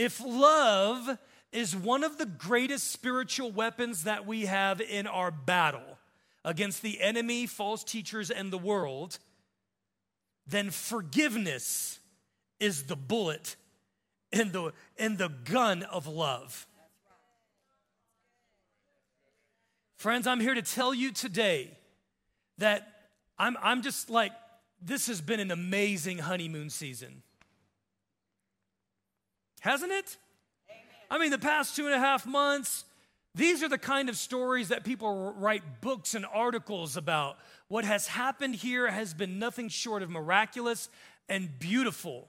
If 0.00 0.18
love 0.24 1.18
is 1.52 1.76
one 1.76 2.04
of 2.04 2.16
the 2.16 2.24
greatest 2.24 2.90
spiritual 2.90 3.52
weapons 3.52 4.04
that 4.04 4.26
we 4.26 4.46
have 4.46 4.80
in 4.80 5.06
our 5.06 5.30
battle 5.30 5.98
against 6.42 6.80
the 6.80 7.02
enemy, 7.02 7.46
false 7.46 7.84
teachers, 7.84 8.30
and 8.30 8.50
the 8.50 8.56
world, 8.56 9.18
then 10.46 10.70
forgiveness 10.70 11.98
is 12.58 12.84
the 12.84 12.96
bullet 12.96 13.56
in 14.32 14.52
the, 14.52 14.72
in 14.96 15.18
the 15.18 15.28
gun 15.28 15.82
of 15.82 16.06
love. 16.06 16.66
Friends, 19.98 20.26
I'm 20.26 20.40
here 20.40 20.54
to 20.54 20.62
tell 20.62 20.94
you 20.94 21.12
today 21.12 21.76
that 22.56 23.10
I'm, 23.38 23.54
I'm 23.62 23.82
just 23.82 24.08
like, 24.08 24.32
this 24.80 25.08
has 25.08 25.20
been 25.20 25.40
an 25.40 25.50
amazing 25.50 26.20
honeymoon 26.20 26.70
season. 26.70 27.22
Hasn't 29.60 29.92
it? 29.92 30.16
Amen. 30.68 30.82
I 31.10 31.18
mean, 31.18 31.30
the 31.30 31.38
past 31.38 31.76
two 31.76 31.86
and 31.86 31.94
a 31.94 31.98
half 31.98 32.26
months, 32.26 32.84
these 33.34 33.62
are 33.62 33.68
the 33.68 33.78
kind 33.78 34.08
of 34.08 34.16
stories 34.16 34.68
that 34.68 34.84
people 34.84 35.32
write 35.34 35.80
books 35.80 36.14
and 36.14 36.26
articles 36.32 36.96
about. 36.96 37.36
What 37.68 37.84
has 37.84 38.08
happened 38.08 38.56
here 38.56 38.90
has 38.90 39.14
been 39.14 39.38
nothing 39.38 39.68
short 39.68 40.02
of 40.02 40.10
miraculous 40.10 40.88
and 41.28 41.58
beautiful. 41.58 42.28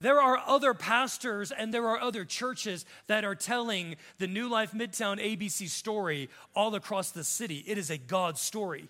There 0.00 0.20
are 0.20 0.36
other 0.46 0.74
pastors 0.74 1.52
and 1.52 1.72
there 1.72 1.88
are 1.88 2.00
other 2.00 2.24
churches 2.24 2.84
that 3.06 3.24
are 3.24 3.36
telling 3.36 3.96
the 4.18 4.26
New 4.26 4.48
Life 4.48 4.72
Midtown 4.72 5.18
ABC 5.18 5.68
story 5.68 6.28
all 6.54 6.74
across 6.74 7.12
the 7.12 7.24
city. 7.24 7.64
It 7.66 7.78
is 7.78 7.88
a 7.88 7.96
God 7.96 8.36
story 8.36 8.88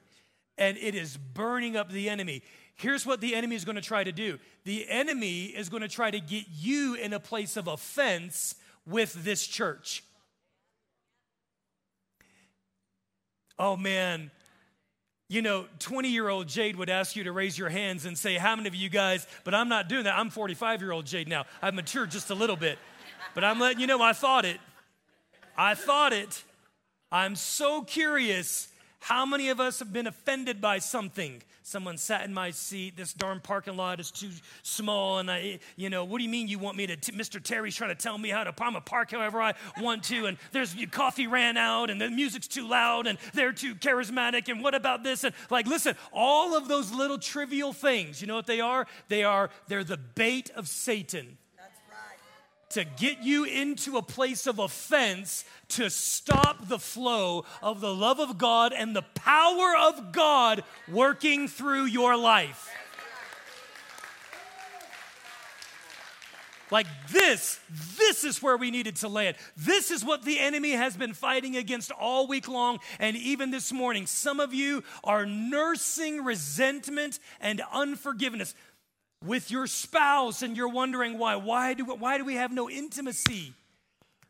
and 0.58 0.76
it 0.78 0.94
is 0.94 1.16
burning 1.16 1.76
up 1.76 1.90
the 1.90 2.08
enemy. 2.08 2.42
Here's 2.82 3.06
what 3.06 3.20
the 3.20 3.36
enemy 3.36 3.54
is 3.54 3.64
going 3.64 3.76
to 3.76 3.82
try 3.82 4.02
to 4.02 4.10
do 4.10 4.40
the 4.64 4.88
enemy 4.88 5.44
is 5.44 5.68
going 5.68 5.82
to 5.82 5.88
try 5.88 6.10
to 6.10 6.18
get 6.18 6.46
you 6.52 6.94
in 6.94 7.12
a 7.12 7.20
place 7.20 7.56
of 7.56 7.68
offense 7.68 8.56
with 8.84 9.12
this 9.24 9.46
church. 9.46 10.02
Oh 13.56 13.76
man, 13.76 14.32
you 15.28 15.42
know, 15.42 15.66
20 15.78 16.08
year 16.08 16.28
old 16.28 16.48
Jade 16.48 16.74
would 16.74 16.90
ask 16.90 17.14
you 17.14 17.22
to 17.22 17.30
raise 17.30 17.56
your 17.56 17.68
hands 17.68 18.04
and 18.04 18.18
say, 18.18 18.34
How 18.34 18.56
many 18.56 18.66
of 18.66 18.74
you 18.74 18.88
guys? 18.88 19.28
But 19.44 19.54
I'm 19.54 19.68
not 19.68 19.88
doing 19.88 20.02
that. 20.02 20.18
I'm 20.18 20.28
45 20.28 20.82
year 20.82 20.90
old 20.90 21.06
Jade 21.06 21.28
now. 21.28 21.44
I've 21.62 21.74
matured 21.74 22.10
just 22.10 22.30
a 22.30 22.34
little 22.34 22.56
bit. 22.56 22.80
But 23.32 23.44
I'm 23.44 23.60
letting 23.60 23.78
you 23.78 23.86
know, 23.86 24.02
I 24.02 24.12
thought 24.12 24.44
it. 24.44 24.58
I 25.56 25.76
thought 25.76 26.12
it. 26.12 26.42
I'm 27.12 27.36
so 27.36 27.82
curious 27.82 28.71
how 29.02 29.26
many 29.26 29.48
of 29.48 29.58
us 29.58 29.80
have 29.80 29.92
been 29.92 30.06
offended 30.06 30.60
by 30.60 30.78
something? 30.78 31.42
Someone 31.64 31.98
sat 31.98 32.24
in 32.24 32.32
my 32.32 32.52
seat. 32.52 32.96
This 32.96 33.12
darn 33.12 33.40
parking 33.40 33.76
lot 33.76 33.98
is 33.98 34.12
too 34.12 34.30
small. 34.62 35.18
And 35.18 35.28
I, 35.28 35.58
you 35.74 35.90
know, 35.90 36.04
what 36.04 36.18
do 36.18 36.24
you 36.24 36.30
mean 36.30 36.46
you 36.46 36.60
want 36.60 36.76
me 36.76 36.86
to? 36.86 36.94
T- 36.94 37.10
Mr. 37.10 37.42
Terry's 37.42 37.74
trying 37.74 37.90
to 37.90 38.00
tell 38.00 38.16
me 38.16 38.28
how 38.28 38.44
to 38.44 38.54
I'm 38.62 38.76
a 38.76 38.80
park 38.80 39.10
however 39.10 39.42
I 39.42 39.54
want 39.80 40.04
to. 40.04 40.26
And 40.26 40.38
there's 40.52 40.76
coffee 40.92 41.26
ran 41.26 41.56
out 41.56 41.90
and 41.90 42.00
the 42.00 42.10
music's 42.10 42.46
too 42.46 42.68
loud 42.68 43.08
and 43.08 43.18
they're 43.34 43.52
too 43.52 43.74
charismatic. 43.74 44.48
And 44.48 44.62
what 44.62 44.76
about 44.76 45.02
this? 45.02 45.24
And 45.24 45.34
like, 45.50 45.66
listen, 45.66 45.96
all 46.12 46.56
of 46.56 46.68
those 46.68 46.92
little 46.92 47.18
trivial 47.18 47.72
things, 47.72 48.20
you 48.20 48.28
know 48.28 48.36
what 48.36 48.46
they 48.46 48.60
are? 48.60 48.86
They 49.08 49.24
are, 49.24 49.50
they're 49.66 49.82
the 49.82 49.96
bait 49.96 50.52
of 50.54 50.68
Satan 50.68 51.38
to 52.72 52.84
get 52.84 53.22
you 53.22 53.44
into 53.44 53.96
a 53.96 54.02
place 54.02 54.46
of 54.46 54.58
offense 54.58 55.44
to 55.68 55.90
stop 55.90 56.68
the 56.68 56.78
flow 56.78 57.44
of 57.62 57.80
the 57.80 57.94
love 57.94 58.20
of 58.20 58.38
God 58.38 58.72
and 58.72 58.94
the 58.94 59.02
power 59.02 59.74
of 59.76 60.12
God 60.12 60.64
working 60.88 61.48
through 61.48 61.84
your 61.84 62.16
life. 62.16 62.70
Like 66.72 66.86
this, 67.10 67.60
this 67.98 68.24
is 68.24 68.42
where 68.42 68.56
we 68.56 68.70
needed 68.70 68.96
to 68.96 69.08
land. 69.08 69.36
This 69.58 69.90
is 69.90 70.02
what 70.02 70.24
the 70.24 70.40
enemy 70.40 70.70
has 70.70 70.96
been 70.96 71.12
fighting 71.12 71.54
against 71.54 71.90
all 71.90 72.26
week 72.26 72.48
long. 72.48 72.78
And 72.98 73.14
even 73.14 73.50
this 73.50 73.74
morning, 73.74 74.06
some 74.06 74.40
of 74.40 74.54
you 74.54 74.82
are 75.04 75.26
nursing 75.26 76.24
resentment 76.24 77.18
and 77.42 77.60
unforgiveness 77.74 78.54
with 79.24 79.50
your 79.50 79.66
spouse 79.66 80.42
and 80.42 80.56
you're 80.56 80.68
wondering 80.68 81.18
why. 81.18 81.36
Why 81.36 81.74
do, 81.74 81.84
why 81.84 82.18
do 82.18 82.24
we 82.24 82.34
have 82.34 82.52
no 82.52 82.68
intimacy? 82.68 83.54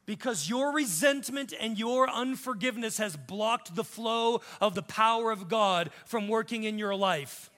Because 0.04 0.48
your 0.48 0.72
resentment 0.72 1.54
and 1.58 1.78
your 1.78 2.10
unforgiveness 2.10 2.98
has 2.98 3.16
blocked 3.16 3.74
the 3.74 3.84
flow 3.84 4.40
of 4.60 4.74
the 4.74 4.82
power 4.82 5.30
of 5.30 5.48
God 5.48 5.90
from 6.06 6.28
working 6.28 6.64
in 6.64 6.78
your 6.78 6.94
life. 6.94 7.50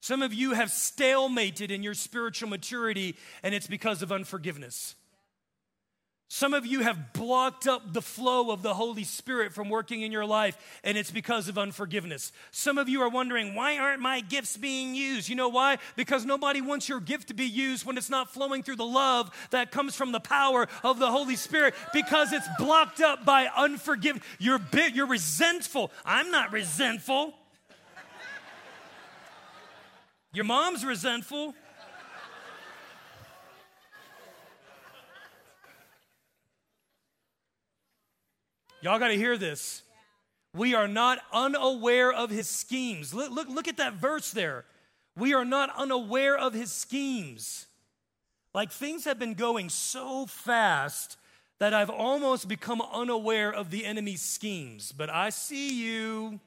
Some 0.00 0.22
of 0.22 0.32
you 0.34 0.52
have 0.52 0.70
stalemated 0.70 1.70
in 1.70 1.82
your 1.82 1.94
spiritual 1.94 2.48
maturity, 2.48 3.16
and 3.42 3.54
it's 3.54 3.66
because 3.66 4.02
of 4.02 4.10
unforgiveness. 4.10 4.96
Some 6.32 6.54
of 6.54 6.64
you 6.64 6.82
have 6.82 7.12
blocked 7.12 7.66
up 7.66 7.92
the 7.92 8.00
flow 8.00 8.52
of 8.52 8.62
the 8.62 8.72
Holy 8.72 9.02
Spirit 9.02 9.52
from 9.52 9.68
working 9.68 10.02
in 10.02 10.12
your 10.12 10.24
life, 10.24 10.56
and 10.84 10.96
it's 10.96 11.10
because 11.10 11.48
of 11.48 11.58
unforgiveness. 11.58 12.30
Some 12.52 12.78
of 12.78 12.88
you 12.88 13.02
are 13.02 13.08
wondering, 13.08 13.56
why 13.56 13.78
aren't 13.78 14.00
my 14.00 14.20
gifts 14.20 14.56
being 14.56 14.94
used? 14.94 15.28
You 15.28 15.34
know 15.34 15.48
why? 15.48 15.78
Because 15.96 16.24
nobody 16.24 16.60
wants 16.60 16.88
your 16.88 17.00
gift 17.00 17.26
to 17.28 17.34
be 17.34 17.46
used 17.46 17.84
when 17.84 17.98
it's 17.98 18.08
not 18.08 18.32
flowing 18.32 18.62
through 18.62 18.76
the 18.76 18.86
love 18.86 19.28
that 19.50 19.72
comes 19.72 19.96
from 19.96 20.12
the 20.12 20.20
power 20.20 20.68
of 20.84 21.00
the 21.00 21.10
Holy 21.10 21.34
Spirit, 21.34 21.74
because 21.92 22.32
it's 22.32 22.46
blocked 22.60 23.00
up 23.00 23.24
by 23.24 23.48
unforgiveness. 23.56 24.24
You're, 24.38 24.60
big, 24.60 24.94
you're 24.94 25.06
resentful. 25.06 25.90
I'm 26.04 26.30
not 26.30 26.52
resentful. 26.52 27.34
Your 30.32 30.44
mom's 30.44 30.84
resentful. 30.84 31.56
Y'all 38.82 38.98
got 38.98 39.08
to 39.08 39.14
hear 39.14 39.36
this. 39.36 39.82
We 40.54 40.74
are 40.74 40.88
not 40.88 41.20
unaware 41.32 42.12
of 42.12 42.30
his 42.30 42.48
schemes. 42.48 43.14
Look, 43.14 43.30
look, 43.30 43.48
look 43.48 43.68
at 43.68 43.76
that 43.76 43.94
verse 43.94 44.32
there. 44.32 44.64
We 45.16 45.34
are 45.34 45.44
not 45.44 45.70
unaware 45.76 46.36
of 46.36 46.54
his 46.54 46.72
schemes. 46.72 47.66
Like 48.54 48.72
things 48.72 49.04
have 49.04 49.18
been 49.18 49.34
going 49.34 49.68
so 49.68 50.26
fast 50.26 51.18
that 51.60 51.74
I've 51.74 51.90
almost 51.90 52.48
become 52.48 52.80
unaware 52.80 53.52
of 53.52 53.70
the 53.70 53.84
enemy's 53.84 54.22
schemes. 54.22 54.92
But 54.92 55.10
I 55.10 55.30
see 55.30 55.74
you. 55.74 56.40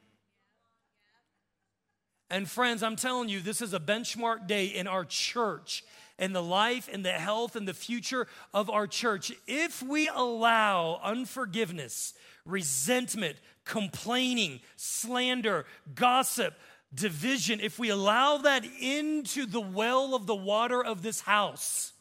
And 2.29 2.49
friends, 2.49 2.81
I'm 2.81 2.95
telling 2.95 3.29
you, 3.29 3.39
this 3.39 3.61
is 3.61 3.73
a 3.73 3.79
benchmark 3.79 4.47
day 4.47 4.65
in 4.65 4.87
our 4.87 5.05
church 5.05 5.83
and 6.19 6.35
the 6.35 6.43
life 6.43 6.89
and 6.91 7.03
the 7.03 7.11
health 7.11 7.55
and 7.55 7.67
the 7.67 7.73
future 7.73 8.27
of 8.53 8.69
our 8.69 8.87
church. 8.87 9.31
If 9.47 9.81
we 9.81 10.07
allow 10.07 10.99
unforgiveness, 11.03 12.13
resentment, 12.45 13.37
complaining, 13.65 14.61
slander, 14.75 15.65
gossip, 15.95 16.55
division, 16.93 17.59
if 17.59 17.79
we 17.79 17.89
allow 17.89 18.37
that 18.37 18.65
into 18.79 19.45
the 19.45 19.61
well 19.61 20.13
of 20.13 20.27
the 20.27 20.35
water 20.35 20.83
of 20.83 21.01
this 21.01 21.21
house, 21.21 21.93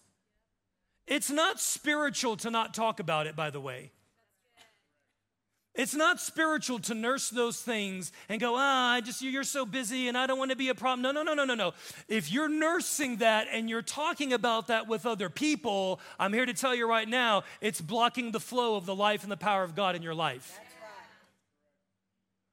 it's 1.06 1.30
not 1.30 1.60
spiritual 1.60 2.36
to 2.38 2.50
not 2.50 2.74
talk 2.74 3.00
about 3.00 3.26
it, 3.26 3.34
by 3.34 3.50
the 3.50 3.60
way. 3.60 3.90
It's 5.74 5.94
not 5.94 6.20
spiritual 6.20 6.80
to 6.80 6.94
nurse 6.94 7.30
those 7.30 7.58
things 7.58 8.12
and 8.28 8.38
go, 8.38 8.56
ah, 8.56 8.92
I 8.92 9.00
just 9.00 9.22
you're 9.22 9.42
so 9.42 9.64
busy 9.64 10.06
and 10.06 10.18
I 10.18 10.26
don't 10.26 10.38
want 10.38 10.50
to 10.50 10.56
be 10.56 10.68
a 10.68 10.74
problem. 10.74 11.00
No, 11.00 11.12
no, 11.12 11.22
no, 11.22 11.32
no, 11.32 11.46
no, 11.46 11.54
no. 11.54 11.72
If 12.08 12.30
you're 12.30 12.48
nursing 12.48 13.16
that 13.18 13.46
and 13.50 13.70
you're 13.70 13.80
talking 13.80 14.34
about 14.34 14.66
that 14.66 14.86
with 14.86 15.06
other 15.06 15.30
people, 15.30 15.98
I'm 16.18 16.34
here 16.34 16.44
to 16.44 16.52
tell 16.52 16.74
you 16.74 16.86
right 16.86 17.08
now, 17.08 17.44
it's 17.62 17.80
blocking 17.80 18.32
the 18.32 18.40
flow 18.40 18.76
of 18.76 18.84
the 18.84 18.94
life 18.94 19.22
and 19.22 19.32
the 19.32 19.36
power 19.36 19.62
of 19.62 19.74
God 19.74 19.96
in 19.96 20.02
your 20.02 20.14
life. 20.14 20.60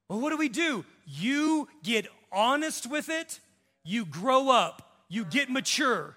Well, 0.08 0.22
what 0.22 0.30
do 0.30 0.38
we 0.38 0.50
do? 0.50 0.86
You 1.06 1.68
get 1.84 2.08
honest 2.32 2.90
with 2.90 3.10
it, 3.10 3.42
you 3.84 4.06
grow 4.06 4.50
up, 4.50 4.96
you 5.10 5.26
get 5.26 5.50
mature. 5.50 6.16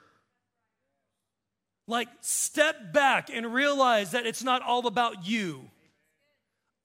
Like, 1.89 2.09
step 2.21 2.93
back 2.93 3.29
and 3.29 3.53
realize 3.53 4.13
that 4.13 4.25
it's 4.25 4.45
not 4.45 4.63
all 4.63 4.87
about 4.87 5.27
you. 5.27 5.69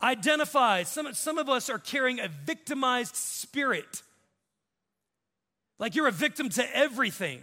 Identify. 0.02 0.84
Some, 0.84 1.14
some 1.14 1.38
of 1.38 1.50
us 1.50 1.70
are 1.70 1.80
carrying 1.80 2.20
a 2.20 2.28
victimized 2.28 3.16
spirit. 3.16 4.04
Like 5.80 5.96
you're 5.96 6.08
a 6.08 6.12
victim 6.12 6.50
to 6.50 6.78
everything. 6.78 7.42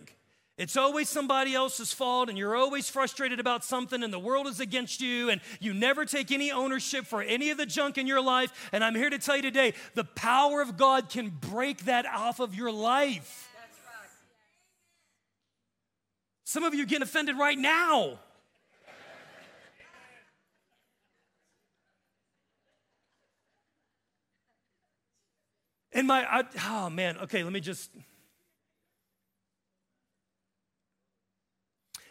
It's 0.56 0.76
always 0.76 1.08
somebody 1.08 1.52
else's 1.52 1.92
fault, 1.92 2.28
and 2.28 2.38
you're 2.38 2.54
always 2.54 2.88
frustrated 2.88 3.40
about 3.40 3.64
something, 3.64 4.04
and 4.04 4.12
the 4.12 4.20
world 4.20 4.46
is 4.46 4.60
against 4.60 5.00
you, 5.00 5.28
and 5.28 5.40
you 5.58 5.74
never 5.74 6.04
take 6.04 6.30
any 6.30 6.52
ownership 6.52 7.06
for 7.06 7.22
any 7.22 7.50
of 7.50 7.58
the 7.58 7.66
junk 7.66 7.98
in 7.98 8.06
your 8.06 8.20
life. 8.20 8.70
And 8.70 8.84
I'm 8.84 8.94
here 8.94 9.10
to 9.10 9.18
tell 9.18 9.34
you 9.34 9.42
today 9.42 9.74
the 9.94 10.04
power 10.04 10.62
of 10.62 10.76
God 10.76 11.08
can 11.08 11.30
break 11.30 11.86
that 11.86 12.06
off 12.06 12.38
of 12.38 12.54
your 12.54 12.70
life. 12.70 13.50
Some 16.44 16.62
of 16.62 16.72
you 16.72 16.84
are 16.84 16.86
getting 16.86 17.02
offended 17.02 17.36
right 17.36 17.58
now. 17.58 18.20
And 25.94 26.08
my, 26.08 26.26
I, 26.28 26.42
oh 26.66 26.90
man, 26.90 27.16
okay, 27.18 27.44
let 27.44 27.52
me 27.52 27.60
just. 27.60 27.90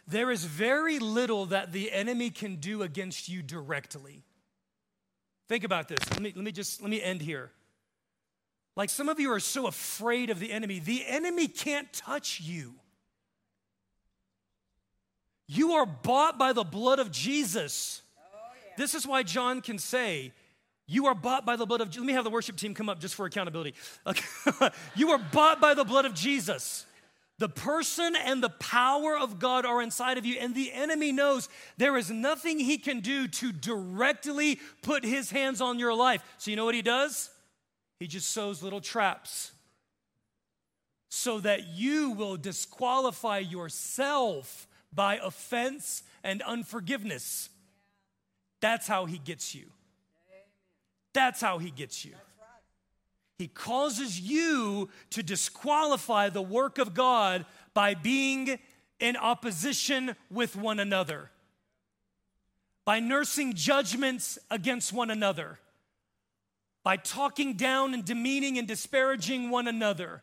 There 0.07 0.31
is 0.31 0.45
very 0.45 0.99
little 0.99 1.45
that 1.47 1.71
the 1.71 1.91
enemy 1.91 2.29
can 2.29 2.55
do 2.55 2.81
against 2.81 3.29
you 3.29 3.41
directly. 3.41 4.23
Think 5.47 5.63
about 5.63 5.87
this. 5.87 5.99
Let 6.11 6.21
me, 6.21 6.33
let 6.35 6.43
me 6.43 6.51
just, 6.51 6.81
let 6.81 6.89
me 6.89 7.01
end 7.01 7.21
here. 7.21 7.51
Like 8.75 8.89
some 8.89 9.07
of 9.09 9.19
you 9.19 9.31
are 9.31 9.39
so 9.39 9.67
afraid 9.67 10.29
of 10.29 10.39
the 10.39 10.51
enemy, 10.51 10.79
the 10.79 11.03
enemy 11.05 11.47
can't 11.47 11.91
touch 11.93 12.41
you. 12.41 12.73
You 15.47 15.73
are 15.73 15.85
bought 15.85 16.39
by 16.39 16.53
the 16.53 16.63
blood 16.63 16.99
of 16.99 17.11
Jesus. 17.11 18.01
Oh, 18.17 18.21
yeah. 18.65 18.73
This 18.77 18.95
is 18.95 19.05
why 19.05 19.23
John 19.23 19.61
can 19.61 19.77
say, 19.77 20.31
you 20.93 21.07
are 21.07 21.15
bought 21.15 21.43
by 21.43 21.55
the 21.55 21.65
blood 21.65 21.81
of 21.81 21.95
Let 21.95 22.05
me 22.05 22.13
have 22.13 22.23
the 22.23 22.29
worship 22.29 22.55
team 22.55 22.75
come 22.75 22.87
up 22.87 22.99
just 22.99 23.15
for 23.15 23.25
accountability. 23.25 23.73
You 24.95 25.09
are 25.11 25.17
bought 25.17 25.59
by 25.59 25.73
the 25.73 25.83
blood 25.83 26.05
of 26.05 26.13
Jesus. 26.13 26.85
The 27.39 27.49
person 27.49 28.15
and 28.15 28.43
the 28.43 28.49
power 28.49 29.17
of 29.17 29.39
God 29.39 29.65
are 29.65 29.81
inside 29.81 30.19
of 30.19 30.25
you, 30.25 30.37
and 30.39 30.53
the 30.53 30.71
enemy 30.71 31.11
knows 31.11 31.49
there 31.77 31.97
is 31.97 32.11
nothing 32.11 32.59
he 32.59 32.77
can 32.77 32.99
do 32.99 33.27
to 33.27 33.51
directly 33.51 34.59
put 34.83 35.03
his 35.03 35.31
hands 35.31 35.59
on 35.59 35.79
your 35.79 35.95
life. 35.95 36.23
So, 36.37 36.51
you 36.51 36.57
know 36.57 36.65
what 36.65 36.75
he 36.75 36.83
does? 36.83 37.31
He 37.99 38.05
just 38.05 38.29
sows 38.29 38.61
little 38.61 38.81
traps 38.81 39.51
so 41.09 41.39
that 41.39 41.69
you 41.69 42.11
will 42.11 42.37
disqualify 42.37 43.39
yourself 43.39 44.67
by 44.93 45.17
offense 45.17 46.03
and 46.23 46.43
unforgiveness. 46.43 47.49
That's 48.61 48.87
how 48.87 49.05
he 49.05 49.17
gets 49.17 49.55
you. 49.55 49.65
That's 51.13 51.41
how 51.41 51.59
he 51.59 51.71
gets 51.71 52.03
you. 52.03 52.13
He 53.37 53.47
causes 53.47 54.19
you 54.19 54.89
to 55.11 55.23
disqualify 55.23 56.29
the 56.29 56.41
work 56.41 56.77
of 56.77 56.93
God 56.93 57.45
by 57.73 57.93
being 57.93 58.59
in 58.99 59.17
opposition 59.17 60.15
with 60.29 60.55
one 60.55 60.79
another, 60.79 61.31
by 62.85 62.99
nursing 62.99 63.53
judgments 63.53 64.37
against 64.49 64.93
one 64.93 65.09
another, 65.09 65.59
by 66.83 66.97
talking 66.97 67.55
down 67.55 67.93
and 67.93 68.05
demeaning 68.05 68.57
and 68.57 68.67
disparaging 68.67 69.49
one 69.49 69.67
another 69.67 70.21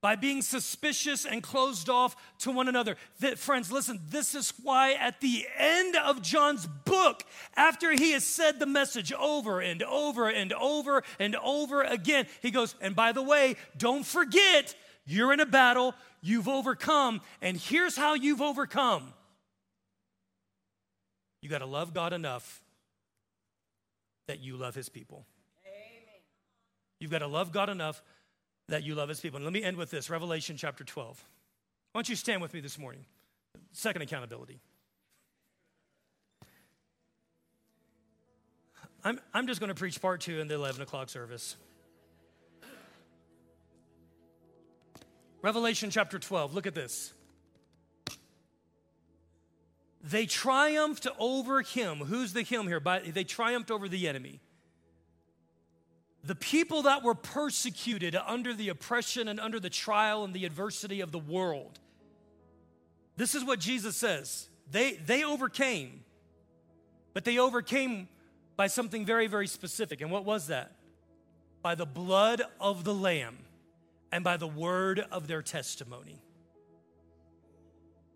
by 0.00 0.14
being 0.14 0.42
suspicious 0.42 1.24
and 1.24 1.42
closed 1.42 1.88
off 1.88 2.14
to 2.38 2.52
one 2.52 2.68
another. 2.68 2.96
That, 3.20 3.38
friends, 3.38 3.72
listen, 3.72 4.00
this 4.08 4.34
is 4.34 4.52
why 4.62 4.92
at 4.92 5.20
the 5.20 5.44
end 5.56 5.96
of 5.96 6.22
John's 6.22 6.66
book, 6.84 7.24
after 7.56 7.92
he 7.92 8.12
has 8.12 8.24
said 8.24 8.58
the 8.58 8.66
message 8.66 9.12
over 9.12 9.60
and 9.60 9.82
over 9.82 10.28
and 10.28 10.52
over 10.52 11.02
and 11.18 11.34
over 11.36 11.82
again, 11.82 12.26
he 12.40 12.50
goes, 12.50 12.74
and 12.80 12.94
by 12.94 13.12
the 13.12 13.22
way, 13.22 13.56
don't 13.76 14.06
forget, 14.06 14.74
you're 15.04 15.32
in 15.32 15.40
a 15.40 15.46
battle, 15.46 15.94
you've 16.20 16.48
overcome, 16.48 17.20
and 17.42 17.56
here's 17.56 17.96
how 17.96 18.14
you've 18.14 18.42
overcome. 18.42 19.12
You 21.40 21.48
got 21.48 21.58
to 21.58 21.66
love 21.66 21.94
God 21.94 22.12
enough 22.12 22.62
that 24.26 24.40
you 24.40 24.56
love 24.56 24.74
his 24.74 24.88
people. 24.88 25.24
Amen. 25.64 26.20
You've 27.00 27.10
got 27.10 27.20
to 27.20 27.26
love 27.26 27.52
God 27.52 27.68
enough 27.70 28.02
that 28.68 28.84
you 28.84 28.94
love 28.94 29.08
his 29.08 29.20
people. 29.20 29.36
And 29.36 29.44
let 29.44 29.52
me 29.52 29.62
end 29.62 29.76
with 29.76 29.90
this 29.90 30.10
Revelation 30.10 30.56
chapter 30.56 30.84
12. 30.84 31.24
Why 31.92 31.98
don't 31.98 32.08
you 32.08 32.16
stand 32.16 32.42
with 32.42 32.54
me 32.54 32.60
this 32.60 32.78
morning? 32.78 33.04
Second 33.72 34.02
accountability. 34.02 34.60
I'm, 39.04 39.20
I'm 39.32 39.46
just 39.46 39.60
going 39.60 39.68
to 39.68 39.74
preach 39.74 40.00
part 40.00 40.20
two 40.20 40.40
in 40.40 40.48
the 40.48 40.54
11 40.54 40.82
o'clock 40.82 41.08
service. 41.08 41.56
Revelation 45.40 45.90
chapter 45.90 46.18
12, 46.18 46.52
look 46.52 46.66
at 46.66 46.74
this. 46.74 47.14
They 50.02 50.26
triumphed 50.26 51.06
over 51.18 51.62
him. 51.62 51.98
Who's 51.98 52.32
the 52.32 52.42
him 52.42 52.66
here? 52.66 52.80
By, 52.80 53.00
they 53.00 53.24
triumphed 53.24 53.70
over 53.70 53.88
the 53.88 54.08
enemy 54.08 54.40
the 56.24 56.34
people 56.34 56.82
that 56.82 57.02
were 57.02 57.14
persecuted 57.14 58.16
under 58.16 58.52
the 58.52 58.68
oppression 58.68 59.28
and 59.28 59.38
under 59.38 59.60
the 59.60 59.70
trial 59.70 60.24
and 60.24 60.34
the 60.34 60.44
adversity 60.44 61.00
of 61.00 61.12
the 61.12 61.18
world. 61.18 61.78
This 63.16 63.34
is 63.34 63.44
what 63.44 63.60
Jesus 63.60 63.96
says. 63.96 64.48
They, 64.70 64.92
they 64.94 65.24
overcame, 65.24 66.04
but 67.14 67.24
they 67.24 67.38
overcame 67.38 68.08
by 68.56 68.66
something 68.66 69.04
very, 69.04 69.26
very 69.26 69.46
specific. 69.46 70.00
And 70.00 70.10
what 70.10 70.24
was 70.24 70.48
that? 70.48 70.72
By 71.62 71.74
the 71.74 71.86
blood 71.86 72.42
of 72.60 72.84
the 72.84 72.94
Lamb 72.94 73.38
and 74.12 74.24
by 74.24 74.36
the 74.36 74.46
word 74.46 75.04
of 75.10 75.28
their 75.28 75.42
testimony. 75.42 76.20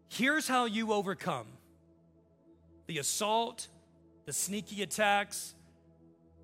Here's 0.09 0.47
how 0.47 0.67
you 0.67 0.93
overcome 0.93 1.47
the 2.87 2.99
assault, 2.99 3.69
the 4.27 4.33
sneaky 4.33 4.83
attacks, 4.83 5.55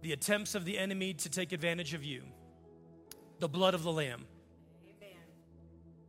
the 0.03 0.13
attempts 0.13 0.55
of 0.55 0.65
the 0.65 0.79
enemy 0.79 1.15
to 1.15 1.29
take 1.29 1.53
advantage 1.53 1.95
of 1.95 2.05
you. 2.05 2.23
The 3.41 3.49
blood 3.49 3.75
of 3.75 3.83
the 3.83 3.93
Lamb. 3.93 4.25
Amen. 4.85 5.17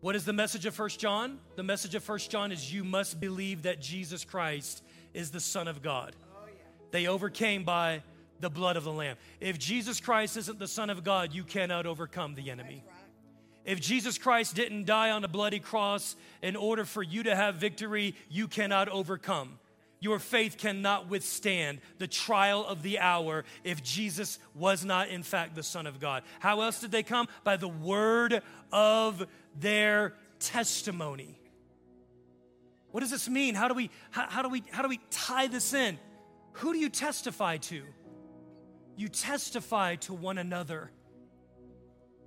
What 0.01 0.15
is 0.15 0.25
the 0.25 0.33
message 0.33 0.65
of 0.65 0.73
First 0.73 0.99
John? 0.99 1.39
The 1.55 1.63
message 1.63 1.95
of 1.95 2.03
First 2.03 2.31
John 2.31 2.51
is 2.51 2.73
you 2.73 2.83
must 2.83 3.19
believe 3.19 3.63
that 3.63 3.81
Jesus 3.81 4.25
Christ 4.25 4.83
is 5.13 5.31
the 5.31 5.39
Son 5.39 5.67
of 5.67 5.81
God. 5.81 6.15
Oh, 6.35 6.45
yeah. 6.47 6.53
They 6.91 7.07
overcame 7.07 7.63
by 7.63 8.03
the 8.39 8.49
blood 8.49 8.77
of 8.77 8.83
the 8.83 8.91
Lamb. 8.91 9.17
If 9.39 9.59
Jesus 9.59 9.99
Christ 9.99 10.37
isn't 10.37 10.59
the 10.59 10.67
Son 10.67 10.89
of 10.89 11.03
God, 11.03 11.33
you 11.33 11.43
cannot 11.43 11.85
overcome 11.85 12.35
the 12.35 12.49
enemy. 12.49 12.83
Right. 12.87 12.95
If 13.65 13.81
Jesus 13.81 14.17
Christ 14.17 14.55
didn't 14.55 14.85
die 14.85 15.11
on 15.11 15.23
a 15.23 15.27
bloody 15.27 15.59
cross 15.59 16.15
in 16.41 16.55
order 16.55 16.85
for 16.85 17.03
you 17.03 17.23
to 17.23 17.35
have 17.35 17.55
victory, 17.55 18.15
you 18.29 18.47
cannot 18.47 18.89
overcome 18.89 19.59
your 19.99 20.19
faith 20.19 20.57
cannot 20.57 21.09
withstand 21.09 21.79
the 21.97 22.07
trial 22.07 22.65
of 22.65 22.83
the 22.83 22.99
hour 22.99 23.43
if 23.63 23.83
Jesus 23.83 24.39
was 24.55 24.85
not, 24.85 25.09
in 25.09 25.23
fact, 25.23 25.55
the 25.55 25.63
Son 25.63 25.85
of 25.87 25.99
God. 25.99 26.23
How 26.39 26.61
else 26.61 26.79
did 26.79 26.91
they 26.91 27.03
come? 27.03 27.27
By 27.43 27.57
the 27.57 27.67
word 27.67 28.41
of 28.71 29.27
their 29.59 30.13
testimony. 30.39 31.39
What 32.91 33.01
does 33.01 33.11
this 33.11 33.29
mean? 33.29 33.55
How 33.55 33.67
do 33.67 33.73
we, 33.73 33.91
how, 34.11 34.27
how, 34.29 34.41
do 34.41 34.49
we, 34.49 34.63
how 34.71 34.81
do 34.81 34.89
we 34.89 34.99
tie 35.11 35.47
this 35.47 35.73
in? 35.73 35.99
Who 36.53 36.73
do 36.73 36.79
you 36.79 36.89
testify 36.89 37.57
to? 37.57 37.83
You 38.95 39.07
testify 39.07 39.95
to 39.95 40.13
one 40.13 40.37
another. 40.37 40.91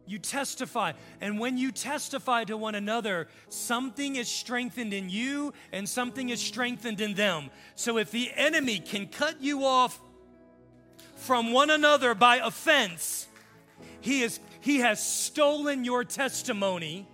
You 0.07 0.19
testify. 0.19 0.93
And 1.21 1.39
when 1.39 1.57
you 1.57 1.71
testify 1.73 2.45
to 2.45 2.57
one 2.57 2.75
another, 2.75 3.29
something 3.49 4.17
is 4.17 4.29
strengthened 4.29 4.93
in 4.93 5.09
you 5.09 5.53
and 5.73 5.89
something 5.89 6.29
is 6.29 6.41
strengthened 6.41 7.01
in 7.01 7.15
them. 7.15 7.51
So 7.77 7.99
if 7.99 8.11
the 8.11 8.31
enemy 8.35 8.79
can 8.79 9.07
cut 9.07 9.41
you 9.41 9.65
off 9.65 10.01
from 11.17 11.53
one 11.53 11.71
another 11.71 12.15
by 12.15 12.37
offense, 12.37 13.29
he, 14.01 14.23
is, 14.23 14.41
he 14.61 14.79
has 14.79 15.05
stolen 15.05 15.85
your 15.85 16.05
testimony 16.05 17.07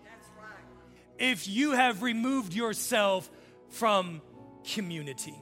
if 1.19 1.47
you 1.47 1.73
have 1.73 2.03
removed 2.03 2.55
yourself 2.55 3.29
from 3.69 4.23
community. 4.73 5.35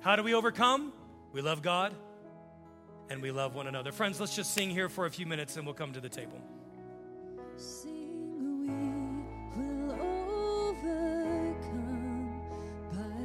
How 0.00 0.16
do 0.16 0.22
we 0.22 0.34
overcome? 0.34 0.92
We 1.32 1.42
love 1.42 1.62
God 1.62 1.94
and 3.10 3.22
we 3.22 3.30
love 3.30 3.54
one 3.54 3.66
another. 3.66 3.92
Friends, 3.92 4.18
let's 4.20 4.34
just 4.34 4.52
sing 4.52 4.70
here 4.70 4.88
for 4.88 5.06
a 5.06 5.10
few 5.10 5.26
minutes 5.26 5.56
and 5.56 5.64
we'll 5.64 5.74
come 5.74 5.92
to 5.92 6.00
the 6.00 6.08
table. 6.08 6.42
See 7.58 7.97